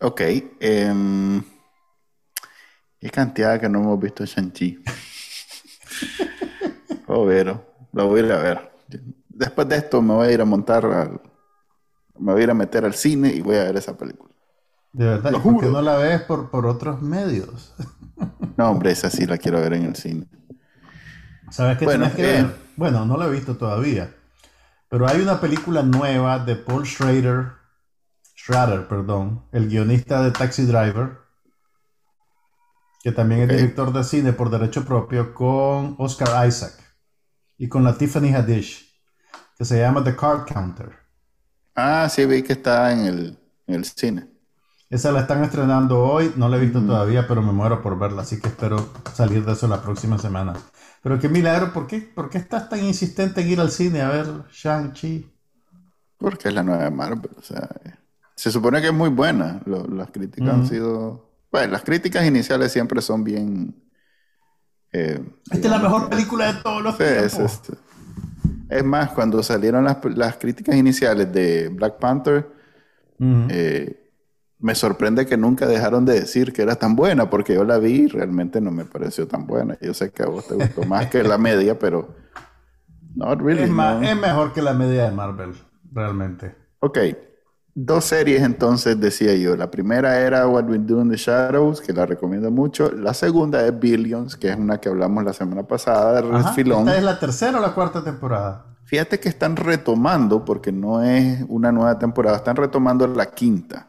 Ok. 0.01 0.21
Em, 0.59 1.43
qué 2.99 3.09
cantidad 3.09 3.59
que 3.59 3.69
no 3.69 3.79
hemos 3.79 3.99
visto 3.99 4.25
Shang-Chi. 4.25 4.83
Oh, 7.07 7.25
pero 7.25 7.65
lo 7.91 8.07
voy 8.07 8.21
a 8.21 8.25
ir 8.25 8.31
a 8.31 8.37
ver. 8.37 8.71
Después 9.27 9.67
de 9.67 9.77
esto 9.77 10.01
me 10.01 10.13
voy 10.13 10.27
a 10.27 10.31
ir 10.31 10.41
a 10.41 10.45
montar, 10.45 10.85
me 12.17 12.33
voy 12.33 12.41
a 12.41 12.43
ir 12.43 12.51
a 12.51 12.53
meter 12.53 12.85
al 12.85 12.93
cine 12.93 13.29
y 13.33 13.41
voy 13.41 13.55
a 13.55 13.63
ver 13.63 13.77
esa 13.77 13.97
película. 13.97 14.29
De 14.91 15.05
verdad, 15.05 15.31
¿y 15.31 15.39
por 15.39 15.59
qué 15.59 15.67
no 15.67 15.81
la 15.81 15.95
ves 15.97 16.21
por, 16.21 16.49
por 16.49 16.65
otros 16.65 17.01
medios? 17.01 17.73
no, 18.57 18.69
hombre, 18.69 18.91
esa 18.91 19.09
sí 19.09 19.25
la 19.25 19.37
quiero 19.37 19.59
ver 19.59 19.73
en 19.73 19.85
el 19.85 19.95
cine. 19.95 20.27
¿Sabes 21.49 21.77
qué 21.77 21.85
bueno, 21.85 22.13
que 22.15 22.21
ver? 22.21 22.45
Eh, 22.45 22.55
bueno, 22.75 23.05
no 23.05 23.17
la 23.17 23.25
he 23.25 23.31
visto 23.31 23.57
todavía. 23.57 24.13
Pero 24.87 25.07
hay 25.07 25.21
una 25.21 25.39
película 25.39 25.83
nueva 25.83 26.39
de 26.39 26.55
Paul 26.55 26.85
Schrader, 26.85 27.53
Schrader, 28.49 28.87
perdón, 28.87 29.43
el 29.51 29.69
guionista 29.69 30.23
de 30.23 30.31
Taxi 30.31 30.65
Driver, 30.65 31.19
que 33.03 33.11
también 33.11 33.41
es 33.41 33.49
director 33.49 33.93
de 33.93 34.03
cine 34.03 34.33
por 34.33 34.49
derecho 34.49 34.83
propio, 34.85 35.35
con 35.35 35.93
Oscar 35.99 36.47
Isaac 36.47 36.73
y 37.59 37.69
con 37.69 37.83
la 37.83 37.95
Tiffany 37.95 38.33
Haddish, 38.33 38.91
que 39.55 39.65
se 39.65 39.77
llama 39.77 40.03
The 40.03 40.15
Card 40.15 40.51
Counter. 40.51 40.97
Ah, 41.75 42.09
sí, 42.09 42.25
vi 42.25 42.41
que 42.41 42.53
está 42.53 42.91
en 42.91 43.05
el, 43.05 43.37
en 43.67 43.75
el 43.75 43.85
cine. 43.85 44.27
Esa 44.89 45.11
la 45.11 45.21
están 45.21 45.43
estrenando 45.43 45.99
hoy, 46.03 46.33
no 46.35 46.49
la 46.49 46.57
he 46.57 46.59
visto 46.59 46.81
todavía, 46.81 47.27
pero 47.27 47.43
me 47.43 47.51
muero 47.51 47.83
por 47.83 47.99
verla, 47.99 48.23
así 48.23 48.41
que 48.41 48.47
espero 48.47 48.93
salir 49.13 49.45
de 49.45 49.51
eso 49.51 49.67
la 49.67 49.83
próxima 49.83 50.17
semana. 50.17 50.53
Pero 51.03 51.19
qué 51.19 51.29
milagro, 51.29 51.71
¿por 51.71 51.85
qué, 51.85 51.99
¿por 51.99 52.31
qué 52.31 52.39
estás 52.39 52.67
tan 52.67 52.83
insistente 52.83 53.41
en 53.41 53.49
ir 53.49 53.59
al 53.59 53.69
cine 53.69 54.01
a 54.01 54.09
ver 54.09 54.25
Shang-Chi? 54.51 55.31
Porque 56.17 56.47
es 56.47 56.53
la 56.55 56.63
nueva 56.63 56.89
Marvel, 56.89 57.29
o 57.37 57.41
sea, 57.43 57.69
se 58.39 58.51
supone 58.51 58.79
que 58.79 58.87
es 58.87 58.93
muy 58.93 59.09
buena, 59.09 59.61
las 59.65 60.11
críticas 60.11 60.47
han 60.47 60.65
sido... 60.65 61.29
Bueno, 61.51 61.73
las 61.73 61.83
críticas 61.83 62.25
iniciales 62.25 62.71
siempre 62.71 63.01
son 63.01 63.21
bien 63.25 63.75
eh, 64.93 65.19
Esta 65.51 65.67
es 65.67 65.69
la 65.69 65.79
mejor 65.79 66.09
película 66.09 66.53
de 66.53 66.61
todos 66.61 66.81
los 66.81 66.97
tiempos. 66.97 67.33
Es, 67.33 67.61
es, 68.69 68.83
más, 68.85 69.09
cuando 69.09 69.43
salieron 69.43 69.83
las, 69.83 69.97
las, 70.15 70.37
críticas 70.37 70.77
iniciales 70.77 71.33
de 71.33 71.67
Black 71.67 71.99
Panther, 71.99 72.49
eh, 73.19 74.09
me 74.59 74.73
sorprende 74.73 75.25
que 75.25 75.35
nunca 75.35 75.67
dejaron 75.67 76.05
de 76.05 76.21
decir 76.21 76.53
que 76.53 76.61
era 76.61 76.77
tan 76.77 76.95
buena, 76.95 77.29
porque 77.29 77.55
yo 77.55 77.65
la 77.65 77.77
vi 77.77 78.03
y 78.03 78.07
realmente 78.07 78.61
no 78.61 78.71
me 78.71 78.85
pareció 78.85 79.27
tan 79.27 79.47
buena. 79.47 79.77
Yo 79.81 79.93
sé 79.93 80.11
que 80.11 80.23
a 80.23 80.27
vos 80.27 80.47
te 80.47 80.55
gustó 80.55 80.83
más 80.83 81.07
que 81.07 81.23
la 81.23 81.37
media, 81.37 81.77
pero 81.77 82.15
Not 83.15 83.41
really. 83.41 83.63
Es, 83.63 83.69
no. 83.69 84.01
es 84.01 84.15
mejor 84.15 84.53
que 84.53 84.61
la 84.61 84.73
media 84.73 85.09
de 85.09 85.11
Marvel, 85.11 85.55
realmente. 85.91 86.55
Ok. 86.79 86.99
Dos 87.81 88.05
series 88.05 88.41
entonces 88.43 88.99
decía 88.99 89.33
yo. 89.35 89.55
La 89.55 89.71
primera 89.71 90.19
era 90.19 90.45
What 90.47 90.65
We 90.65 90.79
Do 90.79 91.01
in 91.01 91.09
the 91.09 91.15
Shadows, 91.15 91.79
que 91.79 91.93
la 91.93 92.05
recomiendo 92.05 92.51
mucho. 92.51 92.91
La 92.91 93.13
segunda 93.13 93.65
es 93.65 93.79
Billions, 93.79 94.35
que 94.35 94.49
es 94.49 94.57
una 94.57 94.81
que 94.81 94.89
hablamos 94.89 95.23
la 95.23 95.31
semana 95.31 95.63
pasada 95.63 96.21
de 96.21 96.27
Ajá, 96.35 96.49
Refilón. 96.49 96.79
¿Esta 96.87 96.97
es 96.97 97.03
la 97.03 97.19
tercera 97.19 97.57
o 97.57 97.61
la 97.61 97.73
cuarta 97.73 98.03
temporada? 98.03 98.65
Fíjate 98.83 99.19
que 99.21 99.29
están 99.29 99.55
retomando, 99.55 100.43
porque 100.43 100.73
no 100.73 101.01
es 101.03 101.45
una 101.47 101.71
nueva 101.71 101.97
temporada, 101.97 102.35
están 102.37 102.57
retomando 102.57 103.07
la 103.07 103.27
quinta. 103.27 103.87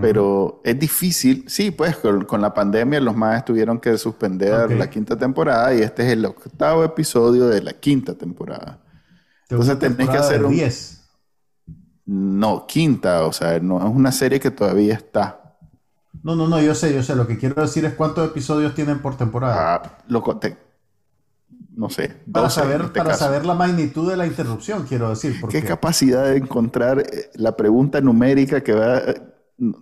Pero 0.00 0.62
es 0.64 0.78
difícil, 0.78 1.44
sí, 1.46 1.70
pues 1.70 1.96
con, 1.98 2.24
con 2.24 2.40
la 2.40 2.54
pandemia 2.54 3.00
los 3.00 3.14
más 3.14 3.44
tuvieron 3.44 3.78
que 3.78 3.98
suspender 3.98 4.72
la 4.72 4.88
quinta 4.88 5.14
temporada 5.14 5.74
y 5.74 5.82
este 5.82 6.06
es 6.06 6.12
el 6.12 6.24
octavo 6.24 6.84
episodio 6.84 7.48
de 7.48 7.60
la 7.60 7.72
quinta 7.74 8.14
temporada. 8.14 8.78
Entonces 9.48 9.78
tenés 9.78 10.08
que 10.08 10.16
hacer 10.16 10.42
un- 10.44 10.52
10. 10.52 11.03
No, 12.06 12.66
quinta, 12.66 13.26
o 13.26 13.32
sea, 13.32 13.60
no 13.60 13.78
es 13.78 13.84
una 13.94 14.12
serie 14.12 14.40
que 14.40 14.50
todavía 14.50 14.94
está. 14.94 15.56
No, 16.24 16.34
no, 16.34 16.48
no, 16.48 16.60
yo 16.60 16.74
sé, 16.74 16.92
yo 16.94 17.02
sé. 17.02 17.14
Lo 17.14 17.26
que 17.26 17.38
quiero 17.38 17.60
decir 17.62 17.84
es 17.84 17.94
cuántos 17.94 18.28
episodios 18.28 18.74
tienen 18.74 19.00
por 19.02 19.16
temporada. 19.16 19.74
Ah, 19.74 19.82
lo 20.08 20.22
conté. 20.22 20.56
No 21.76 21.88
sé. 21.90 22.08
para 22.32 22.48
12 22.48 22.60
en 22.62 22.68
saber, 22.68 22.80
este 22.82 22.92
para 22.98 23.10
caso. 23.10 23.24
saber 23.24 23.44
la 23.46 23.54
magnitud 23.54 24.08
de 24.10 24.16
la 24.16 24.26
interrupción, 24.26 24.84
quiero 24.86 25.08
decir. 25.10 25.38
Porque, 25.40 25.60
Qué 25.60 25.64
capacidad 25.64 26.24
de 26.24 26.36
encontrar 26.38 27.00
eh, 27.00 27.30
la 27.34 27.56
pregunta 27.56 28.00
numérica 28.00 28.62
que 28.62 28.72
va. 28.74 28.98
eh, 28.98 29.22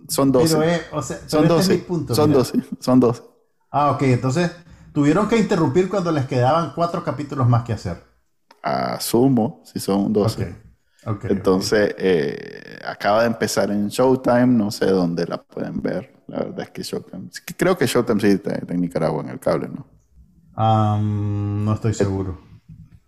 Son 0.07 0.31
12. 0.31 0.57
pero 0.57 0.63
es, 0.63 0.81
o 0.91 1.01
sea, 1.01 1.17
son 1.27 1.41
pero 1.41 1.55
este 1.55 1.55
12. 1.55 1.73
es 1.73 1.79
mi 1.79 1.85
punto, 1.85 2.15
son 2.15 2.29
mira. 2.29 2.39
12. 2.39 2.59
Son 2.79 2.99
12. 2.99 3.21
Ah, 3.71 3.91
ok, 3.91 4.03
entonces 4.03 4.51
tuvieron 4.93 5.27
que 5.27 5.37
interrumpir 5.37 5.89
cuando 5.89 6.11
les 6.13 6.25
quedaban 6.27 6.71
cuatro 6.75 7.03
capítulos 7.03 7.49
más 7.49 7.63
que 7.65 7.73
hacer. 7.73 8.01
Asumo 8.61 9.61
si 9.65 9.79
son 9.79 10.11
12. 10.13 10.37
Ok, 10.37 10.41
Entonces, 11.23 11.95
eh, 11.97 12.79
acaba 12.85 13.21
de 13.21 13.27
empezar 13.27 13.71
en 13.71 13.89
Showtime. 13.89 14.47
No 14.47 14.71
sé 14.71 14.85
dónde 14.87 15.25
la 15.25 15.41
pueden 15.41 15.81
ver. 15.81 16.13
La 16.27 16.39
verdad 16.39 16.61
es 16.61 16.69
que 16.71 16.83
Showtime. 16.83 17.29
Creo 17.57 17.77
que 17.77 17.85
Showtime 17.85 18.21
sí 18.21 18.27
está 18.27 18.59
en 18.67 18.81
Nicaragua 18.81 19.23
en 19.23 19.29
el 19.29 19.39
cable, 19.39 19.67
¿no? 19.67 19.87
No 20.55 21.73
estoy 21.73 21.93
seguro. 21.93 22.39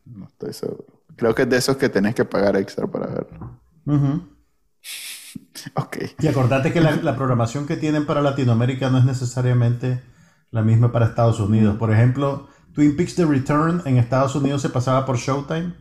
No 0.05 0.25
estoy 0.25 0.53
seguro. 0.53 0.85
Creo 1.15 1.33
que 1.33 1.43
es 1.43 1.49
de 1.49 1.57
esos 1.57 1.77
que 1.77 1.89
tenés 1.89 2.15
que 2.15 2.25
pagar 2.25 2.55
extra 2.57 2.87
para 2.87 3.07
verlo. 3.07 3.59
Ujú. 3.85 4.21
Ok. 5.73 5.97
Y 6.19 6.27
acordate 6.27 6.71
que 6.71 6.79
la, 6.79 6.95
la 6.97 7.15
programación 7.15 7.65
que 7.65 7.75
tienen 7.75 8.05
para 8.05 8.21
Latinoamérica 8.21 8.91
no 8.91 8.99
es 8.99 9.05
necesariamente 9.05 10.01
la 10.51 10.61
misma 10.61 10.91
para 10.91 11.07
Estados 11.07 11.39
Unidos. 11.39 11.77
Por 11.77 11.91
ejemplo, 11.91 12.47
Twin 12.73 12.95
Peaks 12.95 13.15
The 13.15 13.25
Return 13.25 13.81
en 13.85 13.97
Estados 13.97 14.35
Unidos 14.35 14.61
se 14.61 14.69
pasaba 14.69 15.05
por 15.05 15.17
Showtime 15.17 15.73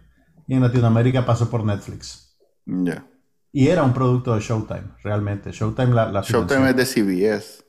y 0.47 0.55
en 0.55 0.63
Latinoamérica 0.63 1.25
pasó 1.25 1.51
por 1.51 1.65
Netflix. 1.65 2.37
Ya. 2.67 3.07
Y 3.53 3.69
era 3.69 3.83
un 3.83 3.93
producto 3.95 4.35
de 4.35 4.41
Showtime, 4.41 4.95
realmente. 5.03 5.53
Showtime 5.53 5.95
la, 5.95 6.11
la. 6.11 6.23
Showtime 6.23 6.71
es 6.71 6.77
de 6.77 6.87
CBS. 6.87 7.65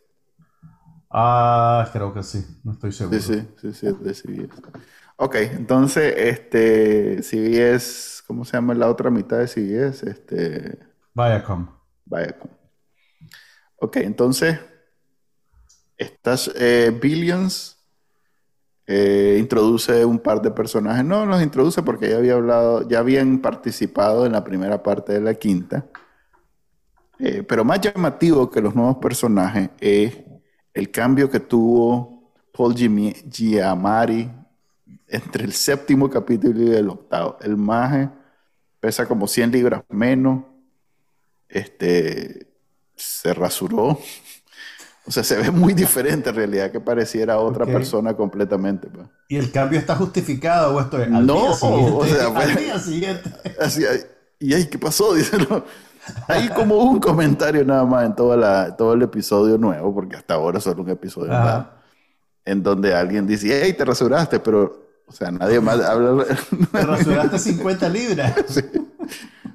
Ah, 1.09 1.87
creo 1.93 2.13
que 2.13 2.23
sí, 2.23 2.43
no 2.63 2.73
estoy 2.73 2.91
seguro. 2.91 3.19
Sí, 3.19 3.33
sí, 3.33 3.47
sí, 3.61 3.73
sí, 3.73 3.87
es 3.87 4.03
de 4.03 4.13
CBS. 4.13 4.61
Ok, 5.17 5.35
entonces, 5.35 6.13
este, 6.17 7.21
CBS, 7.23 8.21
¿cómo 8.27 8.43
se 8.43 8.57
llama 8.57 8.73
la 8.73 8.89
otra 8.89 9.09
mitad 9.09 9.37
de 9.37 9.47
CBS? 9.47 10.09
Este, 10.09 10.77
Viacom. 11.13 11.69
Viacom. 12.03 12.51
Ok, 13.77 13.97
entonces, 13.97 14.59
estas 15.97 16.51
eh, 16.55 16.97
Billions 17.01 17.74
eh, 18.87 19.37
introduce 19.39 20.05
un 20.05 20.19
par 20.19 20.41
de 20.41 20.51
personajes. 20.51 21.03
No 21.03 21.25
los 21.25 21.41
introduce 21.41 21.81
porque 21.81 22.09
ya 22.09 22.17
había 22.17 22.33
hablado, 22.33 22.87
ya 22.87 22.99
habían 22.99 23.39
participado 23.39 24.25
en 24.25 24.33
la 24.33 24.43
primera 24.43 24.83
parte 24.83 25.13
de 25.13 25.21
la 25.21 25.33
quinta. 25.33 25.85
Eh, 27.17 27.43
pero 27.43 27.63
más 27.63 27.79
llamativo 27.81 28.49
que 28.49 28.61
los 28.61 28.75
nuevos 28.75 28.97
personajes 28.97 29.69
es 29.79 30.17
el 30.73 30.91
cambio 30.91 31.29
que 31.29 31.39
tuvo 31.39 32.33
Paul 32.51 32.75
Giamatti 32.75 34.29
entre 35.07 35.45
el 35.45 35.53
séptimo 35.53 36.09
capítulo 36.09 36.61
y 36.61 36.75
el 36.75 36.89
octavo. 36.89 37.37
El 37.41 37.57
maje 37.57 38.09
pesa 38.79 39.07
como 39.07 39.27
100 39.27 39.51
libras 39.51 39.83
menos. 39.89 40.43
Este 41.47 42.47
se 42.95 43.33
rasuró. 43.33 43.99
O 45.07 45.11
sea, 45.11 45.23
se 45.23 45.37
ve 45.37 45.51
muy 45.51 45.73
diferente 45.73 46.29
en 46.31 46.35
realidad, 46.35 46.71
que 46.71 46.79
pareciera 46.79 47.37
otra 47.39 47.65
Ok. 47.65 47.71
persona 47.71 48.15
completamente. 48.15 48.87
pues. 48.87 49.07
¿Y 49.27 49.37
el 49.37 49.51
cambio 49.51 49.77
está 49.79 49.95
justificado 49.95 50.75
o 50.75 50.81
esto 50.81 50.99
es 51.01 51.11
al 51.11 51.25
No, 51.27 51.33
día 51.41 51.53
siguiente? 51.53 51.91
o 51.93 52.05
sea, 52.05 52.31
fue- 52.33 52.43
al 52.43 52.55
día 52.55 52.79
siguiente. 52.79 53.33
Así, 53.61 53.83
y 54.39 54.53
ay, 54.53 54.65
¿qué 54.65 54.79
pasó? 54.79 55.13
Dice, 55.15 55.37
no. 55.49 55.63
Hay 56.27 56.49
como 56.49 56.77
un 56.77 56.99
comentario 56.99 57.63
nada 57.65 57.83
más 57.85 58.05
en 58.05 58.15
toda 58.15 58.35
la, 58.37 58.75
todo 58.75 58.93
el 58.93 59.01
episodio 59.01 59.57
nuevo, 59.57 59.93
porque 59.93 60.15
hasta 60.15 60.35
ahora 60.35 60.59
solo 60.59 60.83
un 60.83 60.89
episodio 60.89 61.31
más, 61.31 61.65
en 62.45 62.61
donde 62.61 62.93
alguien 62.93 63.25
dice, 63.25 63.59
hey, 63.63 63.73
te 63.73 63.83
rasuraste, 63.85 64.39
pero, 64.39 64.85
o 65.07 65.11
sea, 65.11 65.31
nadie 65.31 65.59
más 65.59 65.79
habla. 65.81 66.23
Te 66.71 66.81
rasuraste 66.85 67.39
50 67.39 67.89
libras. 67.89 68.33
sí, 68.47 68.61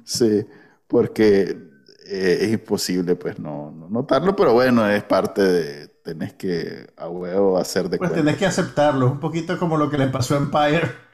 sí, 0.03 0.45
porque 0.87 1.70
eh, 2.07 2.39
es 2.41 2.51
imposible, 2.53 3.15
pues, 3.15 3.39
no, 3.39 3.71
no 3.71 3.89
notarlo, 3.89 4.35
pero 4.35 4.53
bueno, 4.53 4.87
es 4.89 5.03
parte 5.03 5.41
de, 5.43 5.87
tenés 6.03 6.33
que 6.33 6.87
a 6.97 7.09
huevo 7.09 7.57
hacer 7.57 7.89
de 7.89 7.97
Pues 7.97 8.11
cuenta. 8.11 8.15
tenés 8.15 8.37
que 8.37 8.45
aceptarlo. 8.45 9.05
Es 9.07 9.11
un 9.13 9.19
poquito 9.19 9.57
como 9.59 9.77
lo 9.77 9.89
que 9.89 9.97
le 9.97 10.07
pasó 10.07 10.35
a 10.35 10.37
Empire. 10.39 10.91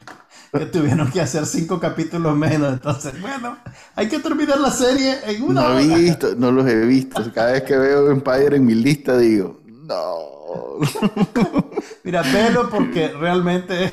Que 0.56 0.64
tuvieron 0.66 1.10
que 1.10 1.20
hacer 1.20 1.44
cinco 1.46 1.78
capítulos 1.78 2.34
menos. 2.36 2.72
Entonces, 2.72 3.20
bueno, 3.20 3.58
hay 3.94 4.08
que 4.08 4.18
terminar 4.18 4.58
la 4.58 4.70
serie 4.70 5.18
en 5.26 5.42
una 5.42 5.62
No 5.62 5.68
hora. 5.68 5.82
he 5.82 5.86
visto, 5.86 6.34
no 6.36 6.50
los 6.52 6.66
he 6.66 6.86
visto. 6.86 7.30
Cada 7.34 7.52
vez 7.52 7.62
que 7.64 7.76
veo 7.76 8.10
Empire 8.10 8.56
en 8.56 8.64
mi 8.66 8.74
lista 8.74 9.18
digo, 9.18 9.60
no, 9.66 10.78
Mira, 12.04 12.22
velo 12.22 12.70
porque 12.70 13.08
realmente, 13.08 13.92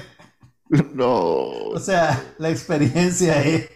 no. 0.93 1.71
o 1.73 1.79
sea, 1.79 2.21
la 2.38 2.49
experiencia 2.49 3.41
es. 3.43 3.69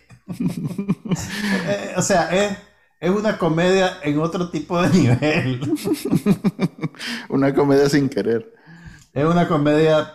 eh, 1.68 1.94
o 1.98 2.02
sea, 2.02 2.30
es, 2.32 2.58
es 3.00 3.10
una 3.10 3.38
comedia 3.38 3.98
en 4.04 4.20
otro 4.20 4.50
tipo 4.50 4.82
de 4.82 4.90
nivel. 4.98 5.62
Una 7.30 7.54
comedia 7.54 7.90
sin 7.90 8.10
querer. 8.10 8.54
Es 9.14 9.26
una 9.26 9.48
comedia 9.48 10.14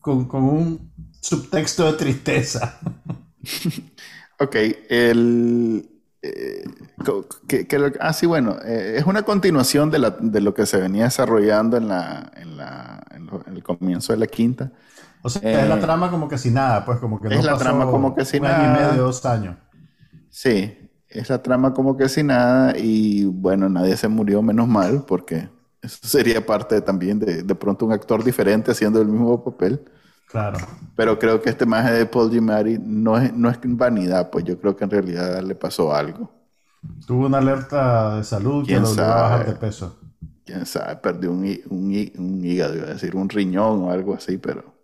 con, 0.00 0.26
con 0.26 0.42
un 0.44 0.92
subtexto 1.20 1.90
de 1.92 1.98
tristeza. 1.98 2.78
Ok, 4.38 4.54
el... 4.90 5.88
eh, 6.20 6.64
que- 7.48 7.66
que 7.66 7.78
lo- 7.78 7.90
ah, 8.00 8.12
sí, 8.12 8.26
bueno, 8.26 8.58
eh, 8.62 8.96
es 8.98 9.06
una 9.06 9.22
continuación 9.22 9.90
de, 9.90 9.98
la- 9.98 10.10
de 10.10 10.42
lo 10.42 10.52
que 10.52 10.66
se 10.66 10.78
venía 10.78 11.04
desarrollando 11.04 11.78
en, 11.78 11.88
la, 11.88 12.30
en, 12.36 12.56
la, 12.58 13.02
en, 13.12 13.24
lo- 13.26 13.42
en 13.46 13.54
el 13.56 13.62
comienzo 13.62 14.12
de 14.12 14.18
la 14.18 14.26
quinta. 14.26 14.72
O 15.22 15.30
sea, 15.30 15.40
Eh, 15.42 15.62
es 15.62 15.68
la 15.68 15.80
trama 15.80 16.10
como 16.10 16.28
que 16.28 16.36
sin 16.36 16.52
nada, 16.52 16.84
pues 16.84 16.98
como 16.98 17.18
que 17.18 17.28
es 17.28 17.36
no 17.36 17.42
la 17.44 17.52
pasó 17.52 17.64
trama 17.64 17.86
como 17.86 18.14
que 18.14 18.26
sin 18.26 18.42
un 18.42 18.46
año 18.48 18.58
nada. 18.58 18.88
y 18.88 18.90
medio, 18.90 19.04
dos 19.04 19.24
años. 19.24 19.56
Sí, 20.28 20.85
es 21.08 21.28
la 21.30 21.42
trama 21.42 21.72
como 21.74 21.96
que 21.96 22.08
sin 22.08 22.28
nada 22.28 22.74
y 22.78 23.24
bueno, 23.26 23.68
nadie 23.68 23.96
se 23.96 24.08
murió 24.08 24.42
menos 24.42 24.68
mal 24.68 25.04
porque 25.06 25.48
eso 25.82 25.98
sería 26.06 26.44
parte 26.44 26.80
también 26.82 27.18
de, 27.18 27.42
de 27.42 27.54
pronto 27.54 27.86
un 27.86 27.92
actor 27.92 28.24
diferente 28.24 28.72
haciendo 28.72 29.00
el 29.00 29.08
mismo 29.08 29.42
papel. 29.44 29.84
Claro. 30.26 30.68
Pero 30.96 31.18
creo 31.18 31.40
que 31.40 31.50
este 31.50 31.66
maje 31.66 31.92
de 31.92 32.06
Paul 32.06 32.30
Giamatti 32.30 32.78
no 32.80 33.18
es, 33.18 33.32
no 33.34 33.50
es 33.50 33.58
vanidad, 33.62 34.30
pues 34.30 34.44
yo 34.44 34.58
creo 34.60 34.74
que 34.76 34.84
en 34.84 34.90
realidad 34.90 35.42
le 35.42 35.54
pasó 35.54 35.94
algo. 35.94 36.32
Tuvo 37.06 37.26
una 37.26 37.38
alerta 37.38 38.16
de 38.16 38.24
salud 38.24 38.68
que 38.68 38.76
¿Quién 38.76 38.80
lo 38.80 38.88
obligó 38.90 39.12
a 39.14 39.16
bajar 39.16 39.44
sabe? 39.44 39.46
de 39.46 39.54
peso. 39.54 39.98
Quién 40.44 40.66
sabe, 40.66 40.96
perdió 40.98 41.32
un, 41.32 41.44
un, 41.70 42.12
un 42.18 42.44
hígado, 42.44 42.76
iba 42.76 42.86
a 42.88 42.94
decir, 42.94 43.16
un 43.16 43.28
riñón 43.28 43.82
o 43.84 43.90
algo 43.90 44.14
así, 44.14 44.38
pero 44.38 44.74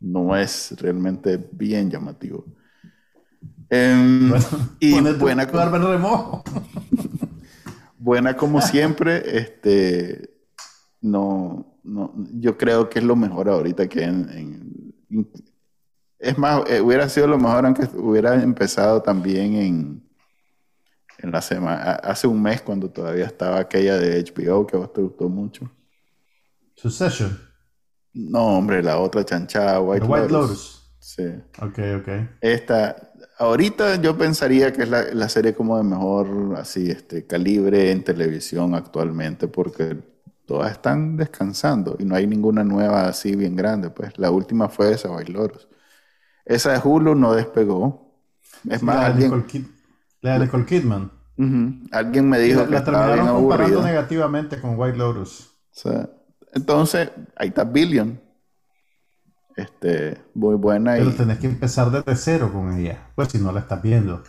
no 0.00 0.36
es 0.36 0.74
realmente 0.80 1.38
bien 1.52 1.90
llamativo. 1.90 2.46
Em, 3.70 4.32
y 4.80 5.00
buena, 5.18 5.44
remojo. 5.44 6.42
buena 7.98 8.36
como 8.36 8.60
siempre, 8.62 9.38
este, 9.38 10.30
no, 11.00 11.78
no, 11.84 12.12
yo 12.34 12.56
creo 12.56 12.88
que 12.88 12.98
es 13.00 13.04
lo 13.04 13.16
mejor 13.16 13.48
ahorita 13.48 13.88
que 13.88 14.04
en, 14.04 14.28
en- 15.10 15.28
es 16.18 16.36
más, 16.36 16.62
eh, 16.68 16.80
hubiera 16.80 17.08
sido 17.08 17.28
lo 17.28 17.38
mejor 17.38 17.64
aunque 17.64 17.88
hubiera 17.96 18.34
empezado 18.42 19.00
también 19.02 19.54
en, 19.54 20.08
en 21.18 21.30
la 21.30 21.40
semana, 21.40 21.92
hace 21.92 22.26
un 22.26 22.42
mes 22.42 22.60
cuando 22.62 22.90
todavía 22.90 23.26
estaba 23.26 23.60
aquella 23.60 23.96
de 23.98 24.18
HBO 24.24 24.66
que 24.66 24.76
a 24.76 24.80
vos 24.80 24.92
te 24.92 25.00
gustó 25.00 25.28
mucho. 25.28 25.70
Succession. 26.74 27.38
No, 28.14 28.58
hombre, 28.58 28.82
la 28.82 28.98
otra 28.98 29.24
chanchada, 29.24 29.80
White, 29.80 30.06
The 30.06 30.12
White 30.12 30.28
Lotus. 30.28 30.48
Lotus. 30.48 30.74
Sí. 30.98 31.24
Ok, 31.62 31.78
ok. 32.00 32.08
Esta, 32.40 33.07
ahorita 33.38 33.96
yo 34.00 34.16
pensaría 34.18 34.72
que 34.72 34.82
es 34.82 34.88
la, 34.88 35.02
la 35.14 35.28
serie 35.28 35.54
como 35.54 35.76
de 35.76 35.84
mejor 35.84 36.54
así, 36.56 36.90
este, 36.90 37.26
calibre 37.26 37.90
en 37.92 38.04
televisión 38.04 38.74
actualmente, 38.74 39.48
porque 39.48 39.98
todas 40.46 40.72
están 40.72 41.16
descansando 41.16 41.96
y 41.98 42.04
no 42.04 42.14
hay 42.14 42.26
ninguna 42.26 42.64
nueva 42.64 43.08
así 43.08 43.36
bien 43.36 43.56
grande. 43.56 43.90
Pues 43.90 44.18
la 44.18 44.30
última 44.30 44.68
fue 44.68 44.92
esa, 44.92 45.10
White 45.10 45.32
Lotus. 45.32 45.68
Esa 46.44 46.72
de 46.72 46.80
Hulu 46.82 47.14
no 47.14 47.34
despegó. 47.34 48.14
Es 48.68 48.82
más, 48.82 48.96
la, 48.96 49.00
de 49.00 49.06
alguien, 49.06 49.24
Nicole 49.24 49.46
Kid- 49.46 49.70
la 50.22 50.32
de 50.34 50.38
Nicole 50.46 50.64
Kidman. 50.66 51.10
Alguien 51.92 52.28
me 52.28 52.38
dijo 52.40 52.60
la, 52.60 52.66
que 52.66 52.72
la 52.72 52.78
estaba 52.78 53.06
bien 53.06 53.16
terminaron 53.16 53.42
comparando 53.48 53.82
negativamente 53.82 54.60
con 54.60 54.78
White 54.78 54.96
Lotus. 54.98 55.50
O 55.72 55.80
sea, 55.80 56.10
entonces, 56.52 57.10
ahí 57.36 57.48
está 57.48 57.64
Billion. 57.64 58.20
Este, 59.58 60.16
muy 60.34 60.54
buena 60.54 60.98
y 60.98 61.00
Pero 61.00 61.16
tenés 61.16 61.38
que 61.38 61.48
empezar 61.48 61.90
desde 61.90 62.14
cero 62.14 62.52
con 62.52 62.72
ella. 62.78 63.10
Pues 63.16 63.28
si 63.32 63.38
no 63.38 63.50
la 63.50 63.58
estás 63.60 63.82
viendo. 63.82 64.22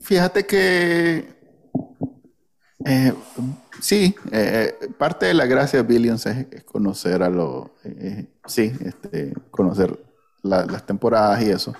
fíjate 0.00 0.44
que 0.46 1.34
eh, 2.84 3.14
sí, 3.80 4.14
eh, 4.30 4.74
parte 4.98 5.24
de 5.24 5.32
la 5.32 5.46
gracia 5.46 5.82
de 5.82 5.88
Billions 5.88 6.26
es, 6.26 6.46
es 6.50 6.64
conocer 6.64 7.22
a 7.22 7.30
los, 7.30 7.68
eh, 7.84 8.26
sí, 8.44 8.70
este, 8.80 9.32
conocer 9.50 9.98
la- 10.42 10.66
las 10.66 10.84
temporadas 10.84 11.42
y 11.42 11.50
eso, 11.50 11.72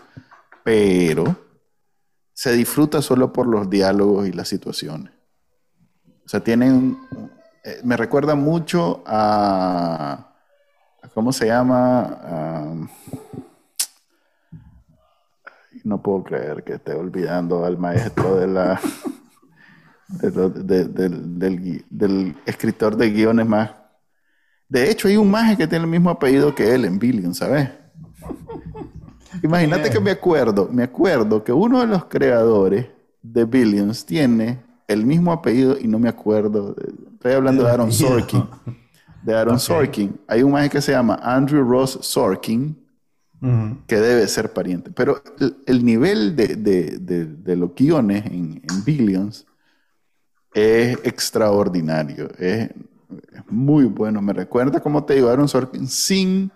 pero 0.65 1.25
se 2.33 2.53
disfruta 2.55 3.03
solo 3.03 3.35
por 3.35 3.47
los 3.47 3.69
diálogos 3.69 4.27
y 4.27 4.33
las 4.33 4.49
situaciones. 4.49 5.13
O 6.25 6.29
sea, 6.29 6.41
tienen, 6.41 6.97
me 7.83 7.99
recuerda 7.99 8.35
mucho 8.35 9.03
a 9.07 10.34
¿cómo 11.13 11.33
se 11.33 11.47
llama? 11.47 12.89
No 15.83 16.01
puedo 16.03 16.23
creer 16.25 16.63
que 16.65 16.75
esté 16.75 16.93
olvidando 16.95 17.65
al 17.65 17.77
maestro 17.77 18.37
de 18.37 18.47
la 18.47 18.81
de 20.09 20.31
lo- 20.31 20.49
de- 20.51 20.85
del, 21.91 22.37
escritor 22.47 22.97
de 22.97 23.11
guiones 23.11 23.47
más. 23.47 23.71
De 24.69 24.91
hecho, 24.91 25.09
hay 25.09 25.17
un 25.17 25.31
maje 25.31 25.57
que 25.57 25.67
tiene 25.67 25.85
el 25.85 25.91
mismo 25.91 26.11
apellido 26.11 26.55
que 26.55 26.75
él 26.75 26.85
en 26.85 26.99
Billion, 26.99 27.35
¿sabes? 27.35 27.69
Imagínate 29.43 29.91
que 29.91 30.01
me 30.01 30.13
acuerdo, 30.13 30.69
me 30.71 30.85
acuerdo 30.85 31.43
que 31.43 31.53
uno 31.53 31.81
de 31.81 31.87
los 31.87 32.05
creadores 32.07 32.87
de 33.23 33.45
Billions 33.45 34.07
tiene 34.07 34.63
el 34.87 35.05
mismo 35.05 35.33
apellido 35.33 35.77
y 35.79 35.89
no 35.89 35.99
me 35.99 36.09
acuerdo. 36.09 36.75
Estoy 37.15 37.33
hablando 37.33 37.65
de 37.65 37.71
Aaron. 37.71 37.93
Sorkin. 37.93 38.45
De 39.25 39.35
Aaron. 39.35 39.59
Sorkin. 39.59 40.21
Hay 40.29 40.43
un 40.43 40.53
maje 40.53 40.69
que 40.71 40.81
se 40.83 40.93
llama 40.93 41.19
Andrew 41.23 41.63
Ross 41.69 41.99
Sorkin 42.03 42.77
Ujú. 43.41 43.79
que 43.87 43.97
debe 43.97 44.27
ser 44.29 44.53
pariente. 44.53 44.91
Pero 44.91 45.23
el, 45.39 45.57
el 45.67 45.85
nivel 45.85 46.37
de, 46.37 46.57
de- 46.57 46.99
de- 46.99 47.27
de 47.27 47.57
los 47.57 47.75
guiones 47.75 48.27
en, 48.27 48.63
en 48.69 48.85
Billions 48.85 49.47
es 50.55 50.99
extraordinario. 51.05 52.29
Es, 52.39 52.71
es 53.33 53.43
muy 53.49 53.87
bueno. 53.87 54.21
Me 54.23 54.33
recuerda, 54.33 54.81
como 54.81 55.05
te 55.05 55.15
digo, 55.15 55.29
Aaron 55.29 55.49
Sorkin 55.49 55.89
sin... 55.89 56.51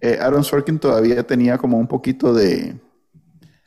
eh, 0.00 0.18
Aaron 0.20 0.44
Sorkin 0.44 0.78
todavía 0.78 1.22
tenía 1.26 1.58
como 1.58 1.78
un 1.78 1.86
poquito 1.86 2.34
de... 2.34 2.78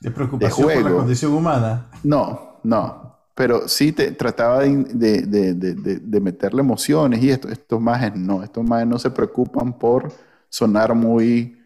De 0.02 0.12
preocupación 0.12 0.68
por 0.68 0.76
la 0.76 0.82
juego. 0.82 0.98
condición 1.00 1.34
humana. 1.34 1.90
No, 2.04 2.60
no. 2.64 3.15
Pero 3.36 3.68
sí 3.68 3.92
te 3.92 4.12
trataba 4.14 4.62
de, 4.62 4.76
de- 4.86 5.22
de- 5.24 5.54
de- 5.54 5.74
de- 5.76 6.00
de 6.00 6.20
meterle 6.22 6.62
emociones 6.62 7.22
y 7.22 7.30
esto, 7.32 7.50
estos 7.50 7.82
majes 7.82 8.16
no. 8.16 8.44
Estos 8.44 8.64
majes 8.64 8.88
no 8.88 8.98
se 8.98 9.12
preocupan 9.12 9.78
por 9.78 10.12
sonar 10.50 10.96
muy 10.96 11.60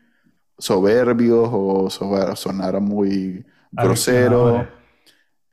soberbios 0.58 1.50
o 1.52 1.90
sonar 1.90 2.82
muy 2.82 3.46
grosero. 3.72 4.48
Agresionadores. 4.48 4.68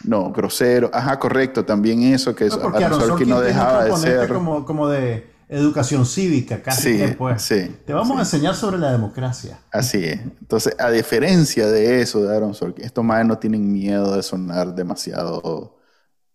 No, 0.05 0.33
grosero. 0.33 0.91
Ajá, 0.93 1.19
correcto. 1.19 1.65
También 1.65 2.03
eso 2.03 2.35
que 2.35 2.47
No, 2.47 2.59
porque 2.61 3.27
no 3.27 3.41
dejaba 3.41 3.85
de 3.85 3.97
ser. 3.97 4.29
como, 4.29 4.65
como 4.65 4.89
de 4.89 5.27
educación 5.49 6.05
cívica, 6.07 6.63
casi 6.63 6.93
Sí, 6.93 6.99
que, 6.99 7.09
pues. 7.15 7.43
sí, 7.43 7.77
Te 7.87 7.93
vamos 7.93 8.15
sí. 8.15 8.19
a 8.19 8.21
enseñar 8.21 8.55
sobre 8.57 8.79
la 8.79 8.91
democracia. 8.91 9.59
Así 9.71 10.05
es. 10.05 10.21
Entonces, 10.41 10.75
a 10.79 10.91
diferencia 10.91 11.67
de 11.69 12.01
eso 12.03 12.23
de 12.23 12.35
Aaron 12.35 12.55
Sorkin, 12.55 12.85
estos 12.85 13.05
majes 13.05 13.27
no 13.27 13.39
tienen 13.39 13.73
miedo 13.73 14.17
de 14.17 14.23
sonar 14.23 14.75
demasiado 14.75 15.76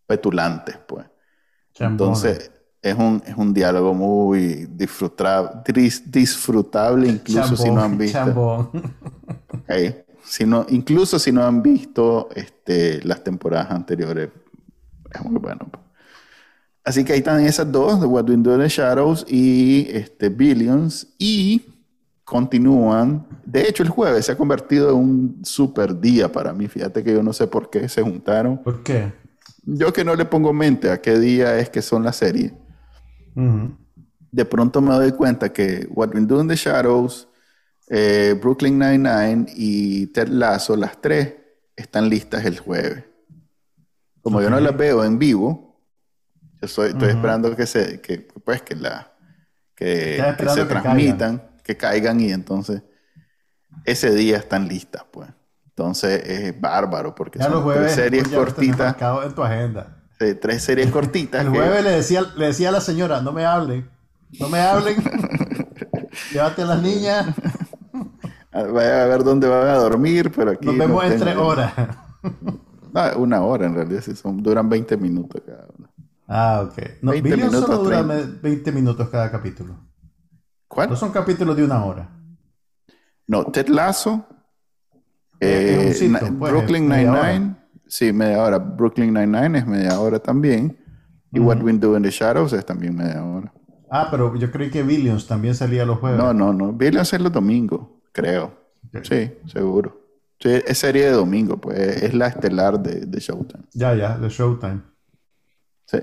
petulantes, 0.07 0.77
pues. 0.87 1.05
Chambones. 1.73 2.23
Entonces, 2.23 2.51
es 2.81 2.95
un, 2.95 3.21
es 3.25 3.35
un 3.37 3.53
diálogo 3.53 3.93
muy 3.93 4.65
disfruta- 4.71 5.63
dis- 5.65 6.03
disfrutable, 6.05 7.07
incluso 7.07 7.55
si 7.55 7.69
no 7.69 7.81
han 7.81 7.97
visto. 7.97 8.17
chambón. 8.17 8.69
Ok. 9.53 9.95
Si 10.23 10.45
no, 10.45 10.65
incluso 10.69 11.17
si 11.19 11.31
no 11.31 11.43
han 11.43 11.61
visto 11.63 12.29
este, 12.35 13.03
las 13.03 13.23
temporadas 13.23 13.71
anteriores, 13.71 14.29
es 15.13 15.23
muy 15.25 15.39
bueno. 15.39 15.69
Así 16.83 17.03
que 17.03 17.13
ahí 17.13 17.19
están 17.19 17.41
esas 17.45 17.71
dos, 17.71 17.99
The 17.99 18.05
What 18.05 18.29
We 18.29 18.37
Do 18.37 18.53
in 18.55 18.61
the 18.61 18.67
Shadows 18.69 19.25
y 19.27 19.87
este, 19.91 20.29
Billions, 20.29 21.07
y 21.17 21.63
continúan. 22.23 23.27
De 23.45 23.67
hecho, 23.67 23.83
el 23.83 23.89
jueves 23.89 24.25
se 24.25 24.31
ha 24.31 24.37
convertido 24.37 24.91
en 24.91 24.95
un 24.95 25.39
super 25.43 25.99
día 25.99 26.31
para 26.31 26.53
mí. 26.53 26.67
Fíjate 26.67 27.03
que 27.03 27.13
yo 27.13 27.21
no 27.23 27.33
sé 27.33 27.47
por 27.47 27.69
qué 27.69 27.87
se 27.89 28.01
juntaron. 28.01 28.57
¿Por 28.63 28.83
qué? 28.83 29.11
Yo 29.63 29.93
que 29.93 30.03
no 30.03 30.15
le 30.15 30.25
pongo 30.25 30.53
mente 30.53 30.89
a 30.89 31.01
qué 31.01 31.17
día 31.19 31.57
es 31.59 31.69
que 31.69 31.81
son 31.81 32.03
las 32.03 32.15
series. 32.17 32.51
De 34.31 34.45
pronto 34.45 34.81
me 34.81 34.93
doy 34.93 35.11
cuenta 35.11 35.51
que 35.51 35.87
What 35.91 36.13
We 36.15 36.21
Do 36.21 36.41
in 36.41 36.47
the 36.47 36.55
Shadows, 36.55 37.27
eh, 37.89 38.35
Brooklyn 38.41 38.79
Nine-Nine 38.79 39.45
y 39.55 40.07
Ted 40.07 40.29
Lasso, 40.29 40.75
las 40.75 40.99
tres, 41.01 41.35
están 41.75 42.09
listas 42.09 42.45
el 42.45 42.59
jueves. 42.59 43.03
Como 44.21 44.41
yo 44.41 44.49
no 44.49 44.59
las 44.59 44.77
veo 44.77 45.03
en 45.03 45.19
vivo, 45.19 45.79
yo 46.61 46.67
soy- 46.67 46.89
estoy 46.91 47.09
esperando 47.09 47.55
que 47.55 47.65
se, 47.65 47.99
que, 48.01 48.19
pues, 48.19 48.61
que 48.61 48.75
la, 48.75 49.11
que, 49.75 50.17
se 50.55 50.61
transmitan, 50.81 51.51
que 51.63 51.75
caigan 51.77 52.19
y 52.19 52.31
entonces 52.31 52.83
ese 53.85 54.13
día 54.13 54.37
están 54.37 54.67
listas, 54.67 55.03
pues. 55.11 55.29
Entonces 55.81 56.21
es 56.29 56.61
bárbaro 56.61 57.15
porque 57.15 57.39
Ya 57.39 57.45
los 57.45 57.55
son 57.55 57.63
jueves 57.63 57.81
tres 57.93 57.95
series 57.95 58.27
cortitas, 58.27 58.95
en 59.25 59.33
tu 59.33 59.43
agenda. 59.43 59.97
tres 60.39 60.61
series 60.63 60.91
cortitas. 60.91 61.43
El 61.45 61.51
que- 61.51 61.57
jueves 61.57 61.83
le 61.83 61.89
decía, 61.91 62.21
le 62.35 62.45
decía 62.47 62.69
a 62.69 62.71
la 62.71 62.81
señora, 62.81 63.21
no 63.21 63.31
me 63.31 63.45
hablen, 63.45 63.89
no 64.39 64.47
me 64.47 64.59
hablen, 64.59 64.97
llévate 66.31 66.61
a 66.61 66.65
las 66.65 66.81
niñas, 66.81 67.27
Ah, 68.53 68.63
Vaya 68.63 69.03
a 69.03 69.07
ver 69.07 69.23
dónde 69.23 69.47
van 69.47 69.65
a 69.67 69.75
dormir, 69.75 70.29
pero 70.35 70.51
aquí 70.51 70.65
nos 70.65 70.75
no 70.75 70.83
vemos 70.83 71.03
en 71.05 71.19
tres 71.19 71.37
horas. 71.37 71.73
No, 72.93 73.01
una 73.17 73.41
hora 73.43 73.65
en 73.65 73.73
realidad, 73.75 74.01
sí, 74.01 74.13
son, 74.15 74.43
duran 74.43 74.67
20 74.69 74.97
minutos 74.97 75.41
cada 75.45 75.67
uno. 75.77 75.89
Ah, 76.27 76.61
ok. 76.67 76.77
No, 77.01 77.11
20 77.11 77.29
Billions 77.29 77.53
solo 77.53 77.67
minutos, 77.79 77.83
dura 77.85 78.05
30. 78.05 78.13
me- 78.13 78.39
20 78.41 78.71
minutos 78.73 79.09
cada 79.09 79.31
capítulo. 79.31 79.75
¿Cuál? 80.67 80.89
No 80.89 80.95
son 80.97 81.11
capítulos 81.11 81.55
de 81.55 81.63
una 81.63 81.83
hora. 81.85 82.09
No, 83.25 83.45
Ted 83.45 83.67
Lasso, 83.69 84.25
Eh, 85.41 86.07
Na- 86.09 86.19
pues, 86.19 86.51
Brooklyn 86.51 86.87
Nine-Nine, 86.87 87.55
sí, 87.87 88.13
media 88.13 88.43
hora. 88.43 88.59
Brooklyn 88.59 89.13
Nine-Nine 89.13 89.57
es 89.57 89.65
media 89.67 89.99
hora 89.99 90.19
también. 90.19 90.77
Y 91.33 91.39
What 91.39 91.61
We 91.63 91.73
Do 91.73 91.97
in 91.97 92.03
the 92.03 92.11
Shadows 92.11 92.53
es 92.53 92.65
también 92.65 92.95
media 92.95 93.23
hora. 93.23 93.51
Ah, 93.89 94.07
pero 94.11 94.35
yo 94.35 94.51
creí 94.51 94.69
que 94.69 94.83
Billions 94.83 95.27
también 95.27 95.55
salía 95.55 95.85
los 95.85 95.97
jueves. 95.99 96.17
No, 96.17 96.33
no, 96.33 96.53
no. 96.53 96.71
Billions 96.71 97.11
es 97.13 97.19
los 97.21 97.31
domingos, 97.31 97.87
creo. 98.11 98.53
Sí, 99.03 99.31
seguro. 99.47 99.99
Sí, 100.39 100.49
es 100.65 100.77
serie 100.77 101.05
de 101.05 101.11
domingo, 101.11 101.57
pues 101.57 101.77
es 102.03 102.13
la 102.13 102.27
estelar 102.27 102.79
de, 102.79 103.05
de 103.05 103.19
Showtime. 103.19 103.63
Ya, 103.73 103.93
ya, 103.95 104.17
de 104.17 104.29
Showtime. 104.29 104.81
Sí. 105.85 105.99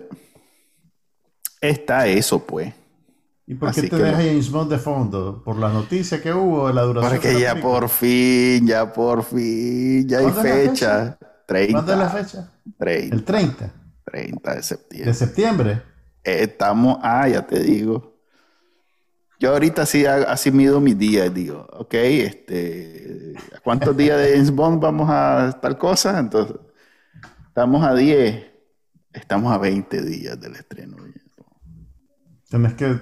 Está 1.60 2.06
eso, 2.06 2.38
pues. 2.44 2.72
¿Y 3.50 3.54
por 3.54 3.72
qué 3.72 3.80
Así 3.80 3.88
te 3.88 3.96
que- 3.96 4.02
deja 4.02 4.18
James 4.18 4.50
Bond 4.50 4.70
de 4.70 4.78
fondo? 4.78 5.42
¿Por 5.42 5.56
la 5.56 5.70
noticia 5.70 6.20
que 6.22 6.34
hubo 6.34 6.68
de 6.68 6.74
la 6.74 6.82
duración 6.82 7.12
de 7.12 7.18
Porque 7.18 7.32
la 7.32 7.40
ya 7.40 7.60
por 7.62 7.88
fin, 7.88 8.66
ya 8.66 8.92
por 8.92 9.22
fin, 9.24 10.06
ya 10.06 10.18
hay 10.18 10.24
¿Cuándo 10.24 10.42
es 10.42 10.46
la 10.46 10.70
fecha. 10.70 11.18
30, 11.46 11.72
¿Cuándo 11.72 11.92
es 11.94 11.98
la 11.98 12.08
fecha? 12.10 12.52
30, 12.78 13.16
El 13.16 13.24
30 13.24 13.72
30 14.04 14.50
de 14.50 14.56
de 14.56 14.62
septiembre. 14.62 15.14
septiembre. 15.14 15.72
Eh, 16.24 16.42
Estamos, 16.42 16.98
ah, 17.02 17.26
ya 17.26 17.46
te 17.46 17.60
digo. 17.60 18.18
Yo 19.40 19.52
ahorita 19.52 19.86
sí, 19.86 20.04
así 20.04 20.50
mido 20.50 20.78
mis 20.80 20.98
días, 20.98 21.32
digo, 21.32 21.66
ok, 21.72 21.94
este, 21.94 23.32
¿a 23.56 23.60
cuántos 23.60 23.96
días 23.96 24.18
de 24.18 24.32
James 24.34 24.50
Bond 24.50 24.82
vamos 24.82 25.08
a 25.10 25.58
tal 25.62 25.78
cosa? 25.78 26.18
Entonces, 26.18 26.56
estamos 27.46 27.82
a 27.82 27.94
10, 27.94 28.44
estamos 29.12 29.50
a 29.54 29.58
20 29.58 30.02
días 30.02 30.38
del 30.38 30.56
estreno. 30.56 30.96
Tienes 32.50 32.74
que 32.74 32.98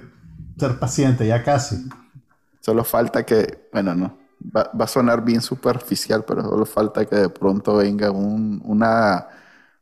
ser 0.59 0.79
paciente, 0.79 1.25
ya 1.27 1.43
casi. 1.43 1.89
Solo 2.61 2.83
falta 2.83 3.25
que, 3.25 3.69
bueno, 3.71 3.95
no, 3.95 4.17
va, 4.55 4.69
va 4.79 4.85
a 4.85 4.87
sonar 4.87 5.23
bien 5.23 5.41
superficial, 5.41 6.25
pero 6.25 6.41
solo 6.43 6.65
falta 6.65 7.05
que 7.05 7.15
de 7.15 7.29
pronto 7.29 7.77
venga 7.77 8.11
un, 8.11 8.61
una, 8.65 9.27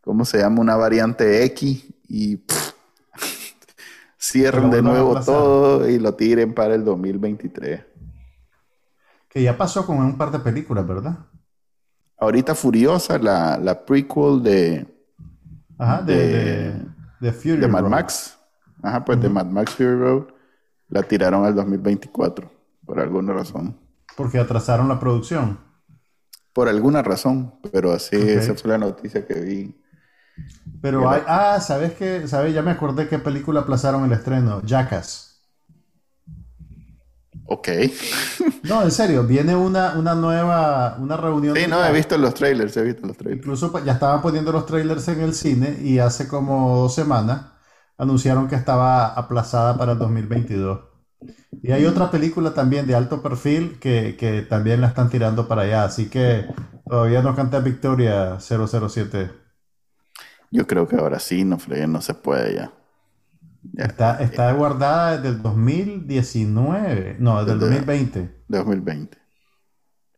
¿cómo 0.01 0.25
se 0.25 0.39
llama? 0.39 0.61
Una 0.61 0.75
variante 0.75 1.43
X 1.45 1.85
y 2.07 2.37
pff, 2.37 2.73
cierren 4.19 4.69
de 4.69 4.81
nuevo 4.81 5.17
todo 5.17 5.89
y 5.89 5.99
lo 5.99 6.15
tiren 6.15 6.53
para 6.53 6.75
el 6.75 6.83
2023. 6.85 7.81
Que 9.29 9.43
ya 9.43 9.55
pasó 9.55 9.85
con 9.85 9.97
un 9.99 10.17
par 10.17 10.31
de 10.31 10.39
películas, 10.39 10.87
¿verdad? 10.87 11.27
Ahorita 12.17 12.55
Furiosa, 12.55 13.17
la, 13.19 13.57
la 13.57 13.85
prequel 13.85 14.41
de, 14.43 14.85
Ajá, 15.77 16.01
de, 16.01 16.27
De- 16.27 16.27
de, 16.27 16.85
de 17.19 17.31
Fury 17.33 17.57
de 17.59 17.67
Mad 17.67 17.85
Road. 17.85 17.85
Max, 17.85 18.37
ajá, 18.83 19.03
pues 19.05 19.19
de 19.21 19.29
Mad 19.29 19.47
Max 19.47 19.73
Fury 19.75 19.95
Road, 19.95 20.27
la 20.89 21.03
tiraron 21.03 21.45
al 21.45 21.55
2024 21.55 22.51
por 22.85 22.99
alguna 22.99 23.33
razón. 23.33 23.77
porque 24.15 24.39
atrasaron 24.39 24.87
la 24.87 24.99
producción. 24.99 25.59
Por 26.53 26.69
alguna 26.69 27.01
razón, 27.01 27.55
pero 27.71 27.91
así, 27.91 28.15
esa 28.15 28.55
fue 28.55 28.71
la 28.71 28.77
noticia 28.77 29.25
que 29.27 29.33
vi. 29.41 29.75
Pero 30.81 31.09
hay, 31.09 31.21
ah, 31.27 31.59
¿sabes 31.59 31.93
qué? 31.93 32.27
¿Sabes? 32.27 32.53
Ya 32.53 32.61
me 32.61 32.71
acordé 32.71 33.07
qué 33.09 33.19
película 33.19 33.61
aplazaron 33.61 34.05
el 34.05 34.11
estreno, 34.13 34.61
Jackass. 34.65 35.41
Ok. 37.45 37.67
No, 38.63 38.81
en 38.81 38.89
serio, 38.89 39.23
viene 39.23 39.55
una, 39.55 39.93
una 39.93 40.15
nueva, 40.15 40.97
una 40.99 41.15
reunión. 41.17 41.55
Sí, 41.55 41.61
de 41.61 41.67
no, 41.67 41.85
he 41.85 41.91
visto 41.93 42.17
los 42.17 42.33
trailers, 42.33 42.75
he 42.77 42.81
visto 42.81 43.05
los 43.05 43.15
trailers. 43.15 43.39
Incluso 43.43 43.71
pa- 43.71 43.83
ya 43.83 43.91
estaban 43.93 44.19
poniendo 44.23 44.51
los 44.51 44.65
trailers 44.65 45.07
en 45.07 45.21
el 45.21 45.35
cine 45.35 45.77
y 45.83 45.99
hace 45.99 46.27
como 46.27 46.75
dos 46.75 46.95
semanas 46.95 47.41
anunciaron 47.97 48.47
que 48.47 48.55
estaba 48.55 49.07
aplazada 49.07 49.77
para 49.77 49.93
el 49.93 49.99
2022. 49.99 50.79
Y 51.63 51.71
hay 51.71 51.85
otra 51.85 52.11
película 52.11 52.53
también 52.53 52.85
de 52.87 52.95
alto 52.95 53.21
perfil 53.23 53.79
que, 53.79 54.15
que 54.17 54.41
también 54.43 54.81
la 54.81 54.87
están 54.87 55.09
tirando 55.09 55.47
para 55.47 55.63
allá, 55.63 55.83
así 55.85 56.09
que 56.09 56.45
todavía 56.87 57.21
no 57.21 57.35
canta 57.35 57.59
victoria 57.59 58.37
007. 58.39 59.31
Yo 60.51 60.67
creo 60.67 60.87
que 60.87 60.95
ahora 60.97 61.19
sí, 61.19 61.43
no 61.43 61.57
fregué, 61.57 61.87
no 61.87 62.01
se 62.01 62.13
puede 62.13 62.55
ya. 62.55 62.71
Ya, 63.73 63.85
Está, 63.85 64.21
está 64.21 64.51
guardada 64.53 65.17
desde 65.17 65.29
el 65.29 65.41
2019, 65.41 67.17
no, 67.19 67.39
desde 67.39 67.53
el 67.53 67.59
Desde- 67.59 67.75
2020. 67.77 68.35
2020. 68.47 69.17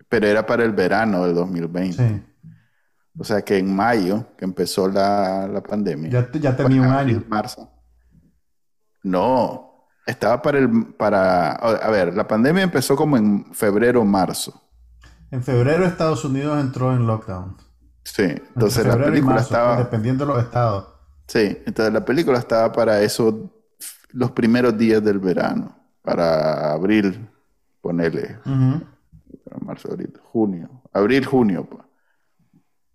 Pero 0.10 0.28
era 0.28 0.46
para 0.46 0.64
el 0.66 0.74
verano 0.74 1.26
del 1.26 1.36
2020. 1.36 1.96
Sí, 2.10 2.24
O 3.18 3.24
sea 3.24 3.42
que 3.42 3.58
en 3.58 3.76
mayo, 3.76 4.26
que 4.38 4.46
empezó 4.46 4.88
la, 4.88 5.48
la 5.48 5.62
pandemia. 5.62 6.10
ya, 6.10 6.32
ya 6.40 6.56
tenía 6.56 6.82
un 6.82 6.88
año. 6.88 7.24
Marzo. 7.28 7.72
No, 9.04 9.88
estaba 10.06 10.42
para 10.42 10.60
el, 10.60 10.94
para, 10.94 11.52
a 11.52 11.90
ver, 11.90 12.16
la 12.16 12.28
pandemia 12.28 12.64
empezó 12.64 12.96
como 12.96 13.18
en 13.18 13.54
febrero, 13.54 14.04
marzo. 14.06 14.62
En 15.32 15.44
febrero 15.44 15.86
Estados 15.86 16.24
Unidos 16.24 16.60
entró 16.60 16.94
en 16.94 17.08
lockdown. 17.08 17.58
Sí, 18.04 18.24
entonces 18.24 18.86
la 18.86 18.98
película 18.98 19.36
marzo, 19.36 19.48
estaba, 19.48 19.78
dependiendo 19.78 20.26
de 20.26 20.34
los 20.34 20.44
estados. 20.44 20.88
sí, 21.28 21.58
entonces 21.66 21.94
la 21.94 22.06
película 22.06 22.40
estaba 22.40 22.72
para 22.72 23.02
eso, 23.02 23.52
los 24.12 24.32
primeros 24.32 24.78
días 24.78 25.04
del 25.04 25.20
verano, 25.20 25.76
para 26.02 26.72
abril, 26.72 27.30
ponele, 27.82 28.40
para 28.44 29.60
marzo, 29.60 29.90
abril, 29.92 30.14
junio, 30.32 30.70
abril, 30.94 31.26
junio, 31.26 31.68
pues. 31.70 31.87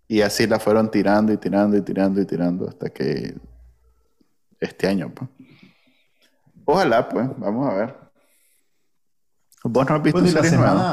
Y 0.07 0.21
así 0.21 0.47
la 0.47 0.59
fueron 0.59 0.91
tirando 0.91 1.33
y 1.33 1.37
tirando 1.37 1.77
y 1.77 1.81
tirando 1.81 2.21
y 2.21 2.25
tirando 2.25 2.67
hasta 2.67 2.89
que 2.89 3.35
este 4.59 4.87
año, 4.87 5.13
pues. 5.13 5.29
Ojalá, 6.65 7.07
pues, 7.09 7.29
vamos 7.37 7.69
a 7.69 7.75
ver. 7.75 7.95
¿Vos 9.63 9.89
no 9.89 9.95
has 9.95 10.03
visto 10.03 10.25
series 10.27 10.53
nuevas? 10.53 10.87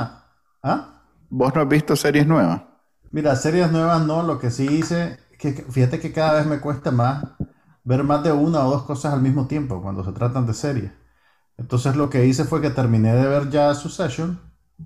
¿Ah? 0.63 1.03
¿Vos 1.29 1.55
no 1.55 1.61
has 1.63 1.69
visto 1.69 1.97
series 1.97 2.27
nuevas? 2.27 2.63
Mira, 3.11 3.35
series 3.37 3.71
nuevas 3.73 4.07
no, 4.07 4.23
lo 4.23 4.39
que 4.39 4.51
sí 4.51 4.67
hice, 4.67 5.19
que 5.39 5.55
que- 5.55 5.63
fíjate 5.63 5.99
que 6.01 6.13
cada 6.13 6.35
vez 6.35 6.47
me 6.47 6.61
cuesta 6.61 6.91
más 6.91 7.25
ver 7.85 8.05
más 8.05 8.23
de 8.23 8.33
una 8.33 8.67
o 8.67 8.71
dos 8.71 8.83
cosas 8.85 9.13
al 9.15 9.23
mismo 9.23 9.47
tiempo 9.49 9.83
cuando 9.83 10.05
se 10.05 10.13
tratan 10.13 10.47
de 10.47 10.55
series. 10.55 10.93
Entonces 11.59 11.97
lo 11.97 12.11
que 12.11 12.27
hice 12.27 12.45
fue 12.45 12.61
que 12.63 12.71
terminé 12.71 13.15
de 13.15 13.27
ver 13.29 13.51
ya 13.51 13.75
Succession, 13.75 14.41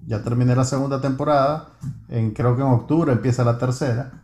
ya 0.06 0.22
terminé 0.22 0.54
la 0.54 0.64
segunda 0.64 1.00
temporada, 1.00 1.68
en, 2.08 2.32
creo 2.32 2.56
que 2.56 2.62
en 2.62 2.68
octubre 2.68 3.12
empieza 3.12 3.44
la 3.44 3.58
tercera. 3.58 4.22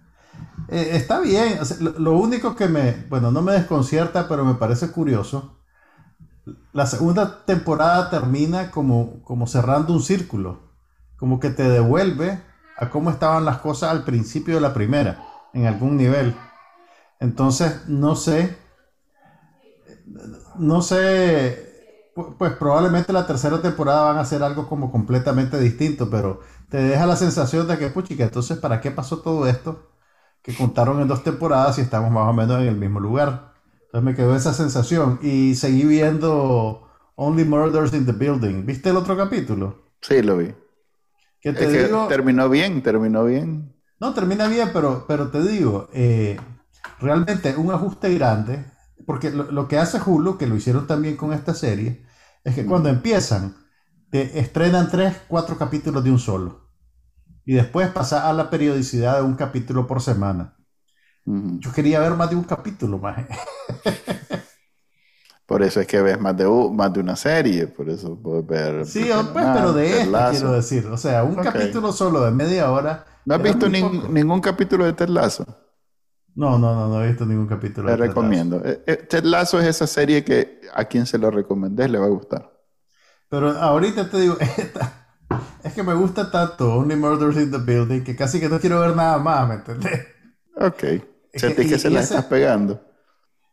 Eh, 0.69 0.91
está 0.93 1.21
bien, 1.21 1.59
lo, 1.81 1.99
lo 1.99 2.13
único 2.19 2.55
que 2.55 2.69
me, 2.69 3.07
bueno, 3.09 3.31
no 3.31 3.43
me 3.43 3.53
desconcierta, 3.53 4.29
pero 4.29 4.45
me 4.45 4.55
parece 4.55 4.91
curioso, 4.91 5.61
la 6.73 6.87
segunda 6.87 7.45
temporada 7.45 8.11
termina 8.11 8.71
como, 8.71 9.23
como 9.25 9.47
cerrando 9.47 9.93
un 9.93 10.03
círculo, 10.03 10.61
como 11.17 11.41
que 11.41 11.51
te 11.51 11.69
devuelve 11.69 12.41
a 12.77 12.91
cómo 12.91 13.11
estaban 13.11 13.45
las 13.45 13.59
cosas 13.59 13.91
al 13.91 14.05
principio 14.05 14.55
de 14.55 14.61
la 14.61 14.73
primera, 14.73 15.23
en 15.53 15.67
algún 15.67 15.97
nivel. 15.97 16.35
Entonces, 17.19 17.89
no 17.89 18.17
sé, 18.17 18.57
no 20.57 20.81
sé, 20.81 21.70
pues 22.15 22.53
probablemente 22.55 23.13
la 23.13 23.27
tercera 23.27 23.61
temporada 23.63 24.03
van 24.03 24.19
a 24.19 24.21
hacer 24.21 24.43
algo 24.43 24.69
como 24.69 24.91
completamente 24.91 25.59
distinto, 25.59 26.11
pero 26.11 26.41
te 26.69 26.79
deja 26.79 27.07
la 27.07 27.17
sensación 27.17 27.67
de 27.69 27.79
que, 27.79 27.89
puchica, 27.91 28.25
entonces, 28.25 28.59
¿para 28.59 28.81
qué 28.81 28.91
pasó 28.91 29.19
todo 29.21 29.47
esto? 29.47 29.91
Que 30.43 30.55
contaron 30.55 31.01
en 31.01 31.09
dos 31.09 31.23
temporadas 31.25 31.79
y 31.79 31.83
estamos 31.83 32.11
más 32.11 32.29
o 32.29 32.33
menos 32.33 32.61
en 32.61 32.69
el 32.69 32.77
mismo 32.77 33.01
lugar. 33.01 33.55
Entonces 33.87 34.05
me 34.05 34.15
quedó 34.15 34.37
esa 34.37 34.55
sensación 34.55 35.19
y 35.23 35.55
seguí 35.55 35.85
viendo 35.85 36.89
Only 37.17 37.45
Murders 37.45 37.93
in 37.93 38.07
the 38.07 38.13
Building. 38.13 38.65
¿Viste 38.65 38.91
el 38.91 38.97
otro 38.97 39.17
capítulo? 39.17 39.91
Sí, 40.01 40.23
lo 40.23 40.39
vi. 40.39 40.55
Es 41.43 41.55
te 41.55 41.55
que 41.55 41.85
digo... 41.85 42.07
terminó 42.07 42.49
bien, 42.49 42.83
terminó 42.83 43.25
bien. 43.25 43.75
No, 43.99 44.15
termina 44.15 44.47
bien, 44.49 44.71
pero, 44.73 45.05
pero 45.07 45.31
te 45.31 45.43
digo, 45.43 45.89
eh, 45.93 46.39
realmente 47.01 47.57
un 47.57 47.71
ajuste 47.71 48.15
grande, 48.15 48.65
porque 49.11 49.31
lo, 49.31 49.51
lo 49.51 49.69
que 49.69 49.79
hace 49.79 50.01
Hulu, 50.05 50.39
que 50.39 50.47
lo 50.47 50.55
hicieron 50.57 50.87
también 50.87 51.17
con 51.17 51.33
esta 51.33 51.55
serie, 51.55 52.05
es 52.45 52.55
que 52.55 52.65
cuando 52.67 52.89
empiezan, 52.89 53.57
te 54.11 54.39
estrenan 54.41 54.91
tres, 54.91 55.17
cuatro 55.29 55.59
capítulos 55.59 56.05
de 56.05 56.11
un 56.13 56.19
solo. 56.21 56.69
Y 57.45 57.55
después 57.55 57.91
pasa 57.91 58.29
a 58.31 58.33
la 58.35 58.51
periodicidad 58.51 59.17
de 59.19 59.23
un 59.25 59.35
capítulo 59.37 59.87
por 59.87 60.03
semana. 60.03 60.57
Yo 61.61 61.73
quería 61.73 62.01
ver 62.01 62.13
más 62.15 62.31
de 62.31 62.37
un 62.37 62.45
capítulo 62.45 62.99
más. 62.99 63.27
Por 65.47 65.63
eso 65.63 65.81
es 65.81 65.87
que 65.87 66.01
ves 66.01 66.19
más 66.21 66.37
de, 66.37 66.47
más 66.73 66.93
de 66.93 67.01
una 67.01 67.17
serie, 67.17 67.67
por 67.67 67.91
eso 67.91 68.17
puedes 68.23 68.47
ver. 68.47 68.87
Sí, 68.87 69.11
pues, 69.33 69.49
pero 69.53 69.73
de 69.73 69.97
este 69.99 70.25
quiero 70.25 70.53
decir. 70.53 70.87
O 70.87 70.97
sea, 70.97 71.23
un 71.25 71.37
capítulo 71.39 71.93
solo 71.93 72.23
de 72.25 72.31
media 72.31 72.71
hora. 72.73 73.07
¿No 73.25 73.35
has 73.35 73.43
visto 73.43 73.67
nin- 73.69 74.09
ningún 74.09 74.41
capítulo 74.43 74.85
de 74.85 74.93
Ted 74.93 75.09
Lasso? 75.09 75.45
No, 76.41 76.59
no, 76.59 76.75
no, 76.75 76.89
no 76.89 77.05
he 77.05 77.09
visto 77.09 77.27
ningún 77.27 77.47
capítulo. 77.47 77.87
Te 77.87 77.99
de 77.99 78.07
recomiendo. 78.09 78.63
Eh, 78.65 78.83
eh, 78.87 78.97
Ted 78.97 79.25
Lasso 79.25 79.61
es 79.61 79.67
esa 79.67 79.87
serie 79.87 80.25
que 80.25 80.63
a 80.75 80.87
quien 80.87 81.05
se 81.05 81.19
lo 81.19 81.31
recomendés 81.31 81.91
le 81.91 81.99
va 81.99 82.07
a 82.07 82.09
gustar. 82.09 82.51
Pero 83.29 83.51
ahorita 83.51 84.09
te 84.09 84.21
digo, 84.23 84.39
esta- 84.57 85.07
es 85.63 85.75
que 85.75 85.83
me 85.83 85.93
gusta 85.93 86.31
tanto 86.31 86.73
Only 86.77 86.97
Murders 86.97 87.37
in 87.37 87.51
the 87.51 87.59
Building 87.59 88.03
que 88.05 88.17
casi 88.17 88.41
que 88.41 88.49
no 88.49 88.59
quiero 88.59 88.81
ver 88.81 88.97
nada 88.97 89.19
más, 89.19 89.47
¿me 89.49 89.55
entendés? 89.57 90.01
Ok. 90.57 90.83
Es 91.31 91.43
Sentís 91.43 91.69
que- 91.69 91.79
se 91.79 91.91
la 91.91 92.01
ese- 92.01 92.15
estás 92.15 92.25
pegando. 92.31 92.81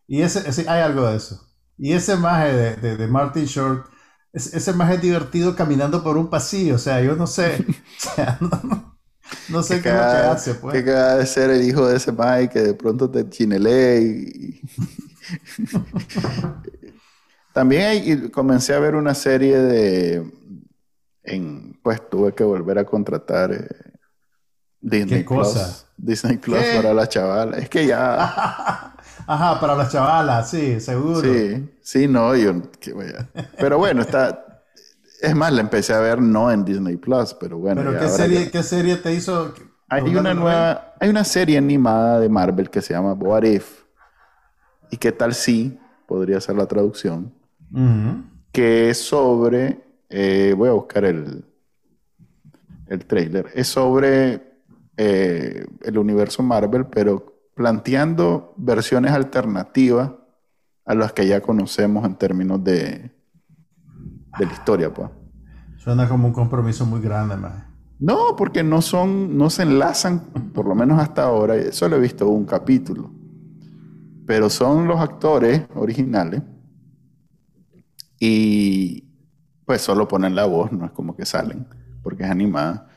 Y 0.08 0.22
ese, 0.22 0.48
ese- 0.48 0.70
hay 0.70 0.80
algo 0.82 1.06
de 1.10 1.18
eso. 1.18 1.42
Y 1.78 1.92
ese 1.92 2.16
maje 2.16 2.54
de, 2.54 2.76
de, 2.78 2.96
de 2.96 3.08
Martin 3.08 3.44
Short, 3.44 3.86
es- 4.32 4.54
ese 4.54 4.72
maje 4.72 4.96
es 4.96 5.02
divertido 5.02 5.58
caminando 5.58 6.02
por 6.02 6.16
un 6.18 6.30
pasillo, 6.30 6.76
o 6.76 6.80
sea, 6.80 7.02
yo 7.02 7.18
no 7.18 7.28
sé, 7.28 7.66
o 7.68 8.16
sea, 8.16 8.38
no, 8.40 8.50
no- 8.64 8.87
no 9.50 9.64
sé 9.64 9.82
qué 9.82 9.90
es 9.90 9.96
lo 9.96 10.00
que 10.02 10.06
Cada- 10.06 10.32
hace, 10.32 10.54
pues. 10.56 10.74
que 10.74 10.80
acaba 10.90 11.16
de 11.16 11.26
ser 11.26 11.50
el 11.50 11.64
hijo 11.64 11.88
de 11.88 11.98
ese 11.98 12.12
Mike 12.12 12.50
que 12.54 12.60
de 12.62 12.74
pronto 12.74 13.10
te 13.10 13.30
chinelé 13.30 14.02
y... 14.02 14.62
También 17.54 17.82
hay- 17.84 18.30
comencé 18.30 18.74
a 18.74 18.80
ver 18.80 18.96
una 18.96 19.14
serie 19.16 19.58
de... 19.58 20.32
En, 21.24 21.78
pues 21.84 22.08
tuve 22.10 22.34
que 22.34 22.44
volver 22.44 22.80
a 22.80 22.86
contratar 22.86 23.52
eh, 23.52 23.68
Disney 24.80 25.20
¿Qué 25.20 25.26
cosa? 25.26 25.66
Plus. 25.66 25.86
Disney 25.98 26.38
Plus 26.38 26.60
¿Qué? 26.60 26.76
para 26.76 26.94
la 26.94 27.10
chavala. 27.10 27.58
Es 27.58 27.68
que 27.70 27.86
ya... 27.86 28.94
Ajá, 29.30 29.60
para 29.60 29.76
las 29.76 29.92
chavalas, 29.92 30.50
sí, 30.50 30.80
seguro. 30.80 31.22
Sí, 31.22 31.70
sí, 31.82 32.08
no, 32.08 32.34
yo... 32.36 32.54
Pero 33.60 33.78
bueno, 33.78 34.02
está... 34.04 34.46
Es 35.22 35.36
más, 35.36 35.52
la 35.52 35.62
empecé 35.62 35.94
a 35.94 36.00
ver 36.00 36.22
no 36.22 36.52
en 36.52 36.64
Disney 36.64 36.96
Plus, 36.98 37.34
pero 37.34 37.58
bueno. 37.58 37.82
Pero 37.84 38.00
¿qué 38.00 38.08
serie, 38.10 38.46
ya- 38.46 38.52
qué 38.52 38.64
serie 38.64 38.96
te 38.98 39.14
hizo? 39.14 39.54
Hay 39.90 40.02
una 40.04 40.34
nueva, 40.34 40.94
hay 41.00 41.10
una 41.10 41.24
serie 41.24 41.58
animada 41.58 42.20
de 42.20 42.30
Marvel 42.30 42.70
que 42.70 42.82
se 42.82 42.94
llama 42.94 43.14
What 43.14 43.44
If. 43.44 43.84
¿Y 44.92 44.98
qué 44.98 45.12
tal 45.12 45.34
si? 45.34 45.78
Podría 46.08 46.40
ser 46.42 46.56
la 46.56 46.66
traducción. 46.66 47.34
Que 48.52 48.90
es 48.90 49.02
sobre, 49.02 49.82
eh, 50.10 50.54
voy 50.58 50.70
a 50.70 50.74
buscar 50.74 51.06
el, 51.06 51.44
el 52.88 53.06
trailer. 53.06 53.48
Es 53.54 53.68
sobre 53.68 54.42
eh, 54.98 55.66
el 55.84 55.98
universo 55.98 56.44
Marvel, 56.44 56.86
pero 56.88 57.34
planteando 57.56 58.54
versiones 58.58 59.12
alternativas 59.12 60.12
a 60.86 60.96
las 60.96 61.12
que 61.14 61.28
ya 61.28 61.42
conocemos 61.42 62.06
en 62.06 62.16
términos 62.16 62.64
de, 62.64 63.12
de 64.38 64.46
la 64.46 64.54
historia, 64.54 64.94
pues. 64.94 65.10
Suena 65.78 66.08
como 66.08 66.28
un 66.28 66.34
compromiso 66.34 66.86
muy 66.86 67.02
grande, 67.02 67.36
maje. 67.36 67.64
No, 68.00 68.36
porque 68.38 68.64
no 68.64 68.82
son, 68.82 69.38
no 69.38 69.50
se 69.50 69.64
enlazan, 69.64 70.20
por 70.54 70.68
lo 70.68 70.76
menos 70.76 71.00
hasta 71.00 71.24
ahora, 71.24 71.56
solo 71.72 71.96
he 71.96 72.00
visto 72.00 72.28
un 72.28 72.46
capítulo. 72.46 73.10
Pero 74.26 74.50
son 74.50 74.88
los 74.88 75.00
actores 75.00 75.64
originales 75.74 76.42
y 78.20 79.06
pues 79.66 79.82
solo 79.82 80.08
ponen 80.08 80.36
la 80.36 80.46
voz, 80.46 80.72
no 80.72 80.86
es 80.86 80.92
como 80.92 81.16
que 81.16 81.26
salen, 81.26 81.68
porque 82.04 82.24
es 82.24 82.30
animada. 82.30 82.88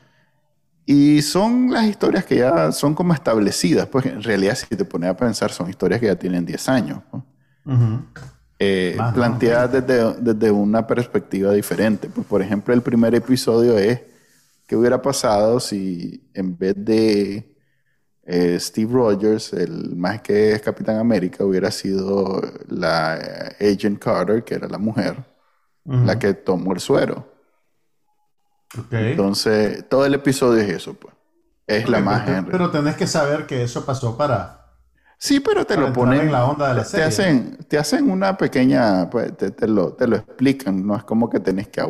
Y 0.85 1.21
son 1.21 1.71
las 1.71 1.85
historias 1.85 2.25
que 2.25 2.37
ya 2.37 2.71
son 2.71 2.93
como 2.93 3.13
establecidas, 3.13 3.87
pues 3.87 4.05
en 4.05 4.21
realidad 4.21 4.55
si 4.55 4.75
te 4.75 4.85
pones 4.85 5.09
a 5.09 5.15
pensar 5.15 5.51
son 5.51 5.69
historias 5.69 5.99
que 5.99 6.07
ya 6.07 6.15
tienen 6.15 6.45
10 6.45 6.67
años. 6.69 7.01
pues. 7.09 7.23
Ujú. 7.65 8.01
Eh, 8.63 8.93
Más, 8.95 9.09
¿no? 9.09 9.15
planteadas 9.15 9.71
desde, 9.71 10.13
desde 10.21 10.51
una 10.51 10.85
perspectiva 10.85 11.51
diferente. 11.51 12.09
Pues, 12.09 12.27
por 12.27 12.43
ejemplo, 12.43 12.75
el 12.75 12.83
primer 12.83 13.15
episodio 13.15 13.75
es 13.75 14.01
qué 14.67 14.75
hubiera 14.75 15.01
pasado 15.01 15.59
si 15.59 16.29
en 16.35 16.55
vez 16.55 16.75
de 16.77 17.55
eh, 18.23 18.59
Steve 18.59 18.93
Rogers, 18.93 19.53
el 19.53 19.95
más 19.95 20.21
que 20.21 20.51
es 20.51 20.61
Capitán 20.61 20.97
América, 20.97 21.43
hubiera 21.43 21.71
sido 21.71 22.39
la 22.67 23.17
eh, 23.59 23.73
Agent 23.73 23.97
Carter, 23.97 24.43
que 24.43 24.53
era 24.53 24.67
la 24.67 24.77
mujer, 24.77 25.25
la 25.83 26.19
que 26.19 26.35
tomó 26.35 26.73
el 26.73 26.79
suero. 26.79 27.33
Entonces, 28.91 29.89
todo 29.89 30.05
el 30.05 30.13
episodio 30.13 30.61
es 30.61 30.69
eso, 30.69 30.93
pues. 30.93 31.15
Es 31.65 31.89
la 31.89 31.99
más 31.99 32.23
pero, 32.27 32.45
pero 32.51 32.69
tenés 32.69 32.95
que 32.95 33.07
saber 33.07 33.47
que 33.47 33.63
eso 33.63 33.85
pasó 33.87 34.15
para 34.17 34.60
Sí, 35.23 35.39
pero 35.39 35.65
te 35.65 35.77
lo 35.77 35.93
ponen. 35.93 36.21
En 36.21 36.31
la 36.31 36.45
onda 36.45 36.69
de 36.69 36.81
la 36.81 36.83
te, 36.83 37.03
hacen, 37.03 37.55
te 37.67 37.77
hacen 37.77 38.09
una 38.09 38.35
pequeña. 38.35 39.07
Pues, 39.07 39.37
te, 39.37 39.67
lo, 39.67 39.93
te 39.93 40.07
lo 40.07 40.15
explican. 40.15 40.83
No 40.83 40.95
es 40.95 41.03
como 41.03 41.29
que 41.29 41.39
tenés 41.39 41.67
que 41.67 41.79
a 41.79 41.85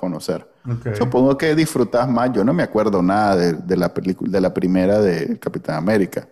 conocer. 0.00 0.50
Supongo 0.92 1.38
que 1.38 1.54
disfrutas 1.54 2.08
más. 2.08 2.32
Yo 2.32 2.42
no 2.42 2.52
me 2.52 2.64
acuerdo 2.64 3.00
nada 3.00 3.36
de, 3.36 3.76
la 3.76 3.94
película, 3.94 4.32
de 4.32 4.40
la 4.40 4.52
primera 4.52 5.00
de 5.00 5.38
Capitán 5.38 5.76
América. 5.76 6.26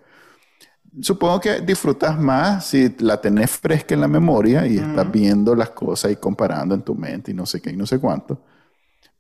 Supongo 1.01 1.39
que 1.39 1.61
disfrutas 1.61 2.19
más 2.19 2.67
si 2.67 2.97
la 2.99 3.21
tenés 3.21 3.53
fresca 3.53 3.95
en 3.95 4.01
la 4.01 4.09
memoria 4.09 4.67
y 4.67 4.79
estás 4.79 5.09
viendo 5.09 5.55
las 5.55 5.71
cosas 5.71 6.11
y 6.11 6.17
comparando 6.17 6.75
en 6.75 6.83
tu 6.83 6.97
mente 6.97 7.31
y 7.31 7.35
no 7.35 7.47
sé 7.47 7.61
qué 7.61 7.71
y 7.71 7.77
no 7.77 7.87
sé 7.87 8.01
cuánto. 8.01 8.43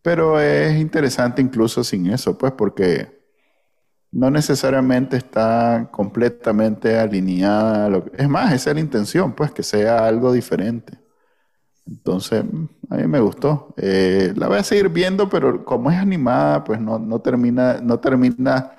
Pero 0.03 0.41
es 0.41 0.81
interesante 0.81 1.41
incluso 1.41 1.85
sin 1.85 2.09
eso, 2.09 2.37
pues, 2.37 2.53
porque 2.55 3.20
no 4.13 4.31
necesariamente 4.31 5.17
está 5.17 5.89
completamente 5.91 6.99
alineada. 6.99 7.89
lo 7.89 8.05
es 8.17 8.29
más, 8.29 8.53
esa 8.53 8.71
es 8.71 8.75
la 8.77 8.81
intención, 8.81 9.33
pues, 9.35 9.53
que 9.53 9.63
sea 9.63 10.07
algo 10.07 10.33
diferente. 10.33 10.99
Entonces, 11.87 12.45
a 12.89 12.97
mí 12.97 13.07
me 13.07 13.21
gustó. 13.21 13.75
Eh, 13.77 14.33
la 14.37 14.49
voy 14.49 14.59
a 14.59 14.65
seguir 14.65 14.89
viendo, 14.89 15.29
pero 15.29 15.65
como 15.65 15.91
es 15.91 15.99
animada, 15.99 16.65
pues 16.65 16.81
no, 16.81 16.99
no, 16.99 17.21
termina, 17.21 17.81
no 17.81 17.99
termina 17.99 18.73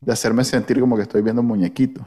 de 0.00 0.12
hacerme 0.12 0.44
sentir 0.44 0.80
como 0.80 0.96
que 0.96 1.02
estoy 1.02 1.22
viendo 1.22 1.42
un 1.42 1.48
muñequito. 1.48 2.04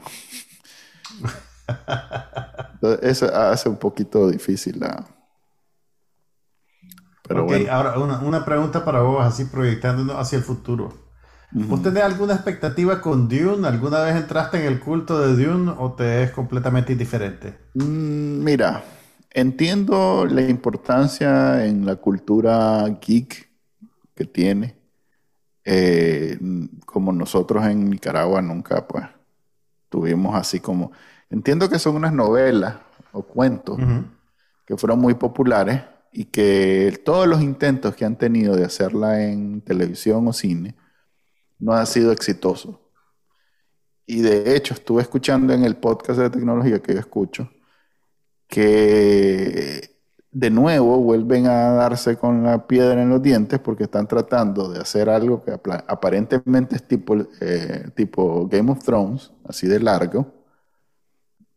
eso 3.02 3.34
hace 3.34 3.68
un 3.68 3.76
poquito 3.76 4.28
difícil 4.28 4.80
la... 4.80 5.06
Pero 7.26 7.44
bueno. 7.44 7.72
ahora 7.72 7.98
una, 7.98 8.20
una 8.20 8.44
pregunta 8.44 8.84
para 8.84 9.00
vos, 9.00 9.24
así 9.24 9.46
proyectándonos 9.46 10.16
hacia 10.16 10.38
el 10.38 10.44
futuro. 10.44 11.05
¿Vos 11.64 11.82
tenés 11.82 12.02
alguna 12.02 12.34
expectativa 12.34 13.00
con 13.00 13.28
Dune? 13.28 13.66
¿Alguna 13.66 14.00
vez 14.00 14.14
entraste 14.14 14.58
en 14.58 14.66
el 14.66 14.78
culto 14.78 15.18
de 15.18 15.42
Dune 15.42 15.72
o 15.78 15.94
te 15.94 16.22
es 16.22 16.30
completamente 16.30 16.92
indiferente? 16.92 17.56
Mm, 17.72 18.44
mira, 18.44 18.84
entiendo 19.30 20.26
la 20.26 20.42
importancia 20.42 21.64
en 21.64 21.86
la 21.86 21.96
cultura 21.96 22.86
geek 23.00 23.48
que 24.14 24.24
tiene. 24.26 24.76
Eh, 25.64 26.38
como 26.84 27.10
nosotros 27.10 27.64
en 27.66 27.88
Nicaragua 27.88 28.42
nunca, 28.42 28.86
pues, 28.86 29.06
tuvimos 29.88 30.34
así 30.34 30.60
como... 30.60 30.92
Entiendo 31.30 31.70
que 31.70 31.78
son 31.78 31.96
unas 31.96 32.12
novelas 32.12 32.76
o 33.12 33.22
cuentos 33.22 33.78
que 34.66 34.76
fueron 34.76 35.00
muy 35.00 35.14
populares 35.14 35.80
y 36.12 36.26
que 36.26 37.00
todos 37.02 37.26
los 37.26 37.40
intentos 37.40 37.96
que 37.96 38.04
han 38.04 38.16
tenido 38.16 38.54
de 38.54 38.64
hacerla 38.64 39.24
en 39.24 39.62
televisión 39.62 40.28
o 40.28 40.34
cine 40.34 40.74
no 41.58 41.72
ha 41.72 41.84
sido 41.86 42.12
exitoso. 42.12 42.80
Y 44.06 44.20
de 44.20 44.54
hecho, 44.54 44.74
estuve 44.74 45.02
escuchando 45.02 45.52
en 45.52 45.64
el 45.64 45.76
podcast 45.76 46.20
de 46.20 46.30
tecnología 46.30 46.80
que 46.80 46.94
yo 46.94 47.00
escucho, 47.00 47.50
que 48.46 49.96
de 50.30 50.50
nuevo 50.50 50.98
vuelven 50.98 51.46
a 51.46 51.72
darse 51.72 52.16
con 52.16 52.44
la 52.44 52.66
piedra 52.66 53.02
en 53.02 53.08
los 53.08 53.22
dientes 53.22 53.58
porque 53.58 53.84
están 53.84 54.06
tratando 54.06 54.70
de 54.70 54.80
hacer 54.80 55.08
algo 55.08 55.42
que 55.42 55.50
aparentemente 55.50 56.76
es 56.76 56.86
tipo, 56.86 57.16
eh, 57.40 57.88
tipo 57.94 58.46
Game 58.46 58.70
of 58.70 58.84
Thrones, 58.84 59.32
así 59.48 59.66
de 59.66 59.80
largo, 59.80 60.30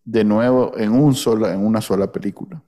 de 0.06 0.24
nuevo 0.24 0.78
en, 0.78 0.93
un 0.93 1.14
solo, 1.14 1.50
en 1.50 1.64
una 1.64 1.82
sola 1.82 2.12
película. 2.12 2.64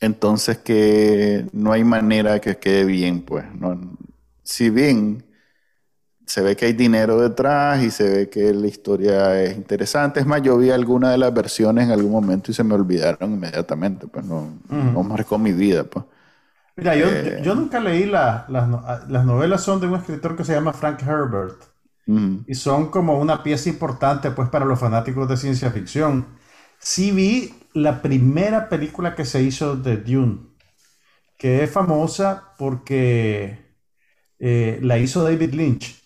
Entonces 0.00 0.58
que 0.58 1.46
no 1.52 1.72
hay 1.72 1.82
manera 1.82 2.38
que 2.40 2.58
quede 2.58 2.84
bien, 2.84 3.22
pues. 3.22 3.44
No, 3.54 3.96
si 4.46 4.70
bien 4.70 5.24
se 6.24 6.40
ve 6.40 6.56
que 6.56 6.66
hay 6.66 6.72
dinero 6.72 7.20
detrás 7.20 7.82
y 7.82 7.90
se 7.90 8.08
ve 8.08 8.30
que 8.30 8.52
la 8.54 8.66
historia 8.66 9.42
es 9.42 9.56
interesante. 9.56 10.20
Es 10.20 10.26
más, 10.26 10.40
yo 10.42 10.56
vi 10.56 10.70
alguna 10.70 11.10
de 11.10 11.18
las 11.18 11.34
versiones 11.34 11.84
en 11.84 11.90
algún 11.90 12.12
momento 12.12 12.50
y 12.50 12.54
se 12.54 12.64
me 12.64 12.74
olvidaron 12.74 13.32
inmediatamente, 13.32 14.06
pues 14.06 14.24
no, 14.24 14.48
marcó 15.02 15.38
mi 15.38 15.52
vida. 15.52 15.84
Pues. 15.84 16.04
Mira, 16.76 16.96
yo, 16.96 17.06
eh, 17.08 17.42
nunca 17.44 17.80
leí 17.80 18.06
las, 18.06 18.48
novelas, 18.48 19.62
son 19.62 19.80
de 19.80 19.88
un 19.88 19.94
escritor 19.94 20.36
que 20.36 20.44
se 20.44 20.54
llama 20.54 20.72
Frank 20.72 21.02
Herbert 21.02 21.62
y 22.46 22.54
son 22.54 22.88
como 22.90 23.18
una 23.18 23.42
pieza 23.42 23.68
importante 23.68 24.30
pues 24.30 24.48
para 24.48 24.64
los 24.64 24.78
fanáticos 24.78 25.28
de 25.28 25.36
ciencia 25.36 25.72
ficción. 25.72 26.24
Sí 26.78 27.10
vi 27.10 27.52
la 27.72 28.00
primera 28.00 28.68
película 28.68 29.16
que 29.16 29.24
se 29.24 29.42
hizo 29.42 29.76
de 29.76 29.96
Dune, 29.96 30.38
que 31.36 31.64
es 31.64 31.70
famosa 31.70 32.52
porque 32.58 33.65
eh, 34.38 34.78
la 34.82 34.98
hizo 34.98 35.22
David 35.22 35.54
Lynch. 35.54 36.02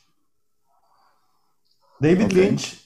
David 1.98 2.32
Lynch 2.32 2.80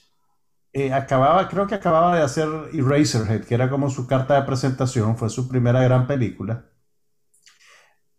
eh, 0.73 0.91
acababa, 0.91 1.47
creo 1.47 1.67
que 1.67 1.75
acababa 1.75 2.15
de 2.17 2.21
hacer 2.21 2.49
Eraserhead, 2.73 3.45
que 3.45 3.55
era 3.55 3.69
como 3.69 3.89
su 3.89 4.07
carta 4.07 4.35
de 4.35 4.45
presentación, 4.45 5.17
fue 5.17 5.29
su 5.29 5.47
primera 5.47 5.81
gran 5.81 6.05
película. 6.05 6.65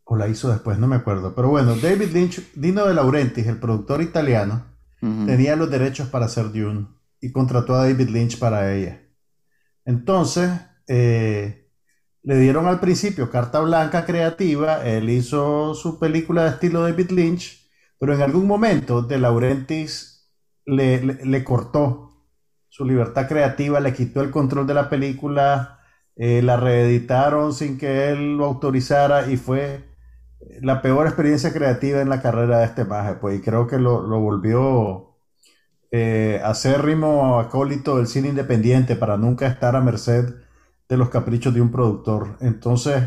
O 0.05 0.17
la 0.17 0.29
hizo 0.29 0.49
después, 0.51 0.79
no 0.79 0.87
me 0.87 0.97
acuerdo. 0.97 1.35
Pero 1.35 1.49
bueno, 1.49 1.75
David 1.75 2.13
Lynch, 2.13 2.53
Dino 2.55 2.87
de 2.87 2.95
Laurentiis, 2.95 3.47
el 3.47 3.59
productor 3.59 4.01
italiano, 4.03 4.65
tenía 5.01 5.55
los 5.55 5.71
derechos 5.71 6.09
para 6.09 6.27
hacer 6.27 6.51
Dune 6.51 6.89
y 7.21 7.31
contrató 7.31 7.75
a 7.75 7.87
David 7.87 8.09
Lynch 8.09 8.39
para 8.39 8.75
ella. 8.75 9.03
Entonces, 9.85 10.51
eh, 10.89 11.66
le 12.27 12.37
dieron 12.41 12.67
al 12.67 12.81
principio 12.81 13.31
carta 13.31 13.61
blanca 13.61 14.05
creativa, 14.05 14.85
él 14.85 15.09
hizo 15.11 15.75
su 15.75 16.01
película 16.01 16.43
de 16.43 16.51
estilo 16.51 16.83
David 16.83 17.13
Lynch, 17.13 17.71
pero 18.01 18.15
en 18.15 18.21
algún 18.21 18.49
momento 18.49 19.01
De 19.01 19.17
Laurentiis 19.17 20.29
le, 20.65 21.45
cortó 21.45 22.27
su 22.69 22.85
libertad 22.85 23.29
creativa, 23.29 23.79
le 23.79 23.95
quitó 23.95 24.23
el 24.23 24.33
control 24.33 24.67
de 24.67 24.75
la 24.75 24.91
película, 24.91 25.79
eh, 26.17 26.43
la 26.43 26.57
reeditaron 26.57 27.55
sin 27.55 27.79
que 27.79 28.11
él 28.11 28.37
lo 28.37 28.47
autorizara 28.47 29.31
y 29.31 29.37
fue 29.37 29.85
la 30.63 30.83
peor 30.83 31.07
experiencia 31.07 31.53
creativa 31.53 32.01
en 32.01 32.09
la 32.09 32.21
carrera 32.21 32.59
de 32.59 32.65
este 32.65 32.85
maje, 32.85 33.15
pues, 33.15 33.39
y 33.39 33.41
creo 33.41 33.69
que 33.69 33.79
lo, 33.79 34.03
volvió 34.21 35.17
eh, 35.93 36.41
acérrimo 36.43 37.39
acólito 37.39 37.99
del 37.99 38.09
cine 38.09 38.31
independiente 38.31 38.97
para 38.97 39.17
nunca 39.17 39.47
estar 39.47 39.77
a 39.77 39.81
merced 39.81 40.46
de 40.89 40.97
los 40.97 41.09
caprichos 41.09 41.53
de 41.55 41.61
un 41.61 41.71
productor. 41.71 42.37
Entonces, 42.41 43.03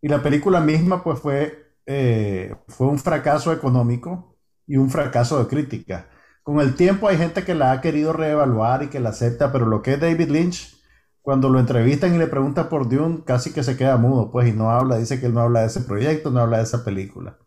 y 0.00 0.08
la 0.08 0.22
película 0.22 0.60
misma 0.60 1.02
pues 1.02 1.18
fue, 1.18 1.74
eh, 1.86 2.54
fue 2.68 2.88
un 2.88 2.98
fracaso 2.98 3.52
económico 3.52 4.36
y 4.66 4.76
un 4.76 4.90
fracaso 4.90 5.38
de 5.38 5.48
crítica. 5.48 6.08
Con 6.42 6.60
el 6.60 6.74
tiempo 6.74 7.08
hay 7.08 7.16
gente 7.16 7.44
que 7.44 7.54
la 7.54 7.72
ha 7.72 7.80
querido 7.80 8.12
reevaluar 8.12 8.82
y 8.82 8.88
que 8.88 9.00
la 9.00 9.10
acepta, 9.10 9.50
pero 9.50 9.66
lo 9.66 9.82
que 9.82 9.94
es 9.94 10.00
David 10.00 10.28
Lynch, 10.28 10.76
cuando 11.22 11.48
lo 11.48 11.58
entrevistan 11.58 12.14
y 12.14 12.18
le 12.18 12.26
preguntan 12.26 12.68
por 12.68 12.88
Dune, 12.88 13.22
casi 13.24 13.52
que 13.52 13.62
se 13.62 13.78
queda 13.78 13.96
mudo, 13.96 14.30
pues, 14.30 14.46
y 14.48 14.52
no 14.52 14.70
habla, 14.70 14.98
dice 14.98 15.20
que 15.20 15.26
él 15.26 15.34
no 15.34 15.40
habla 15.40 15.60
de 15.60 15.68
ese 15.68 15.80
proyecto, 15.80 16.30
no 16.30 16.40
habla 16.40 16.58
de 16.58 16.64
esa 16.64 16.84
película. 16.84 17.38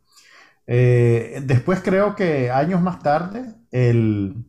Eh, 0.65 1.41
después 1.45 1.81
creo 1.83 2.15
que 2.15 2.49
años 2.51 2.81
más 2.81 2.99
tarde, 3.03 3.53
el, 3.71 4.45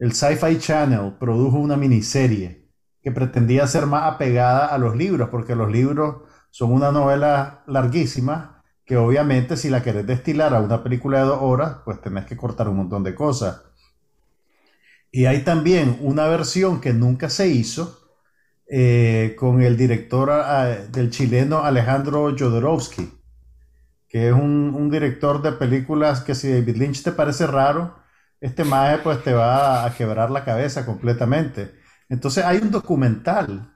el 0.00 0.12
Sci-Fi 0.12 0.58
Channel 0.58 1.14
produjo 1.20 1.58
una 1.58 1.76
miniserie 1.76 2.63
que 3.04 3.12
pretendía 3.12 3.66
ser 3.66 3.86
más 3.86 4.14
apegada 4.14 4.66
a 4.66 4.78
los 4.78 4.96
libros, 4.96 5.28
porque 5.28 5.54
los 5.54 5.70
libros 5.70 6.22
son 6.50 6.72
una 6.72 6.90
novela 6.90 7.62
larguísima 7.66 8.62
que 8.86 8.96
obviamente 8.96 9.56
si 9.56 9.68
la 9.68 9.82
querés 9.82 10.06
destilar 10.06 10.54
a 10.54 10.60
una 10.60 10.82
película 10.82 11.18
de 11.18 11.26
dos 11.26 11.38
horas, 11.40 11.76
pues 11.84 12.00
tenés 12.00 12.24
que 12.24 12.36
cortar 12.36 12.68
un 12.68 12.78
montón 12.78 13.02
de 13.02 13.14
cosas. 13.14 13.62
Y 15.10 15.26
hay 15.26 15.44
también 15.44 15.98
una 16.00 16.26
versión 16.26 16.80
que 16.80 16.92
nunca 16.92 17.28
se 17.28 17.48
hizo 17.48 18.00
eh, 18.68 19.36
con 19.38 19.62
el 19.62 19.76
director 19.76 20.30
del 20.90 21.10
chileno 21.10 21.62
Alejandro 21.62 22.34
Jodorowsky, 22.36 23.10
que 24.08 24.28
es 24.28 24.34
un, 24.34 24.90
director 24.90 25.42
de 25.42 25.52
películas 25.52 26.22
que 26.22 26.34
si 26.34 26.50
David 26.50 26.76
Lynch 26.76 27.02
te 27.02 27.12
parece 27.12 27.46
raro, 27.46 27.96
este 28.40 28.64
maje 28.64 28.98
pues 28.98 29.22
te 29.22 29.34
va 29.34 29.84
a 29.84 29.94
quebrar 29.94 30.30
la 30.30 30.44
cabeza 30.44 30.86
completamente. 30.86 31.83
Entonces 32.08 32.44
hay 32.44 32.58
un 32.58 32.70
documental 32.70 33.74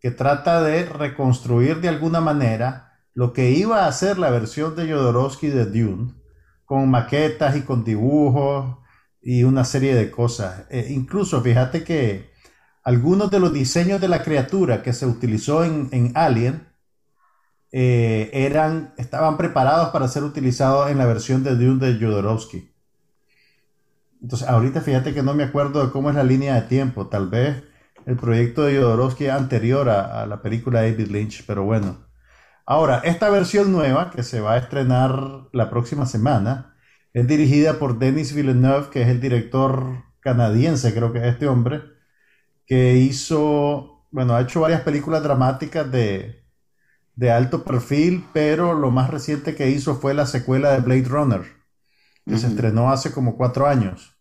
que 0.00 0.10
trata 0.10 0.62
de 0.62 0.86
reconstruir 0.86 1.80
de 1.80 1.88
alguna 1.88 2.20
manera 2.20 2.88
lo 3.14 3.32
que 3.32 3.50
iba 3.50 3.86
a 3.86 3.92
ser 3.92 4.18
la 4.18 4.30
versión 4.30 4.76
de 4.76 4.92
Jodorowsky 4.92 5.48
de 5.48 5.66
Dune, 5.66 6.14
con 6.64 6.88
maquetas 6.88 7.56
y 7.56 7.62
con 7.62 7.82
dibujos 7.82 8.78
y 9.20 9.42
una 9.42 9.64
serie 9.64 9.94
de 9.94 10.10
cosas. 10.10 10.66
Eh, 10.70 10.88
incluso 10.90 11.40
fíjate 11.40 11.82
que 11.82 12.30
algunos 12.84 13.30
de 13.30 13.40
los 13.40 13.52
diseños 13.52 14.00
de 14.00 14.08
la 14.08 14.22
criatura 14.22 14.82
que 14.82 14.92
se 14.92 15.06
utilizó 15.06 15.64
en, 15.64 16.12
Alien 16.14 16.68
eh, 17.72 18.30
eran, 18.32 18.94
estaban 18.96 19.36
preparados 19.36 19.88
para 19.90 20.08
ser 20.08 20.22
utilizados 20.22 20.90
en 20.90 20.98
la 20.98 21.06
versión 21.06 21.42
de 21.42 21.56
Dune 21.56 21.84
de 21.84 21.98
Jodorowsky. 21.98 22.72
Entonces, 24.22 24.48
ahorita 24.48 24.80
fíjate 24.80 25.14
que 25.14 25.22
no 25.22 25.34
me 25.34 25.44
acuerdo 25.44 25.84
de 25.84 25.92
cómo 25.92 26.10
es 26.10 26.16
la 26.16 26.24
línea 26.24 26.54
de 26.54 26.62
tiempo. 26.62 27.08
Tal 27.08 27.28
vez 27.28 27.62
el 28.06 28.16
proyecto 28.16 28.62
de 28.64 28.76
Jodorowsky 28.78 29.28
anterior 29.28 29.88
a, 29.88 30.22
a 30.22 30.26
la 30.26 30.42
película 30.42 30.80
de 30.82 30.92
David 30.92 31.08
Lynch, 31.10 31.44
pero 31.46 31.64
bueno. 31.64 32.06
Ahora, 32.66 33.00
esta 33.04 33.30
versión 33.30 33.72
nueva 33.72 34.10
que 34.10 34.22
se 34.22 34.40
va 34.40 34.54
a 34.54 34.58
estrenar 34.58 35.48
la 35.52 35.70
próxima 35.70 36.06
semana 36.06 36.76
es 37.14 37.26
dirigida 37.26 37.78
por 37.78 37.98
Denis 37.98 38.34
Villeneuve, 38.34 38.90
que 38.90 39.02
es 39.02 39.08
el 39.08 39.20
director 39.20 40.04
canadiense, 40.20 40.94
creo 40.94 41.12
que 41.12 41.18
es 41.20 41.26
este 41.26 41.48
hombre, 41.48 41.82
que 42.66 42.96
hizo, 42.96 44.06
bueno, 44.10 44.34
ha 44.34 44.42
hecho 44.42 44.60
varias 44.60 44.82
películas 44.82 45.22
dramáticas 45.22 45.90
de, 45.90 46.44
de 47.16 47.30
alto 47.32 47.64
perfil, 47.64 48.24
pero 48.34 48.74
lo 48.74 48.90
más 48.90 49.10
reciente 49.10 49.54
que 49.56 49.70
hizo 49.70 49.96
fue 49.96 50.14
la 50.14 50.26
secuela 50.26 50.72
de 50.72 50.80
Blade 50.80 51.08
Runner, 51.08 51.42
que 52.28 52.38
se 52.38 52.48
estrenó 52.48 52.90
hace 52.90 53.12
como 53.12 53.36
cuatro 53.36 53.66
años. 53.66 54.16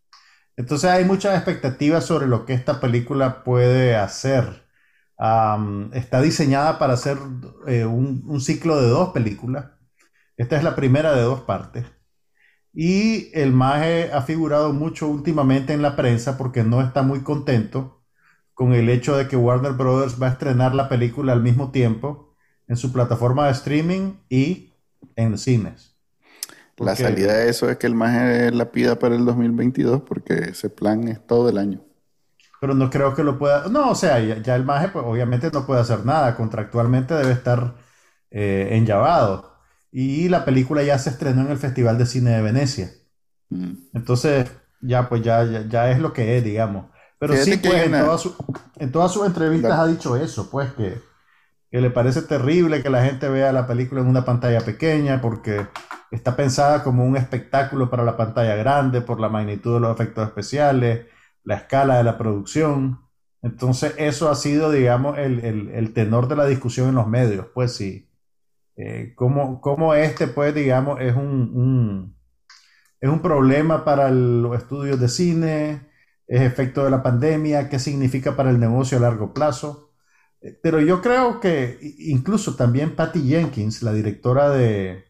Entonces 0.56 0.90
hay 0.90 1.06
muchas 1.06 1.36
expectativas 1.36 2.06
sobre 2.06 2.28
lo 2.28 2.46
que 2.46 2.54
esta 2.54 2.80
película 2.80 3.44
puede 3.44 3.96
hacer 3.96 4.68
está 5.94 6.22
diseñada 6.22 6.78
para 6.78 6.94
hacer 6.94 7.18
eh, 7.68 7.86
un, 7.86 8.40
ciclo 8.40 8.80
de 8.80 8.88
dos 8.88 9.10
películas. 9.10 9.66
Esta 10.38 10.58
es 10.58 10.64
la 10.64 10.76
primera 10.76 11.14
de 11.16 11.22
dos 11.24 11.42
partes. 11.42 11.86
Y 12.74 13.32
el 13.34 13.52
Maje 13.54 14.12
ha 14.14 14.22
figurado 14.22 14.74
mucho 14.74 15.08
últimamente 15.08 15.74
en 15.74 15.82
la 15.82 15.96
prensa 15.96 16.38
porque 16.38 16.64
no 16.64 16.82
está 16.82 17.02
muy 17.02 17.22
contento 17.22 18.04
con 18.54 18.74
el 18.74 18.90
hecho 18.90 19.18
de 19.18 19.28
que 19.28 19.36
Warner 19.36 19.74
Brothers 19.74 20.22
va 20.22 20.28
a 20.28 20.32
estrenar 20.32 20.76
la 20.76 20.90
película 20.90 21.34
al 21.34 21.42
mismo 21.42 21.72
tiempo 21.72 22.36
en 22.68 22.78
su 22.78 22.92
plataforma 22.94 23.48
de 23.48 23.54
streaming 23.54 24.14
y 24.30 24.74
en 25.16 25.38
cines. 25.38 25.87
La 26.78 26.96
salida 26.96 27.34
de 27.34 27.50
eso 27.50 27.70
es 27.70 27.78
que 27.78 27.88
el 27.88 27.96
Maje 27.96 28.52
la 28.52 28.72
pida 28.72 29.00
para 29.00 29.16
el 29.16 29.26
2022 29.26 30.04
porque 30.04 30.50
ese 30.52 30.70
plan 30.70 31.08
es 31.08 31.26
todo 31.26 31.50
el 31.50 31.58
año 31.58 31.88
pero 32.60 32.74
no 32.74 32.90
creo 32.90 33.14
que 33.14 33.24
lo 33.24 33.38
pueda. 33.38 33.68
No, 33.70 33.92
o 33.92 33.96
sea, 33.96 34.20
ya, 34.20 34.56
el 34.56 34.66
maje, 34.66 34.90
pues 34.90 35.06
obviamente 35.06 35.50
no 35.52 35.66
puede 35.66 35.82
hacer 35.82 36.06
nada. 36.06 36.36
Contractualmente 36.36 37.14
debe 37.14 37.32
estar 37.32 37.76
eh, 38.32 38.70
enllavado. 38.72 39.58
Y 39.92 40.30
la 40.30 40.44
película 40.44 40.84
ya 40.84 40.98
se 40.98 41.12
estrenó 41.12 41.42
en 41.42 41.52
el 41.52 41.58
Festival 41.58 41.98
de 41.98 42.06
Cine 42.06 42.32
de 42.32 42.42
Venecia. 42.42 42.92
Mm. 43.50 43.74
Entonces, 43.94 44.50
ya, 44.82 45.08
pues 45.08 45.22
ya, 45.22 45.44
ya, 45.68 45.92
es 45.92 46.00
lo 46.00 46.14
que 46.14 46.38
es, 46.38 46.44
digamos. 46.44 46.88
Pero 47.20 47.36
sí, 47.36 47.58
pues 47.58 47.86
en, 47.86 47.96
en, 47.96 48.92
todas 48.92 49.12
sus 49.12 49.26
entrevistas 49.26 49.80
ha 49.80 49.88
dicho 49.88 50.16
eso, 50.16 50.52
pues 50.52 50.72
que, 50.74 51.02
que 51.72 51.82
le 51.82 51.90
parece 51.90 52.22
terrible 52.22 52.84
que 52.84 52.92
la 52.92 53.04
gente 53.04 53.28
vea 53.28 53.52
la 53.52 53.66
película 53.66 54.02
en 54.02 54.08
una 54.08 54.24
pantalla 54.24 54.62
pequeña 54.62 55.20
porque 55.20 55.66
está 56.12 56.36
pensada 56.36 56.84
como 56.84 57.06
un 57.06 57.18
espectáculo 57.18 57.90
para 57.90 58.04
la 58.04 58.18
pantalla 58.18 58.56
grande 58.56 59.02
por 59.02 59.20
la 59.20 59.30
magnitud 59.30 59.76
de 59.76 59.80
los 59.82 59.94
efectos 59.94 60.28
especiales 60.28 61.08
la 61.48 61.56
escala 61.56 61.98
de 61.98 62.04
la 62.04 62.18
producción. 62.18 63.00
Entonces, 63.42 63.94
eso 63.98 64.30
ha 64.30 64.36
sido, 64.36 64.70
digamos, 64.72 65.18
el, 65.18 65.94
tenor 65.94 66.28
de 66.28 66.36
la 66.36 66.46
discusión 66.46 66.90
en 66.90 66.96
los 66.96 67.08
medios. 67.08 67.48
Pues 67.54 67.74
sí. 67.74 68.10
Eh, 68.76 69.14
como, 69.16 69.94
este, 69.96 70.28
pues, 70.28 70.54
digamos, 70.54 71.00
es 71.02 71.16
un, 71.16 72.16
es 73.00 73.10
un 73.10 73.22
problema 73.22 73.86
para 73.86 74.12
los 74.12 74.58
estudios 74.58 75.00
de 75.00 75.08
cine, 75.08 75.88
es 76.28 76.42
efecto 76.42 76.84
de 76.84 76.92
la 76.92 77.02
pandemia, 77.02 77.70
qué 77.70 77.80
significa 77.80 78.36
para 78.36 78.50
el 78.50 78.60
negocio 78.60 78.98
a 78.98 79.02
largo 79.02 79.34
plazo. 79.34 79.94
Eh, 80.42 80.60
pero 80.62 80.82
yo 80.82 81.02
creo 81.02 81.40
que 81.40 81.80
incluso 82.00 82.56
también 82.56 82.96
Patty 82.96 83.22
Jenkins, 83.22 83.84
la 83.84 83.94
directora 83.94 84.50
de, 84.50 85.06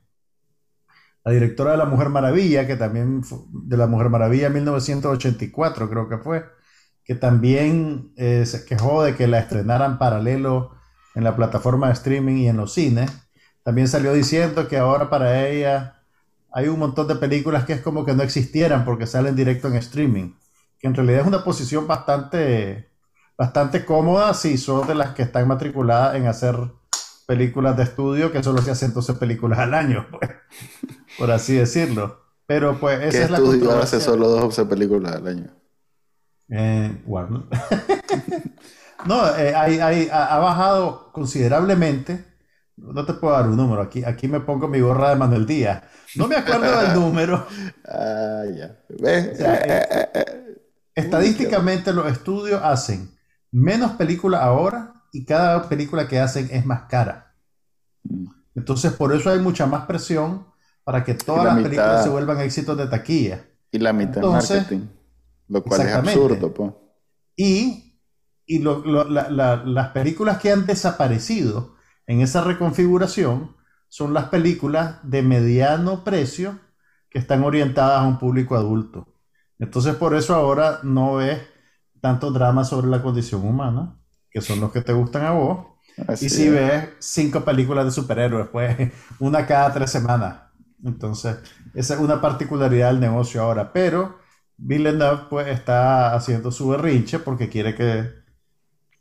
la 1.27 1.33
directora 1.33 1.71
de 1.71 1.77
La 1.77 1.83
Mujer 1.83 2.07
Maravilla, 2.07 2.65
que 2.65 2.77
también 2.77 3.21
de 3.51 3.75
La 3.75 3.85
Mujer 3.85 4.09
Maravilla 4.09 4.47
1984 4.49 5.89
creo 5.89 6.07
que 6.07 6.19
fue, 6.19 6.45
que 7.03 7.15
también 7.15 8.13
eh, 8.15 8.45
se 8.45 8.63
quejó 8.63 9.03
de 9.03 9.13
que 9.13 9.27
la 9.27 9.39
estrenaran 9.39 9.97
paralelo 9.97 10.77
en 11.15 11.25
la 11.25 11.35
plataforma 11.35 11.87
de 11.87 11.93
streaming 11.93 12.37
y 12.37 12.47
en 12.47 12.55
los 12.55 12.71
cines. 12.73 13.11
También 13.61 13.89
salió 13.89 14.13
diciendo 14.13 14.69
que 14.69 14.77
ahora 14.77 15.09
para 15.09 15.49
ella 15.49 16.01
hay 16.53 16.69
un 16.69 16.79
montón 16.79 17.09
de 17.09 17.15
películas 17.15 17.65
que 17.65 17.73
es 17.73 17.81
como 17.81 18.05
que 18.05 18.13
no 18.13 18.23
existieran 18.23 18.85
porque 18.85 19.05
salen 19.05 19.35
directo 19.35 19.67
en 19.67 19.75
streaming, 19.75 20.31
que 20.79 20.87
en 20.87 20.95
realidad 20.95 21.23
es 21.23 21.27
una 21.27 21.43
posición 21.43 21.87
bastante, 21.87 22.89
bastante 23.37 23.83
cómoda 23.83 24.33
si 24.33 24.57
son 24.57 24.87
de 24.87 24.95
las 24.95 25.09
que 25.09 25.23
están 25.23 25.45
matriculadas 25.45 26.15
en 26.15 26.27
hacer 26.27 26.55
películas 27.27 27.75
de 27.75 27.83
estudio, 27.83 28.31
que 28.31 28.41
solo 28.41 28.61
se 28.61 28.71
hacen 28.71 28.93
12 28.93 29.15
películas 29.15 29.59
al 29.59 29.73
año. 29.73 30.07
Pues 30.09 30.31
por 31.17 31.31
así 31.31 31.55
decirlo. 31.55 32.21
Pero 32.45 32.79
pues 32.79 33.01
esa 33.01 33.25
es 33.25 33.29
la 33.29 33.37
estudio 33.37 33.77
hace 33.77 33.99
solo 33.99 34.29
dos 34.29 34.55
películas 34.69 35.15
al 35.15 35.27
año? 35.27 35.53
Eh, 36.49 37.03
no, 39.05 39.35
eh, 39.35 39.53
hay, 39.53 40.07
ha, 40.09 40.37
bajado 40.37 41.11
considerablemente. 41.11 42.23
No 42.77 43.05
te 43.05 43.13
puedo 43.13 43.33
dar 43.33 43.49
un 43.49 43.57
número. 43.57 43.81
Aquí, 43.81 44.05
aquí 44.05 44.29
me 44.29 44.39
pongo 44.39 44.69
mi 44.69 44.79
gorra 44.79 45.09
de 45.09 45.17
Manuel 45.17 45.45
Díaz. 45.45 45.83
No 46.15 46.27
me 46.27 46.37
acuerdo 46.37 46.79
del 46.79 46.93
número. 46.93 47.45
Ah, 47.85 48.43
ya. 48.55 48.79
¿Ves? 48.97 49.39
Eh, 49.39 50.57
estadísticamente 50.95 51.91
los 51.91 52.09
estudios 52.09 52.61
hacen 52.63 53.17
menos 53.51 53.93
películas 53.93 54.41
ahora 54.41 54.93
y 55.11 55.25
cada 55.25 55.67
película 55.67 56.07
que 56.07 56.19
hacen 56.19 56.49
es 56.51 56.65
más 56.65 56.83
cara. 56.83 57.33
Mm. 58.03 58.27
Entonces 58.55 58.93
por 58.93 59.13
eso 59.13 59.29
hay 59.29 59.39
mucha 59.39 59.65
más 59.65 59.85
presión 59.85 60.45
para 60.87 61.03
que 61.03 61.15
todas 61.15 61.43
las 61.43 61.55
películas 61.61 62.01
se 62.01 62.09
vuelvan 62.09 62.39
éxitos 62.39 62.77
de 62.77 62.87
taquilla. 62.87 63.45
Y 63.73 63.77
la 63.77 63.91
mitad 63.91 64.21
marketing. 64.21 64.87
Lo 65.49 65.61
cual 65.61 65.81
es 65.81 65.93
absurdo, 65.93 66.79
Y, 67.35 67.99
y 68.45 68.59
las 68.59 69.89
películas 69.89 70.37
que 70.37 70.49
han 70.49 70.65
desaparecido 70.65 71.75
en 72.05 72.21
esa 72.21 72.41
reconfiguración 72.41 73.57
son 73.89 74.13
las 74.13 74.29
películas 74.29 74.99
de 75.03 75.23
mediano 75.23 76.05
precio 76.05 76.57
que 77.09 77.19
están 77.19 77.43
orientadas 77.43 77.99
a 77.99 78.07
un 78.07 78.17
público 78.17 78.55
adulto. 78.55 79.13
Entonces, 79.59 79.93
por 79.95 80.15
eso 80.15 80.35
ahora 80.35 80.79
no 80.83 81.15
ves 81.15 81.41
tanto 81.99 82.31
drama 82.31 82.63
sobre 82.63 82.87
la 82.87 83.03
condición 83.03 83.45
humana, 83.45 83.99
que 84.31 84.39
son 84.39 84.61
los 84.61 84.71
que 84.71 84.79
te 84.79 84.93
gustan 84.93 85.25
a 85.25 85.31
vos. 85.31 85.65
y 86.21 86.29
si 86.29 86.47
ves 86.47 86.91
cinco 86.99 87.43
películas 87.43 87.83
de 87.83 87.91
superhéroes, 87.91 88.47
pues 88.47 88.93
una 89.19 89.45
cada 89.45 89.73
tres 89.73 89.91
semanas. 89.91 90.46
Entonces, 90.83 91.37
esa 91.73 91.95
es 91.95 91.99
una 91.99 92.21
particularidad 92.21 92.91
del 92.91 92.99
negocio 92.99 93.41
ahora. 93.41 93.73
Pero 93.73 94.17
Villeneuve 94.57 95.25
pues 95.29 95.47
está 95.47 96.13
haciendo 96.15 96.51
su 96.51 96.69
berrinche 96.69 97.19
porque 97.19 97.49
quiere 97.49 97.75
que, 97.75 98.09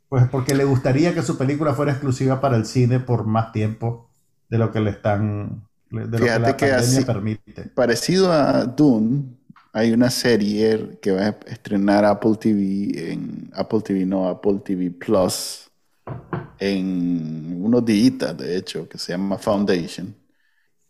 pues 0.09 0.27
porque 0.29 0.55
le 0.55 0.63
gustaría 0.63 1.13
que 1.13 1.21
su 1.21 1.37
película 1.37 1.73
fuera 1.73 1.91
exclusiva 1.91 2.41
para 2.41 2.57
el 2.57 2.65
cine 2.65 2.99
por 2.99 3.25
más 3.25 3.51
tiempo 3.51 4.09
de 4.49 4.57
lo 4.57 4.71
que 4.71 4.79
le 4.79 4.91
están, 4.91 5.67
de 5.89 6.19
lo 6.19 6.25
que 6.25 6.39
la 6.39 6.57
pandemia 6.57 7.05
permite. 7.05 7.63
Parecido 7.63 8.31
a 8.31 8.65
Dune, 8.65 9.23
hay 9.73 9.91
una 9.91 10.09
serie 10.09 10.97
que 11.01 11.11
va 11.11 11.21
a 11.25 11.37
estrenar 11.47 12.05
Apple 12.05 12.35
TV 12.39 13.11
en 13.11 13.51
Apple 13.53 13.81
TV, 13.81 14.05
no, 14.05 14.27
Apple 14.27 14.61
TV 14.63 14.91
Plus 14.91 15.69
en 16.59 17.61
unos 17.63 17.85
días, 17.85 18.35
de 18.37 18.57
hecho, 18.57 18.87
que 18.87 18.97
se 18.97 19.11
llama 19.11 19.37
Foundation 19.37 20.15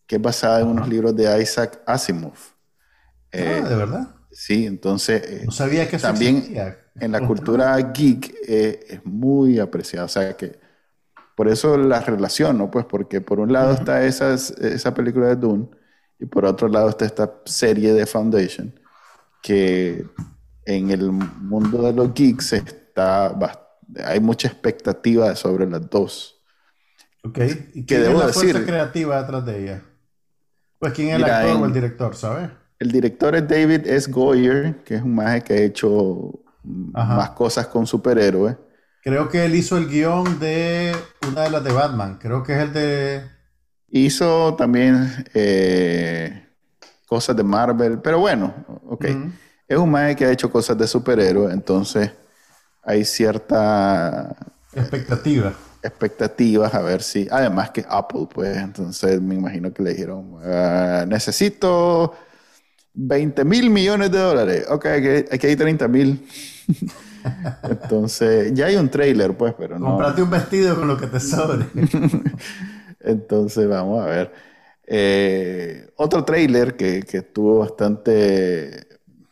que 0.07 0.15
es 0.15 0.21
basada 0.21 0.61
en 0.61 0.67
unos 0.67 0.87
libros 0.87 1.15
de 1.15 1.41
Isaac 1.41 1.81
Asimov. 1.85 2.33
ah, 2.33 3.37
¿de 3.37 3.57
eh, 3.59 3.61
verdad? 3.61 4.15
Sí, 4.31 4.65
entonces... 4.65 5.21
Eh, 5.23 5.41
no 5.45 5.51
sabía 5.51 5.87
que 5.89 5.97
eso 5.97 6.07
También 6.07 6.55
en 6.99 7.11
la 7.11 7.25
cultura 7.27 7.77
geek 7.77 8.33
eh, 8.47 8.79
es 8.89 9.05
muy 9.05 9.59
apreciada, 9.59 10.05
o 10.05 10.09
sea 10.09 10.35
que... 10.35 10.59
Por 11.35 11.47
eso 11.47 11.77
la 11.77 11.99
relación, 11.99 12.57
¿no? 12.57 12.71
Pues 12.71 12.85
porque 12.85 13.21
por 13.21 13.39
un 13.39 13.53
lado 13.53 13.73
está 13.73 14.03
esa, 14.03 14.33
esa 14.33 14.93
película 14.95 15.27
de 15.27 15.35
Dune 15.35 15.67
y 16.17 16.25
por 16.25 16.45
otro 16.45 16.67
lado 16.67 16.89
está 16.89 17.05
esta 17.05 17.31
serie 17.45 17.93
de 17.93 18.07
Foundation 18.07 18.73
que 19.43 20.03
en 20.65 20.89
el 20.89 21.11
mundo 21.11 21.83
de 21.83 21.93
los 21.93 22.11
geeks 22.13 22.53
está 22.53 23.37
hay 24.03 24.19
mucha 24.19 24.47
expectativa 24.47 25.35
sobre 25.35 25.69
las 25.69 25.89
dos. 25.89 26.41
Ok, 27.23 27.39
¿y 27.73 27.85
qué 27.85 27.95
es 27.95 28.13
la 28.13 28.29
fuerza 28.29 28.65
creativa 28.65 29.21
detrás 29.21 29.45
de 29.45 29.63
ella? 29.63 29.83
Pues 30.79 30.93
quién 30.93 31.09
es 31.09 31.15
el 31.15 31.23
actor 31.23 31.61
o 31.61 31.65
el 31.65 31.73
director, 31.73 32.15
¿sabes? 32.15 32.49
El 32.79 32.91
director 32.91 33.35
es 33.35 33.47
David 33.47 33.87
S. 33.87 34.11
Goyer, 34.11 34.83
que 34.83 34.95
es 34.95 35.01
un 35.01 35.15
maje 35.15 35.41
que 35.41 35.53
ha 35.53 35.61
hecho 35.61 36.31
más 36.63 37.31
cosas 37.31 37.67
con 37.67 37.87
superhéroes. 37.87 38.55
Creo 39.01 39.29
que 39.29 39.45
él 39.45 39.55
hizo 39.55 39.77
el 39.77 39.87
guion 39.87 40.39
de 40.39 40.95
una 41.27 41.43
de 41.43 41.49
las 41.49 41.63
de 41.63 41.71
Batman. 41.71 42.17
Creo 42.19 42.43
que 42.43 42.53
es 42.53 42.59
el 42.59 42.73
de. 42.73 43.23
Hizo 43.89 44.55
también 44.55 45.25
eh, 45.33 46.47
cosas 47.07 47.35
de 47.35 47.43
Marvel, 47.43 47.99
pero 48.01 48.19
bueno, 48.19 48.53
ok. 48.85 49.05
Es 49.67 49.77
un 49.77 49.89
maje 49.89 50.15
que 50.15 50.25
ha 50.25 50.31
hecho 50.31 50.51
cosas 50.51 50.77
de 50.77 50.87
superhéroes, 50.87 51.53
entonces 51.53 52.11
hay 52.83 53.03
cierta 53.03 54.35
expectativa. 54.73 55.53
Expectativas 55.87 56.73
a 56.73 56.81
ver 56.81 57.01
si, 57.03 57.27
además 57.31 57.71
que 57.71 57.85
Apple, 57.89 58.27
pues, 58.33 58.57
entonces 58.57 59.21
me 59.21 59.35
imagino 59.35 59.73
que 59.73 59.83
le 59.83 59.91
dijeron, 59.91 60.37
"Ah, 60.43 61.05
necesito 61.07 62.13
20 62.93 63.45
mil 63.45 63.69
millones 63.69 64.11
de 64.11 64.19
dólares. 64.19 64.65
Ok, 64.69 64.85
aquí, 65.31 65.47
hay 65.47 65.55
30 65.55 65.87
mil. 65.87 66.27
entonces, 67.63 68.53
ya 68.53 68.67
hay 68.67 68.75
un 68.75 68.89
trailer, 68.89 69.35
pues, 69.37 69.53
pero 69.57 69.79
no. 69.79 69.87
Comprate 69.87 70.21
un 70.21 70.29
vestido 70.29 70.75
con 70.75 70.87
lo 70.87 70.97
que 70.97 71.07
te 71.07 71.19
sobre. 71.19 71.65
Entonces, 72.99 73.67
vamos 73.67 74.03
a 74.03 74.05
ver. 74.07 74.31
Eh, 74.85 75.89
otro 75.97 76.23
trailer 76.23 76.75
que, 76.75 77.01
que 77.03 77.21
tuvo 77.21 77.59
bastante, 77.59 78.87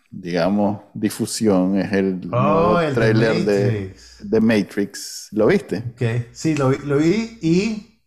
digamos, 0.10 0.82
difusión 0.94 1.78
es 1.80 1.92
el 1.94 2.22
Oh, 2.32 2.78
nuevo 2.78 2.80
el 2.80 2.94
trailer 2.94 3.36
de, 3.46 3.96
De 4.20 4.42
Matrix. 4.42 5.30
¿Lo 5.32 5.48
viste? 5.48 5.84
Ok, 5.94 6.02
sí, 6.34 6.56
lo, 6.56 6.70
vi- 6.70 6.78
lo 6.86 6.98
vi 6.98 7.38
y 7.42 8.02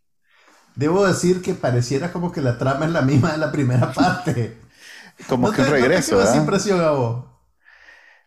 debo 0.76 1.06
decir 1.06 1.42
que 1.42 1.54
pareciera 1.54 2.12
como 2.12 2.32
que 2.32 2.42
la 2.42 2.58
trama 2.58 2.86
es 2.86 2.92
la 2.92 3.02
misma 3.02 3.32
de 3.32 3.38
la 3.38 3.52
primera 3.52 3.92
parte. 3.94 4.60
Como 5.26 5.48
¿No 5.48 5.52
que 5.52 5.60
te- 5.60 5.62
un 5.62 5.68
no 5.78 5.92
te 5.92 6.00
regreso, 6.00 6.20
esa 6.22 6.36
¿verdad? 6.38 6.38
impresión 6.38 6.80
a 6.80 6.90
vos? 6.92 7.24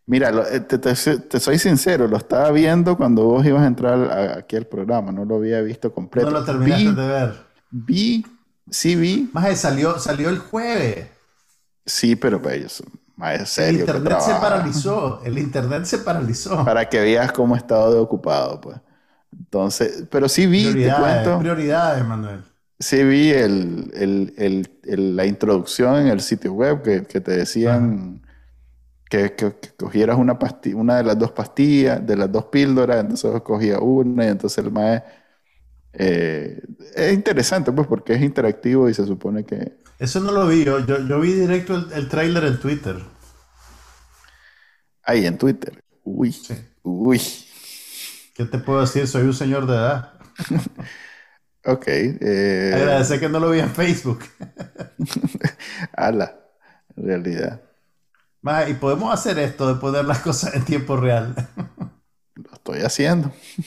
Mira, 0.06 0.32
lo- 0.32 0.46
eh, 0.48 0.60
te, 0.62 0.78
te- 0.80 0.94
te 1.20 1.40
soy 1.40 1.58
sincero, 1.60 2.08
lo 2.08 2.18
estaba 2.18 2.52
viendo 2.52 2.98
cuando 2.98 3.24
vos 3.26 3.46
ibas 3.46 3.62
a 3.64 3.68
entrar 3.68 4.00
a- 4.12 4.38
aquí 4.40 4.56
al 4.56 4.68
programa, 4.68 5.12
no 5.12 5.26
lo 5.26 5.36
había 5.36 5.62
visto 5.62 5.94
completo. 5.94 6.30
No 6.30 6.32
lo 6.32 6.46
terminaste 6.46 6.94
vi, 6.94 7.02
de 7.02 7.08
ver. 7.08 7.36
vi, 7.72 8.26
sí 8.72 8.96
vi, 8.96 9.30
Más 9.34 9.60
salió, 9.60 10.00
salió 10.00 10.30
el 10.30 10.40
jueves. 10.40 11.10
sí, 11.86 12.16
pero 12.16 12.42
pues, 12.42 12.56
ellos, 12.58 12.84
más 13.22 13.58
El 13.58 13.72
internet 13.72 14.20
se 14.22 14.36
paralizó. 14.36 15.22
El 15.24 15.38
internet 15.38 15.86
se 15.86 16.00
paralizó. 16.00 16.58
para 16.64 16.88
que 16.90 17.00
veas 17.02 17.32
cómo 17.32 17.56
he 17.56 17.58
estado 17.58 17.94
de 17.94 18.00
ocupado, 18.00 18.62
pues. 18.62 18.78
Entonces, 19.38 20.06
pero 20.12 20.30
sí 20.30 20.48
vi, 20.48 20.76
te 20.78 20.94
Prioridades, 20.94 20.94
cuento, 20.94 21.38
prioridades, 21.38 22.06
Manuel. 22.06 22.46
sí 22.80 23.04
vi 23.04 23.30
el, 23.32 23.92
el- 23.96 24.34
el- 24.84 25.16
la 25.16 25.26
introducción 25.26 25.96
en 25.98 26.08
el 26.08 26.22
sitio 26.22 26.54
web 26.54 26.82
que, 26.82 27.06
que 27.06 27.22
te 27.22 27.32
decían 27.38 28.22
que, 29.10 29.36
que- 29.36 29.56
que 29.60 29.70
cogieras 29.78 30.18
una 30.18 30.40
pastilla, 30.40 30.78
una 30.78 30.98
de 30.98 31.04
las 31.04 31.20
dos 31.20 31.32
pastillas, 31.34 32.06
de 32.06 32.18
las 32.18 32.32
dos 32.32 32.46
píldoras, 32.48 33.00
entonces 33.02 33.42
cogía 33.44 33.80
una 33.80 34.26
y 34.26 34.30
entonces 34.30 34.64
el 34.66 34.72
mae 34.72 35.04
eh, 35.94 36.62
es 36.96 37.14
interesante, 37.14 37.72
pues, 37.72 37.88
porque 37.88 38.14
es 38.14 38.22
interactivo 38.24 38.90
y 38.90 38.94
se 38.94 39.06
supone 39.06 39.46
que 39.46 39.81
Eso 40.02 40.20
no 40.20 40.34
lo 40.34 40.48
vi. 40.48 40.66
Yo, 40.66 40.86
yo, 40.86 41.00
yo 41.08 41.20
vi 41.22 41.32
directo 41.32 41.76
el, 41.76 41.94
el 41.94 42.10
tráiler 42.10 42.44
en 42.44 42.60
Twitter. 42.60 43.02
ahí 45.04 45.26
en 45.26 45.38
Twitter. 45.38 45.84
Uy, 46.04 46.36
uy. 46.84 47.22
¿Qué 48.34 48.46
te 48.46 48.58
puedo 48.60 48.82
decir? 48.82 49.08
Soy 49.08 49.24
un 49.24 49.34
señor 49.34 49.66
de 49.68 49.74
edad. 49.76 50.14
Ok. 51.66 51.84
eh, 51.88 52.72
Agradecer 52.72 53.20
que 53.20 53.30
no 53.30 53.40
lo 53.40 53.52
vi 53.52 53.60
en 53.60 53.70
Facebook. 53.70 54.20
ala, 55.94 56.36
en 56.96 57.04
realidad. 57.06 57.62
Más, 58.42 58.70
y 58.70 58.74
podemos 58.76 59.14
hacer 59.14 59.38
esto 59.40 59.68
de 59.74 59.80
poner 59.80 60.06
las 60.06 60.20
cosas 60.20 60.54
en 60.56 60.66
tiempo 60.66 60.98
real. 60.98 61.36
Lo 62.36 62.52
estoy 62.54 62.82
haciendo. 62.82 63.32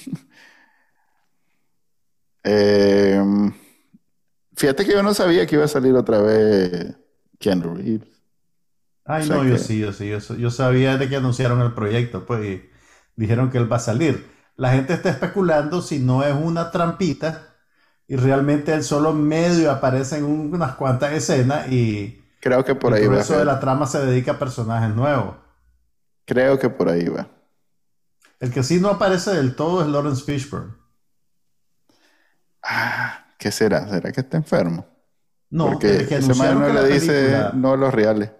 Em, 2.45 3.53
fíjate 4.57 4.85
que 4.85 4.93
yo 4.93 5.03
no 5.03 5.15
sabía 5.15 5.47
que 5.47 5.57
iba 5.57 5.65
a 5.65 5.69
salir 5.69 5.95
otra 5.95 6.21
vez 6.21 6.97
Keanu 7.39 7.75
Reeves. 7.75 8.09
Ay, 9.05 9.23
O 9.23 9.27
sea 9.27 9.39
no, 9.39 9.45
yo 9.45 9.59
sí, 9.59 9.79
yo 9.81 9.93
sí. 9.93 10.09
Yo, 10.39 10.51
sabía 10.51 10.97
de 10.97 11.09
que 11.09 11.17
anunciaron 11.17 11.61
el 11.61 11.75
proyecto, 11.75 12.25
pues, 12.25 12.45
y 12.47 12.71
dijeron 13.17 13.51
que 13.51 13.59
él 13.59 13.71
va 13.71 13.77
a 13.77 13.79
salir. 13.81 14.31
La 14.57 14.73
gente 14.73 14.95
está 14.95 15.11
especulando 15.11 15.83
si 15.83 15.99
no 15.99 16.25
es 16.25 16.35
una 16.35 16.71
trampita 16.71 17.55
y 18.09 18.17
realmente 18.17 18.73
él 18.75 18.85
solo 18.85 19.13
medio 19.13 19.71
aparece 19.71 20.19
en 20.19 20.25
un- 20.25 20.55
unas 20.55 20.75
cuantas 20.77 21.13
escenas 21.13 21.71
y 21.73 22.23
Creo 22.41 22.65
que 22.65 22.75
por 22.77 22.93
el 22.93 22.95
ahí 22.95 23.09
va. 23.09 23.25
grueso 23.25 23.39
de 23.39 23.45
la 23.47 23.61
trama 23.61 23.87
se 23.87 24.05
dedica 24.05 24.33
a 24.33 24.39
personajes 24.39 24.95
nuevos. 24.95 25.37
Creo 26.27 26.59
que 26.59 26.69
por 26.69 26.89
ahí 26.91 27.09
va. 27.09 27.27
El 28.39 28.53
que 28.53 28.63
sí 28.63 28.79
no 28.79 28.91
aparece 28.91 29.33
del 29.33 29.57
todo 29.57 29.83
es 29.83 29.89
Lawrence 29.89 30.23
Fishburne. 30.23 30.75
Ah, 32.63 33.24
¿qué 33.45 33.53
será? 33.53 33.89
¿Será 33.89 34.13
que 34.13 34.23
está 34.23 34.39
enfermo? 34.39 34.87
No, 35.51 35.61
Porque 35.61 35.87
desde 35.87 36.07
que 36.07 36.17
ese 36.17 36.35
no 36.35 36.69
le 36.71 36.87
dice 36.89 36.89
película... 36.89 37.51
no 37.53 37.77
los 37.77 37.95
reales. 37.95 38.33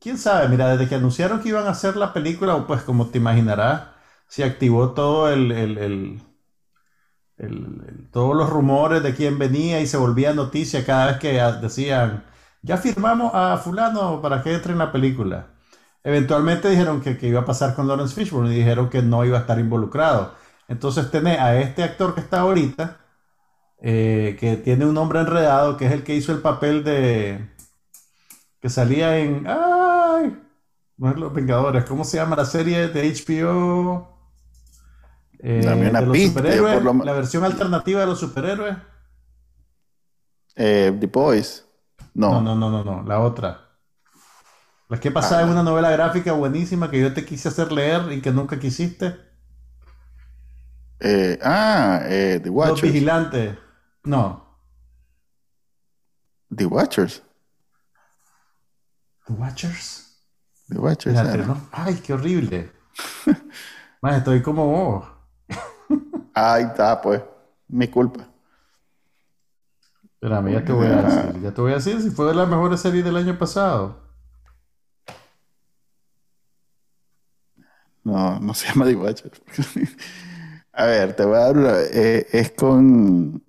¿Quién 0.00 0.18
sabe? 0.18 0.48
Mira, 0.48 0.68
desde 0.70 0.88
que 0.88 0.94
anunciaron 0.96 1.40
que 1.40 1.50
iban 1.50 1.66
a 1.66 1.70
hacer 1.70 1.96
la 1.96 2.12
película, 2.12 2.66
pues 2.66 2.82
como 2.82 3.08
te 3.10 3.18
imaginarás, 3.18 3.88
se 4.26 4.42
activó 4.44 4.92
todo 4.94 5.30
el, 5.32 5.52
el- 5.52 5.78
el- 5.78 6.22
todos 8.12 8.36
los 8.36 8.50
rumores 8.50 9.02
de 9.02 9.14
quién 9.14 9.38
venía 9.38 9.80
y 9.80 9.86
se 9.86 9.96
volvía 9.96 10.34
noticia 10.34 10.84
cada 10.84 11.06
vez 11.06 11.18
que 11.18 11.32
decían, 11.62 12.24
ya 12.62 12.76
firmamos 12.76 13.32
a 13.34 13.56
fulano 13.58 14.20
para 14.20 14.42
que 14.42 14.54
entre 14.54 14.72
en 14.72 14.78
la 14.78 14.92
película. 14.92 15.46
Eventualmente 16.04 16.68
dijeron 16.70 17.00
que, 17.00 17.16
que 17.18 17.28
iba 17.28 17.40
a 17.40 17.44
pasar 17.44 17.74
con 17.74 17.88
Lawrence 17.88 18.14
Fishburne 18.14 18.52
y 18.54 18.58
dijeron 18.58 18.88
que 18.90 19.02
no 19.02 19.24
iba 19.24 19.38
a 19.38 19.40
estar 19.42 19.58
involucrado. 19.58 20.34
Entonces 20.68 21.10
tenés 21.10 21.38
a 21.38 21.58
este 21.60 21.82
actor 21.82 22.14
que 22.14 22.20
está 22.20 22.40
ahorita, 22.40 22.99
eh, 23.80 24.36
que 24.40 24.56
tiene 24.56 24.86
un 24.86 24.94
nombre 24.94 25.20
enredado, 25.20 25.76
que 25.76 25.86
es 25.86 25.92
el 25.92 26.04
que 26.04 26.14
hizo 26.14 26.32
el 26.32 26.40
papel 26.42 26.84
de... 26.84 27.48
que 28.60 28.68
salía 28.68 29.18
en... 29.18 29.46
¡Ay! 29.46 30.38
No 30.98 31.10
es 31.10 31.16
Los 31.16 31.32
Vengadores, 31.34 31.84
¿cómo 31.86 32.04
se 32.04 32.18
llama 32.18 32.36
la 32.36 32.44
serie 32.44 32.88
de 32.88 33.08
HBO? 33.08 34.08
Eh, 35.38 35.62
Dame 35.64 35.88
una 35.88 36.00
de 36.00 36.06
los 36.06 36.18
pista, 36.18 36.40
superhéroes, 36.40 36.82
lo 36.82 36.92
la 37.02 37.12
versión 37.12 37.44
alternativa 37.44 38.00
de 38.00 38.06
los 38.06 38.20
superhéroes. 38.20 38.76
Eh, 40.56 40.92
The 41.00 41.06
Boys. 41.08 41.64
No, 42.14 42.40
No. 42.40 42.40
no, 42.40 42.54
no, 42.54 42.70
no, 42.70 42.84
no, 42.84 43.02
la 43.02 43.20
otra. 43.20 43.78
La 44.90 45.00
que 45.00 45.10
pasaba 45.10 45.40
en 45.42 45.48
una 45.48 45.62
novela 45.62 45.90
gráfica 45.90 46.32
buenísima 46.32 46.90
que 46.90 47.00
yo 47.00 47.14
te 47.14 47.24
quise 47.24 47.48
hacer 47.48 47.72
leer 47.72 48.12
y 48.12 48.20
que 48.20 48.30
nunca 48.30 48.58
quisiste. 48.60 49.16
Eh, 51.00 51.38
ah, 51.42 52.00
eh, 52.04 52.40
The 52.42 52.50
Los 52.62 52.78
Watchers. 52.78 52.80
Vigilantes. 52.80 53.58
No. 54.10 54.42
The 56.50 56.66
Watchers. 56.66 57.22
The 59.28 59.32
Watchers. 59.34 60.16
The 60.68 60.78
Watchers. 60.80 61.16
Era. 61.16 61.36
¿no? 61.46 61.68
Ay, 61.70 61.94
qué 62.04 62.12
horrible. 62.12 62.72
Más 64.02 64.16
estoy 64.18 64.42
como 64.42 64.66
vos. 64.66 65.06
Ahí 66.34 66.64
está, 66.64 67.00
pues. 67.00 67.22
Mi 67.68 67.86
culpa. 67.86 68.26
Espérame, 70.14 70.54
ya 70.54 70.64
te 70.64 70.72
voy 70.72 70.86
a 70.88 71.02
decir. 71.02 71.40
Ya 71.42 71.54
te 71.54 71.60
voy 71.60 71.70
a 71.70 71.76
decir 71.76 72.02
si 72.02 72.10
fue 72.10 72.26
de 72.26 72.34
las 72.34 72.48
mejores 72.48 72.80
series 72.80 73.04
del 73.04 73.14
año 73.16 73.38
pasado. 73.38 74.10
No, 78.02 78.40
no 78.40 78.54
se 78.54 78.66
llama 78.66 78.86
The 78.86 78.96
Watchers. 78.96 79.40
A 80.72 80.84
ver, 80.86 81.14
te 81.14 81.24
voy 81.24 81.36
a 81.36 81.40
dar 81.40 81.56
una- 81.56 81.78
eh, 81.92 82.26
es 82.32 82.50
con. 82.52 83.44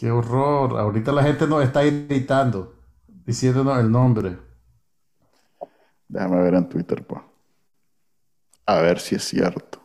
Qué 0.00 0.10
horror. 0.10 0.78
Ahorita 0.78 1.12
la 1.12 1.22
gente 1.22 1.46
nos 1.46 1.62
está 1.62 1.84
irritando, 1.84 2.74
diciéndonos 3.06 3.78
el 3.78 3.92
nombre. 3.92 4.38
Déjame 6.08 6.42
ver 6.42 6.54
en 6.54 6.70
Twitter, 6.70 7.06
pues. 7.06 7.20
A 8.64 8.76
ver 8.80 8.98
si 8.98 9.16
es 9.16 9.24
cierto. 9.24 9.78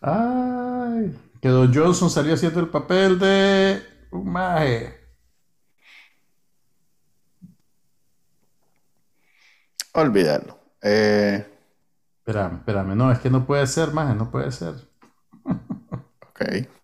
Ay, 0.00 1.16
que 1.40 1.48
Don 1.48 1.72
Johnson 1.72 2.10
salió 2.10 2.34
haciendo 2.34 2.58
el 2.58 2.68
papel 2.68 3.16
de 3.20 3.80
un 4.10 4.32
maje. 4.32 4.98
Olvídalo. 9.92 10.58
Eh, 10.82 11.46
Espérame, 12.18 12.56
espérame. 12.56 12.96
No, 12.96 13.12
es 13.12 13.20
que 13.20 13.30
no 13.30 13.46
puede 13.46 13.68
ser, 13.68 13.92
maje, 13.92 14.16
no 14.16 14.32
puede 14.32 14.50
ser. 14.50 14.74
ok. 15.44 16.77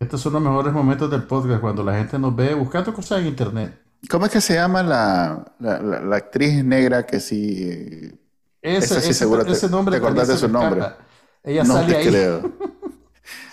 Estos 0.00 0.22
son 0.22 0.32
los 0.32 0.42
mejores 0.42 0.72
momentos 0.72 1.10
del 1.10 1.24
podcast, 1.24 1.60
cuando 1.60 1.84
la 1.84 1.98
gente 1.98 2.18
nos 2.18 2.34
ve 2.34 2.54
buscando 2.54 2.92
cosas 2.94 3.20
en 3.20 3.26
internet. 3.26 3.78
¿Cómo 4.10 4.24
es 4.24 4.32
que 4.32 4.40
se 4.40 4.54
llama 4.54 4.82
la, 4.82 5.44
la, 5.58 5.78
la- 5.80 6.00
la 6.00 6.16
actriz 6.16 6.64
negra 6.64 7.04
que 7.04 7.20
sí. 7.20 8.10
Ese, 8.62 8.78
Esa 8.86 8.94
sí 9.00 9.10
ese- 9.10 9.14
seguro 9.20 9.44
te- 9.44 9.52
ese 9.52 9.68
nombre 9.68 9.98
te 10.00 10.04
acordás 10.04 10.28
de 10.28 10.38
su 10.38 10.48
nombre. 10.48 10.82
Ella 11.44 11.64
no 11.64 11.74
sale 11.74 11.92
te 11.92 11.96
ahí. 11.98 12.08
creo. 12.08 12.52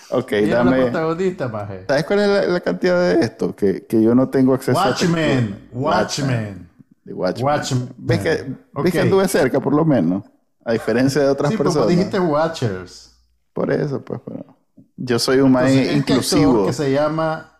Ok, 0.09 0.31
Ella 0.31 0.41
es 0.41 0.49
la 0.51 0.57
dame. 0.71 0.81
protagonista, 0.83 1.49
maje. 1.49 1.83
¿Sabes 1.85 2.05
cuál 2.05 2.19
es 2.21 2.27
la, 2.29 2.41
la 2.53 2.59
cantidad 2.61 2.97
de 2.97 3.25
esto? 3.25 3.53
Que, 3.53 3.85
que 3.85 4.01
yo 4.01 4.15
no 4.15 4.29
tengo 4.29 4.53
acceso 4.53 4.79
a 4.79 4.85
Watchmen, 4.91 5.67
Watchmen. 5.73 6.69
Watchmen. 7.05 7.45
Watchmen. 7.45 7.89
¿Ves 7.97 8.19
que, 8.21 8.29
ves 8.29 8.45
Ok. 8.73 8.89
que 8.89 9.01
anduve 9.01 9.27
cerca, 9.27 9.59
por 9.59 9.75
lo 9.75 9.83
menos? 9.83 10.23
A 10.63 10.71
diferencia 10.71 11.21
de 11.23 11.27
otras 11.27 11.51
Sí, 11.51 11.57
personas. 11.57 11.83
vos 11.83 11.89
dijiste 11.89 12.21
Watchers. 12.21 13.17
Por 13.51 13.69
eso, 13.69 14.01
pues. 14.01 14.21
pero 14.23 14.56
Yo 14.97 15.19
soy 15.19 15.39
un 15.41 15.51
Entonces, 15.53 15.89
este 15.89 15.93
inclusivo. 15.93 16.65
que 16.65 16.73
se 16.73 16.91
llama 16.91 17.59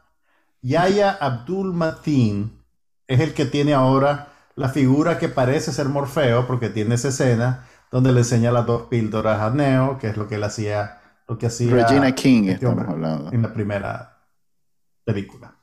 Yaya 0.62 1.12
Abdul 1.12 1.74
Mateen 1.74 2.64
es 3.08 3.20
el 3.22 3.34
que 3.34 3.46
tiene 3.46 3.74
ahora 3.74 4.34
la 4.56 4.70
figura 4.70 5.20
que 5.20 5.30
parece 5.30 5.72
ser 5.72 5.90
Morfeo, 5.90 6.48
porque 6.48 6.70
tiene 6.70 6.96
esa 6.96 7.10
escena 7.10 7.68
donde 7.92 8.12
le 8.12 8.22
enseña 8.22 8.52
las 8.52 8.66
dos 8.66 8.84
píldoras 8.90 9.40
a 9.42 9.52
Neo, 9.52 9.98
que 10.00 10.08
es 10.10 10.18
lo 10.18 10.28
que 10.28 10.36
él 10.36 10.44
hacía, 10.44 11.02
lo 11.28 11.38
que 11.38 11.48
hacía 11.48 11.88
Regina 11.88 12.14
King, 12.16 12.50
este 12.50 12.66
estamos 12.66 12.72
hombre 12.72 12.90
hablando. 12.90 13.32
en 13.32 13.42
la 13.44 13.54
primera 13.54 14.18
película. 15.06 15.56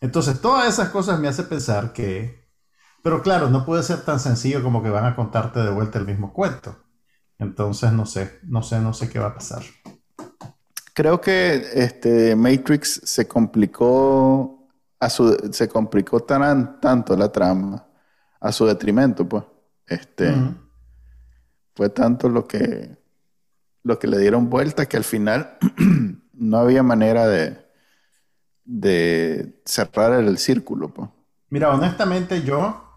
Entonces, 0.00 0.40
todas 0.40 0.68
esas 0.68 0.90
cosas 0.90 1.20
me 1.20 1.28
hacen 1.28 1.48
pensar 1.48 1.92
que, 1.92 2.48
pero 3.02 3.22
claro, 3.22 3.50
no 3.50 3.64
puede 3.66 3.82
ser 3.82 4.02
tan 4.04 4.20
sencillo 4.20 4.62
como 4.62 4.82
que 4.82 4.90
van 4.90 5.04
a 5.06 5.16
contarte 5.16 5.60
de 5.60 5.70
vuelta 5.70 5.98
el 5.98 6.06
mismo 6.06 6.32
cuento. 6.32 6.76
Entonces, 7.38 7.92
no 7.92 8.06
sé, 8.06 8.40
no 8.44 8.62
sé, 8.62 8.80
no 8.80 8.92
sé 8.94 9.08
qué 9.10 9.18
va 9.20 9.28
a 9.28 9.34
pasar. 9.34 9.62
Creo 10.98 11.20
que 11.20 11.62
este 11.74 12.34
Matrix 12.34 13.02
se 13.04 13.28
complicó 13.28 14.68
a 14.98 15.08
su 15.08 15.48
se 15.52 15.68
complicó 15.68 16.18
tan 16.18 16.80
tanto 16.80 17.16
la 17.16 17.30
trama 17.30 17.86
a 18.40 18.50
su 18.50 18.66
detrimento, 18.66 19.28
pues. 19.28 19.44
Este 19.86 20.34
fue 21.76 21.88
tanto 21.90 22.28
lo 22.28 22.48
que 22.48 22.96
lo 23.84 23.96
que 24.00 24.08
le 24.08 24.18
dieron 24.18 24.50
vuelta 24.50 24.86
que 24.86 24.96
al 24.96 25.04
final 25.04 25.56
no 26.32 26.58
había 26.58 26.82
manera 26.82 27.28
de 27.28 27.64
de 28.64 29.62
cerrar 29.66 30.14
el 30.14 30.36
círculo, 30.38 30.92
pues. 30.92 31.08
Mira, 31.48 31.72
honestamente, 31.72 32.42
yo 32.42 32.96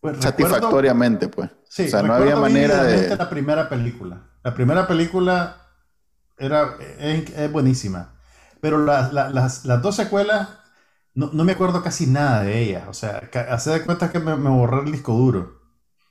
pues, 0.00 0.14
recuerdo- 0.14 0.22
Satisfactoriamente, 0.22 1.26
pues. 1.26 1.50
Sí, 1.68 1.86
o 1.86 1.88
sea, 1.88 2.04
no 2.04 2.14
había 2.14 2.36
manera 2.36 2.84
de 2.84 3.16
la 3.16 3.28
primera 3.28 3.68
película. 3.68 4.30
La 4.44 4.54
primera 4.54 4.86
película 4.86 5.61
era, 6.44 6.76
es, 6.98 7.30
es 7.30 7.52
buenísima. 7.52 8.14
Pero 8.60 8.78
la- 8.84 9.10
la- 9.12 9.30
las, 9.30 9.64
las 9.64 9.82
dos 9.82 9.96
secuelas, 9.96 10.48
no, 11.14 11.30
no 11.32 11.44
me 11.44 11.52
acuerdo 11.52 11.82
casi 11.82 12.06
nada 12.06 12.42
de 12.42 12.60
ellas. 12.62 12.84
O 12.88 12.94
sea, 12.94 13.28
ca- 13.30 13.52
hace 13.54 13.70
de 13.70 13.82
cuenta 13.84 14.10
que 14.12 14.18
me, 14.20 14.36
me 14.36 14.50
borré 14.50 14.80
el 14.82 14.92
disco 14.92 15.12
duro. 15.14 15.60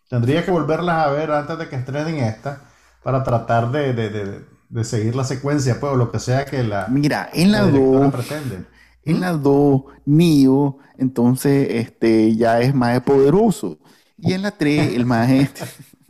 Tendría 0.10 0.44
que 0.46 0.52
volverlas 0.52 1.08
a 1.08 1.12
ver 1.12 1.32
antes 1.32 1.58
de 1.58 1.70
que 1.70 1.76
estrenen 1.78 2.18
esta 2.18 2.62
para 3.04 3.24
tratar 3.24 3.72
de, 3.72 3.94
de- 3.94 4.10
de- 4.10 4.46
de 4.70 4.84
seguir 4.86 5.16
la 5.16 5.24
secuencia, 5.26 5.80
pues, 5.80 5.94
o 5.94 5.98
lo 5.98 6.12
que 6.12 6.20
sea 6.20 6.46
que 6.46 6.64
la, 6.64 6.88
Mira, 6.90 7.30
en 7.34 7.52
la 7.52 7.52
la 7.52 7.64
directora 7.64 8.04
2 8.04 8.12
pretende. 8.12 8.66
En 9.04 9.20
la 9.22 9.32
2, 9.34 9.84
Neo, 10.06 10.78
entonces 10.98 11.68
este, 11.72 12.36
ya 12.36 12.60
es 12.62 12.74
más 12.76 13.02
poderoso. 13.02 13.80
Y 14.18 14.34
en 14.34 14.44
la 14.44 14.52
3, 14.52 14.94
el 14.96 15.06
más 15.06 15.30
este. 15.30 15.66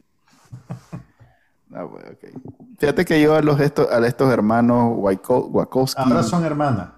Ah, 1.74 1.84
bueno, 1.86 2.10
ok. 2.12 2.61
Fíjate 2.82 3.06
que 3.06 3.22
yo 3.22 3.36
a, 3.36 3.42
los 3.42 3.60
estos, 3.60 3.88
a 3.92 4.06
estos 4.08 4.34
hermanos 4.34 4.94
Wachowski. 4.98 6.02
Ahora 6.02 6.24
son 6.24 6.44
hermanas. 6.44 6.90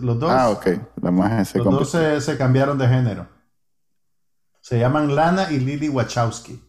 Los 0.00 0.18
dos, 0.18 0.30
Ah, 0.30 0.50
ok. 0.50 0.66
La 1.02 1.10
más 1.10 1.48
se 1.48 1.58
los 1.58 1.66
dos 1.66 1.90
se, 1.90 2.20
se 2.20 2.38
cambiaron 2.38 2.78
de 2.78 2.88
género. 2.88 3.26
Se 4.60 4.78
llaman 4.78 5.14
Lana 5.14 5.50
y 5.50 5.58
Lily 5.58 5.88
Wachowski. 5.88 6.62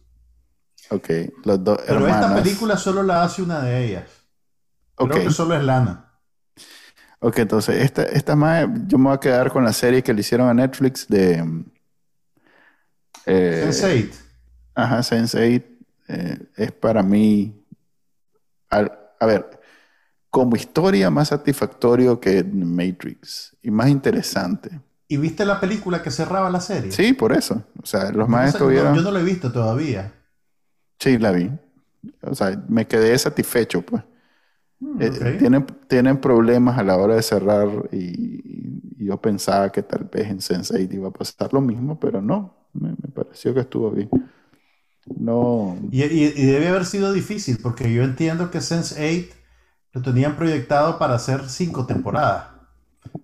Ok, 0.90 1.08
los 1.44 1.62
dos 1.62 1.78
Pero 1.86 2.00
hermanas. 2.00 2.30
esta 2.30 2.42
película 2.42 2.76
solo 2.76 3.02
la 3.04 3.22
hace 3.22 3.42
una 3.42 3.60
de 3.60 3.84
ellas. 3.86 4.04
Creo 4.96 5.08
que 5.10 5.30
solo 5.30 5.54
es 5.54 5.62
Lana. 5.62 6.08
Ok, 7.20 7.38
entonces, 7.38 7.76
esta, 7.76 8.02
esta 8.02 8.34
más, 8.34 8.66
yo 8.88 8.98
me 8.98 9.04
voy 9.04 9.14
a 9.14 9.20
quedar 9.20 9.52
con 9.52 9.64
la 9.64 9.72
serie 9.72 10.02
que 10.02 10.12
le 10.12 10.20
hicieron 10.20 10.48
a 10.48 10.54
Netflix 10.54 11.06
de. 11.06 11.64
eh, 13.26 13.68
Sense8. 13.70 14.14
Ajá, 14.74 14.98
Sense8 14.98 15.64
eh, 16.08 16.38
es 16.56 16.72
para 16.72 17.02
mí, 17.04 17.61
a, 18.72 19.26
ver, 19.26 19.60
como 20.30 20.56
historia 20.56 21.10
más 21.10 21.28
satisfactorio 21.28 22.20
que 22.20 22.42
Matrix 22.44 23.56
y 23.62 23.70
más 23.70 23.88
interesante. 23.88 24.80
¿Y 25.08 25.18
viste 25.18 25.44
la 25.44 25.60
película 25.60 26.02
que 26.02 26.10
cerraba 26.10 26.48
la 26.50 26.60
serie? 26.60 26.90
Sí, 26.92 27.12
por 27.12 27.32
eso. 27.32 27.62
O 27.82 27.86
sea, 27.86 28.10
los 28.12 28.28
no- 28.28 28.42
estuvieron... 28.42 28.96
yo 28.96 29.02
no 29.02 29.10
lo 29.10 29.18
he 29.18 29.24
visto 29.24 29.52
todavía. 29.52 30.12
Sí, 30.98 31.18
la 31.18 31.32
vi. 31.32 31.50
O 32.22 32.34
sea, 32.34 32.62
me 32.68 32.86
quedé 32.86 33.18
satisfecho, 33.18 33.82
pues. 33.82 34.02
Hmm, 34.80 35.00
Eh, 35.02 35.36
tienen, 35.38 35.66
tienen 35.88 36.20
problemas 36.20 36.78
a 36.78 36.82
la 36.84 36.96
hora 36.96 37.16
de 37.16 37.22
cerrar 37.22 37.68
y, 37.92 39.02
y 39.02 39.06
yo 39.06 39.20
pensaba 39.20 39.70
que 39.72 39.82
tal 39.82 40.04
vez 40.12 40.28
en 40.30 40.38
Sense8 40.40 40.94
iba 40.94 41.08
a 41.08 41.12
pasar 41.12 41.52
lo 41.52 41.60
mismo, 41.60 41.98
pero 42.00 42.20
no, 42.22 42.54
me, 42.74 42.90
me 42.90 43.08
pareció 43.14 43.54
que 43.54 43.60
estuvo 43.60 43.90
bien. 43.90 44.10
No, 45.06 45.76
Y, 45.90 46.02
y- 46.02 46.32
y 46.36 46.46
debe 46.46 46.68
haber 46.68 46.86
sido 46.86 47.12
difícil 47.12 47.58
porque 47.62 47.92
yo 47.92 48.02
entiendo 48.02 48.50
que 48.50 48.58
Sense8 48.60 49.34
lo 49.92 50.02
tenían 50.02 50.36
proyectado 50.36 50.98
para 50.98 51.14
hacer 51.14 51.48
cinco 51.48 51.86
temporadas. 51.86 52.46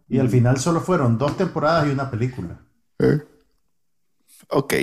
Y 0.09 0.19
al 0.19 0.29
final 0.29 0.59
solo 0.59 0.81
fueron 0.81 1.19
dos 1.19 1.37
temporadas 1.37 1.87
y 1.89 1.91
una 1.91 2.11
película. 2.11 2.59
Eh, 2.99 3.21
Ok, 4.51 4.75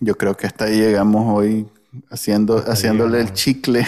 yo 0.00 0.16
creo 0.16 0.36
que 0.36 0.46
hasta 0.46 0.66
ahí 0.66 0.78
llegamos 0.78 1.24
hoy 1.36 1.66
haciendo, 2.10 2.58
Hasta 2.58 2.72
haciéndole 2.72 3.20
el 3.20 3.32
chicle 3.32 3.84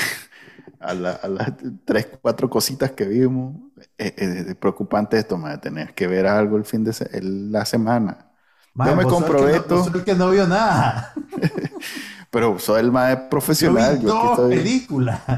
a, 0.80 0.94
la- 0.94 1.12
a 1.12 1.28
las 1.28 1.52
tres, 1.84 2.08
cuatro 2.20 2.48
cositas 2.50 2.92
que 2.92 3.06
vimos. 3.06 3.56
Eh, 3.98 4.14
eh, 4.16 4.44
es 4.48 4.54
preocupante 4.56 5.18
esto, 5.18 5.36
más 5.36 5.60
tener 5.60 5.94
que 5.94 6.06
ver 6.06 6.26
algo 6.26 6.56
el 6.56 6.64
fin 6.64 6.84
de 6.84 6.92
se- 6.92 7.08
la 7.22 7.64
semana. 7.64 8.26
Yo 8.74 8.96
me 8.96 9.04
comprometo. 9.04 9.90
no- 9.92 10.04
que 10.04 10.14
no 10.14 10.30
vio 10.30 10.46
nada. 10.46 11.12
Pero 12.30 12.58
soy 12.58 12.80
el 12.80 12.92
más 12.92 13.14
Yo 13.16 13.28
profesional. 13.28 14.00
Yo 14.00 14.08
aquí 14.08 14.26
dos 14.26 14.30
estoy- 14.30 14.56
películas. 14.56 15.20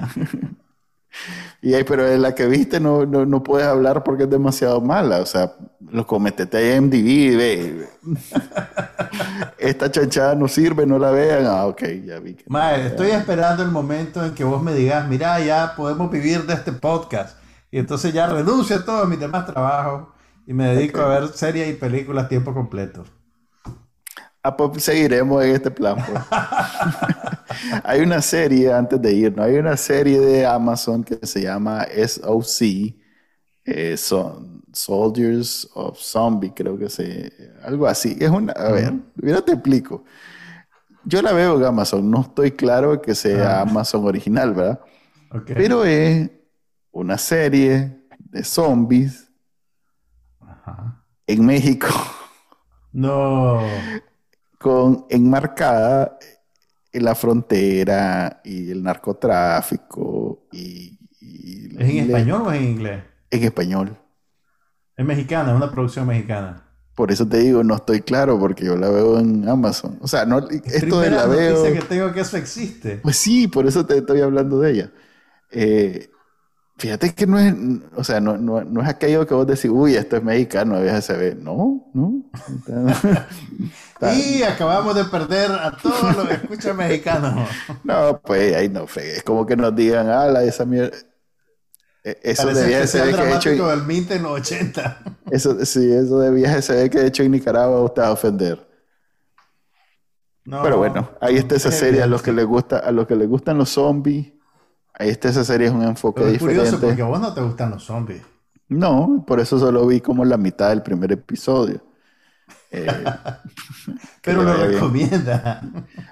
Y 1.60 1.74
ahí, 1.74 1.84
pero 1.84 2.04
de 2.04 2.18
la 2.18 2.34
que 2.34 2.46
viste 2.46 2.80
no, 2.80 3.06
no, 3.06 3.24
no 3.24 3.42
puedes 3.44 3.68
hablar 3.68 4.02
porque 4.02 4.24
es 4.24 4.30
demasiado 4.30 4.80
mala. 4.80 5.20
O 5.20 5.26
sea, 5.26 5.52
lo 5.90 6.04
cometete 6.06 6.56
ahí 6.56 6.70
en 6.70 6.86
MDB 6.86 7.36
ve. 7.36 7.88
Esta 9.58 9.90
chanchada 9.90 10.34
no 10.34 10.48
sirve, 10.48 10.86
no 10.86 10.98
la 10.98 11.10
vean. 11.10 11.46
Ah, 11.46 11.66
ok, 11.66 11.82
ya 12.04 12.18
vi 12.18 12.34
que. 12.34 12.44
Mae, 12.48 12.86
estoy 12.88 13.10
esperando 13.10 13.62
el 13.62 13.70
momento 13.70 14.24
en 14.24 14.34
que 14.34 14.42
vos 14.42 14.60
me 14.62 14.74
digas, 14.74 15.06
mira, 15.08 15.38
ya 15.40 15.74
podemos 15.76 16.10
vivir 16.10 16.44
de 16.46 16.54
este 16.54 16.72
podcast. 16.72 17.36
Y 17.70 17.78
entonces 17.78 18.12
ya 18.12 18.26
renuncio 18.26 18.76
a 18.76 18.84
todos 18.84 19.08
mis 19.08 19.20
demás 19.20 19.46
trabajos 19.46 20.08
y 20.46 20.52
me 20.54 20.74
dedico 20.74 21.00
a 21.00 21.08
ver 21.20 21.28
series 21.28 21.70
y 21.70 21.74
películas 21.74 22.24
a 22.24 22.28
tiempo 22.28 22.52
completo. 22.54 23.04
Ah, 24.44 24.56
seguiremos 24.78 25.44
en 25.44 25.50
este 25.54 25.70
plan. 25.70 25.96
pues. 26.04 26.20
hay 27.84 28.00
una 28.00 28.20
serie, 28.20 28.72
antes 28.72 29.00
de 29.00 29.12
irnos, 29.12 29.46
hay 29.46 29.56
una 29.56 29.76
serie 29.76 30.18
de 30.18 30.44
Amazon 30.44 31.04
que 31.04 31.24
se 31.24 31.42
llama 31.42 31.84
SOC, 31.84 32.96
eh, 33.64 33.96
son 33.96 34.64
Soldiers 34.72 35.68
of 35.74 35.96
Zombie, 35.96 36.52
creo 36.52 36.76
que 36.76 36.88
se, 36.88 37.32
algo 37.62 37.86
así. 37.86 38.16
Es 38.18 38.30
una, 38.30 38.52
a 38.52 38.72
ver, 38.72 38.94
mira 39.14 39.40
te 39.42 39.52
explico. 39.52 40.02
Yo 41.04 41.22
la 41.22 41.32
veo 41.32 41.58
en 41.58 41.64
Amazon, 41.64 42.10
no 42.10 42.22
estoy 42.22 42.52
claro 42.52 43.00
que 43.00 43.14
sea 43.14 43.60
Amazon 43.60 44.04
original, 44.04 44.54
¿verdad? 44.54 44.80
Ok. 45.30 45.52
Pero 45.54 45.84
es 45.84 46.30
una 46.90 47.16
serie 47.16 48.06
de 48.18 48.42
zombies 48.42 49.30
en 51.28 51.46
México. 51.46 51.88
No. 52.92 53.60
con 54.62 55.06
enmarcada 55.10 56.18
en 56.92 57.04
la 57.04 57.14
frontera 57.16 58.40
y 58.44 58.70
el 58.70 58.82
narcotráfico 58.82 60.48
y, 60.52 60.98
y- 61.20 61.66
¿Es 61.76 61.88
en 61.90 61.98
español 61.98 62.42
o 62.46 62.52
es 62.52 62.58
en 62.62 62.64
inglés? 62.70 63.02
en 63.30 63.42
español. 63.42 63.98
Es 64.96 65.04
mexicana, 65.04 65.50
es 65.50 65.56
una 65.56 65.70
producción 65.70 66.06
mexicana. 66.06 66.64
Por 66.94 67.10
eso 67.10 67.26
te 67.26 67.38
digo, 67.38 67.64
no 67.64 67.76
estoy 67.76 68.02
claro 68.02 68.38
porque 68.38 68.66
yo 68.66 68.76
la 68.76 68.88
veo 68.90 69.18
en 69.18 69.48
Amazon. 69.48 69.98
O 70.02 70.08
sea, 70.08 70.26
no, 70.26 70.46
esto 70.66 71.00
de 71.00 71.10
la 71.10 71.26
veo. 71.26 71.62
noticia 71.62 71.72
que 71.72 71.82
tengo 71.82 72.12
que 72.12 72.20
eso 72.20 72.36
existe. 72.36 73.02
Pues 73.02 73.16
sí, 73.16 73.48
por 73.48 73.66
eso 73.66 73.84
te 73.86 73.98
estoy 73.98 74.20
hablando 74.20 74.60
de 74.60 74.70
ella. 74.70 74.92
Eh, 75.50 76.10
fíjate 76.82 77.14
que 77.14 77.28
no 77.28 77.38
es, 77.38 77.54
o 77.94 78.02
sea, 78.02 78.20
no, 78.20 78.36
no, 78.36 78.64
no 78.64 78.82
es 78.82 78.88
aquello 78.88 79.24
que 79.24 79.34
vos 79.34 79.46
decís, 79.46 79.70
uy, 79.72 79.94
esto 79.94 80.16
es 80.16 80.24
mexicano, 80.24 80.78
se 81.00 81.16
ve. 81.16 81.36
No, 81.36 81.88
no. 81.94 82.24
Y 84.16 84.42
acabamos 84.42 84.96
de 84.96 85.04
perder 85.04 85.52
a 85.52 85.76
todos 85.76 86.16
los 86.16 86.28
escuchas 86.28 86.74
mexicanos. 86.74 87.48
No, 87.84 88.20
pues 88.20 88.56
ahí 88.56 88.68
no 88.68 88.88
fregues. 88.88 89.18
Es 89.18 89.22
como 89.22 89.46
que 89.46 89.56
nos 89.56 89.76
digan, 89.76 90.08
ah, 90.08 90.26
la 90.26 90.42
esa 90.42 90.64
mierda. 90.64 90.96
Eh, 92.02 92.18
Eso 92.24 92.42
Parece 92.42 92.62
de 92.62 92.66
viaje 92.66 92.86
se 92.88 92.98
especial 92.98 93.06
ve 93.06 93.12
que 93.12 93.50
he 93.50 93.52
hecho. 93.52 93.66
del 93.68 93.82
Minte 93.84 94.14
en 94.16 94.24
los 94.24 94.32
80. 94.32 95.02
Eso, 95.30 95.64
sí, 95.64 95.88
eso 95.92 96.18
de 96.18 96.32
viaje 96.32 96.62
se 96.62 96.74
ve 96.74 96.90
que 96.90 96.98
he 96.98 97.06
hecho 97.06 97.22
en 97.22 97.30
Nicaragua 97.30 97.80
usted 97.80 98.02
va 98.02 98.08
a 98.08 98.12
ofender. 98.12 98.68
No, 100.44 100.64
Pero 100.64 100.78
bueno, 100.78 101.12
ahí 101.20 101.36
está 101.36 101.54
esa 101.54 101.68
es 101.68 101.78
serie 101.78 102.02
a 102.02 102.08
los 102.08 102.22
que 102.22 102.32
les 102.32 102.44
gusta, 102.44 102.78
a 102.78 102.90
los 102.90 103.06
que 103.06 103.14
les 103.14 103.28
gustan 103.28 103.56
los 103.56 103.68
zombies. 103.70 104.31
Ahí 105.02 105.10
está 105.10 105.28
esa 105.28 105.44
serie, 105.44 105.66
es 105.66 105.72
un 105.72 105.82
enfoque 105.82 106.20
Pero 106.20 106.32
es 106.32 106.38
curioso 106.38 106.76
diferente. 106.76 106.86
porque 106.86 107.02
a 107.02 107.06
vos 107.06 107.20
no 107.20 107.34
te 107.34 107.40
gustan 107.40 107.70
los 107.70 107.84
zombies. 107.84 108.22
No, 108.68 109.24
por 109.26 109.40
eso 109.40 109.58
solo 109.58 109.86
vi 109.86 110.00
como 110.00 110.24
la 110.24 110.36
mitad 110.36 110.70
del 110.70 110.82
primer 110.82 111.12
episodio. 111.12 111.82
Eh, 112.74 112.86
Pero 114.22 114.42
lo 114.42 114.56
bien. 114.56 114.72
recomienda. 114.72 115.60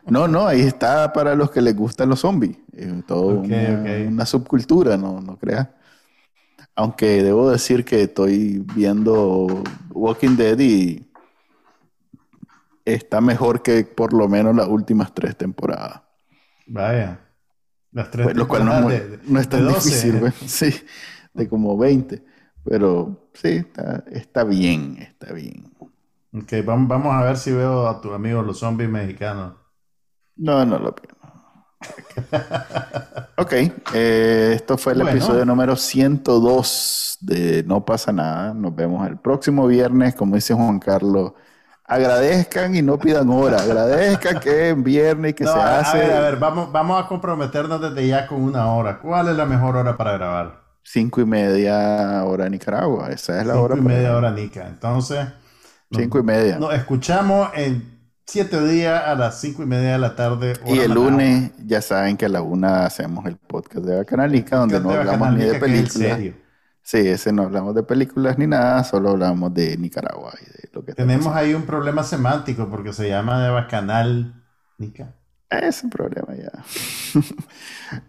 No, 0.07 0.28
no, 0.28 0.47
ahí 0.47 0.61
está 0.62 1.12
para 1.12 1.34
los 1.34 1.51
que 1.51 1.62
les 1.62 1.74
gustan 1.74 2.11
los 2.11 2.20
zombies. 2.20 2.59
Es 2.72 2.88
todo 3.07 3.41
una, 3.41 3.86
una 4.09 4.26
subcultura, 4.26 4.97
no, 4.99 5.20
no 5.20 5.38
creas. 5.38 5.68
Aunque 6.74 7.22
debo 7.22 7.51
decir 7.51 7.84
que 7.84 8.03
estoy 8.03 8.59
viendo 8.74 9.62
Walking 9.91 10.36
Dead 10.36 10.59
y 10.59 11.11
está 12.84 13.20
mejor 13.20 13.62
que 13.62 13.84
por 13.84 14.12
lo 14.12 14.28
menos 14.28 14.55
las 14.55 14.68
últimas 14.68 15.14
tres 15.14 15.36
temporadas. 15.36 16.03
Vaya. 16.66 17.20
Las 17.93 18.11
tres 18.11 18.24
Pues, 18.26 18.36
lo 18.36 18.47
cual 18.49 18.64
no, 18.64 18.74
es 18.74 18.82
muy- 18.82 18.93
temporadas 18.93 19.26
de- 19.26 19.32
no 19.32 19.41
es 19.41 19.49
tan 19.49 19.61
de 19.66 19.72
12. 19.72 19.88
difícil, 19.88 20.18
güey. 20.20 20.32
Sí, 20.47 20.74
de 21.34 21.49
como 21.49 21.76
20. 21.76 22.24
Pero 22.64 23.30
sí, 23.34 23.49
está, 23.49 24.05
está 24.11 24.45
bien, 24.45 24.99
está 25.01 25.32
bien. 25.32 25.72
Ok, 26.32 26.53
vamos, 26.64 26.88
vamos 26.88 27.14
a 27.14 27.22
ver 27.22 27.36
si 27.36 27.51
veo 27.53 27.88
a 27.88 28.01
tu 28.01 28.12
amigo 28.12 28.43
los 28.43 28.59
zombies 28.59 28.88
mexicanos. 28.91 29.55
No, 30.36 30.64
no 30.64 30.78
lo 30.78 30.95
pienso. 30.95 31.16
ok, 33.36 33.53
eh, 33.95 34.53
esto 34.55 34.76
fue 34.78 34.93
el 34.93 35.03
Bueno. 35.03 35.16
episodio 35.16 35.45
número 35.45 35.74
102 35.76 37.18
de 37.20 37.62
No 37.64 37.84
pasa 37.84 38.12
nada. 38.12 38.55
Nos 38.55 38.74
vemos 38.74 39.07
el 39.09 39.18
próximo 39.18 39.66
viernes, 39.66 40.14
como 40.14 40.34
dice 40.36 40.55
Juan 40.55 40.78
Carlos. 40.78 41.32
Agradezcan 41.91 42.74
y 42.76 42.82
no 42.82 42.99
pidan 42.99 43.28
hora. 43.30 43.59
Agradezcan 43.62 44.38
que 44.41 44.70
es 44.70 44.82
viernes 44.82 45.32
y 45.32 45.34
que 45.34 45.45
No, 45.45 45.53
se 45.53 45.59
a, 45.59 45.80
hace 45.80 45.97
a 45.99 46.01
ver, 46.01 46.12
a 46.16 46.20
ver, 46.20 46.36
vamos, 46.38 46.70
vamos 46.70 47.03
a 47.05 47.09
comprometernos 47.09 47.80
desde 47.80 48.07
ya 48.07 48.26
con 48.28 48.41
una 48.43 48.72
hora. 48.72 48.99
¿Cuál 49.01 49.28
es 49.28 49.36
la 49.36 49.45
mejor 49.45 49.76
hora 49.76 49.97
para 49.97 50.12
grabar? 50.12 50.61
cinco 50.82 51.20
y 51.20 51.24
media 51.26 52.24
hora 52.24 52.49
Nicaragua. 52.49 53.09
Esa 53.11 53.41
es 53.41 53.47
la 53.47 53.55
Cinco 53.55 53.64
hora. 53.64 53.74
y 53.76 53.80
para- 53.82 53.95
media 53.95 54.16
hora, 54.16 54.30
Nica. 54.30 54.66
Entonces, 54.68 55.26
nos, 55.91 56.01
Cinco 56.03 56.18
y 56.20 56.22
media. 56.22 56.59
nos 56.59 56.74
escuchamos 56.74 57.51
en 57.55 57.99
siete 58.26 58.61
días 58.66 59.03
a 59.07 59.14
las 59.16 59.41
cinco 59.41 59.62
y 59.64 59.66
media 59.66 59.93
de 59.93 59.99
la 59.99 60.14
tarde. 60.14 60.55
Y 60.66 60.78
el 60.78 60.93
lunes, 60.93 61.51
ya 61.66 61.82
saben 61.82 62.16
que 62.16 62.26
a 62.26 62.28
la 62.28 62.43
una 62.43 62.86
hacemos 62.86 63.26
el 63.26 63.36
podcast 63.36 63.84
de 63.84 63.97
Bacanalica, 63.97 64.57
donde 64.59 64.80
no 64.80 64.91
hablamos 64.91 65.32
ni 65.32 65.45
de 65.45 65.53
Bacanalica, 65.53 65.66
que 65.66 65.74
es 65.80 65.97
el 65.97 66.01
películas. 66.07 66.34
Sí, 66.91 66.99
ese 67.07 67.32
no 67.32 67.43
hablamos 67.45 67.76
de 67.76 67.84
películas 67.84 68.36
ni 68.36 68.49
nada, 68.49 68.82
solo 68.82 69.11
hablamos 69.11 69.55
de 69.55 69.76
Nicaragua 69.76 70.32
y 70.43 70.45
de 70.45 70.68
lo 70.72 70.84
que 70.84 70.91
está 70.91 71.05
Tenemos 71.05 71.26
pasando. 71.26 71.47
ahí 71.47 71.55
un 71.55 71.62
problema 71.62 72.03
semántico 72.03 72.68
porque 72.68 72.93
se 72.93 73.09
llama 73.09 73.41
de 73.45 73.51
Bacanal 73.51 74.43
Nica. 74.76 75.14
Ese 75.49 75.86
problema 75.86 76.34
ya. 76.34 76.51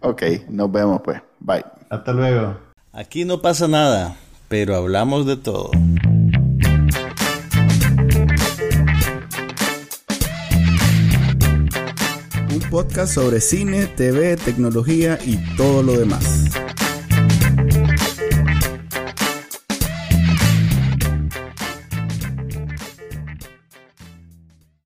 ok, 0.00 0.22
nos 0.48 0.72
vemos 0.72 1.00
pues. 1.00 1.22
Bye. 1.38 1.64
Hasta 1.90 2.12
luego. 2.12 2.58
Aquí 2.92 3.24
no 3.24 3.40
pasa 3.40 3.68
nada, 3.68 4.16
pero 4.48 4.74
hablamos 4.74 5.26
de 5.26 5.36
todo. 5.36 5.70
Un 12.50 12.60
podcast 12.68 13.14
sobre 13.14 13.40
cine, 13.40 13.86
TV, 13.86 14.36
tecnología 14.36 15.20
y 15.24 15.36
todo 15.56 15.84
lo 15.84 15.96
demás. 15.96 16.50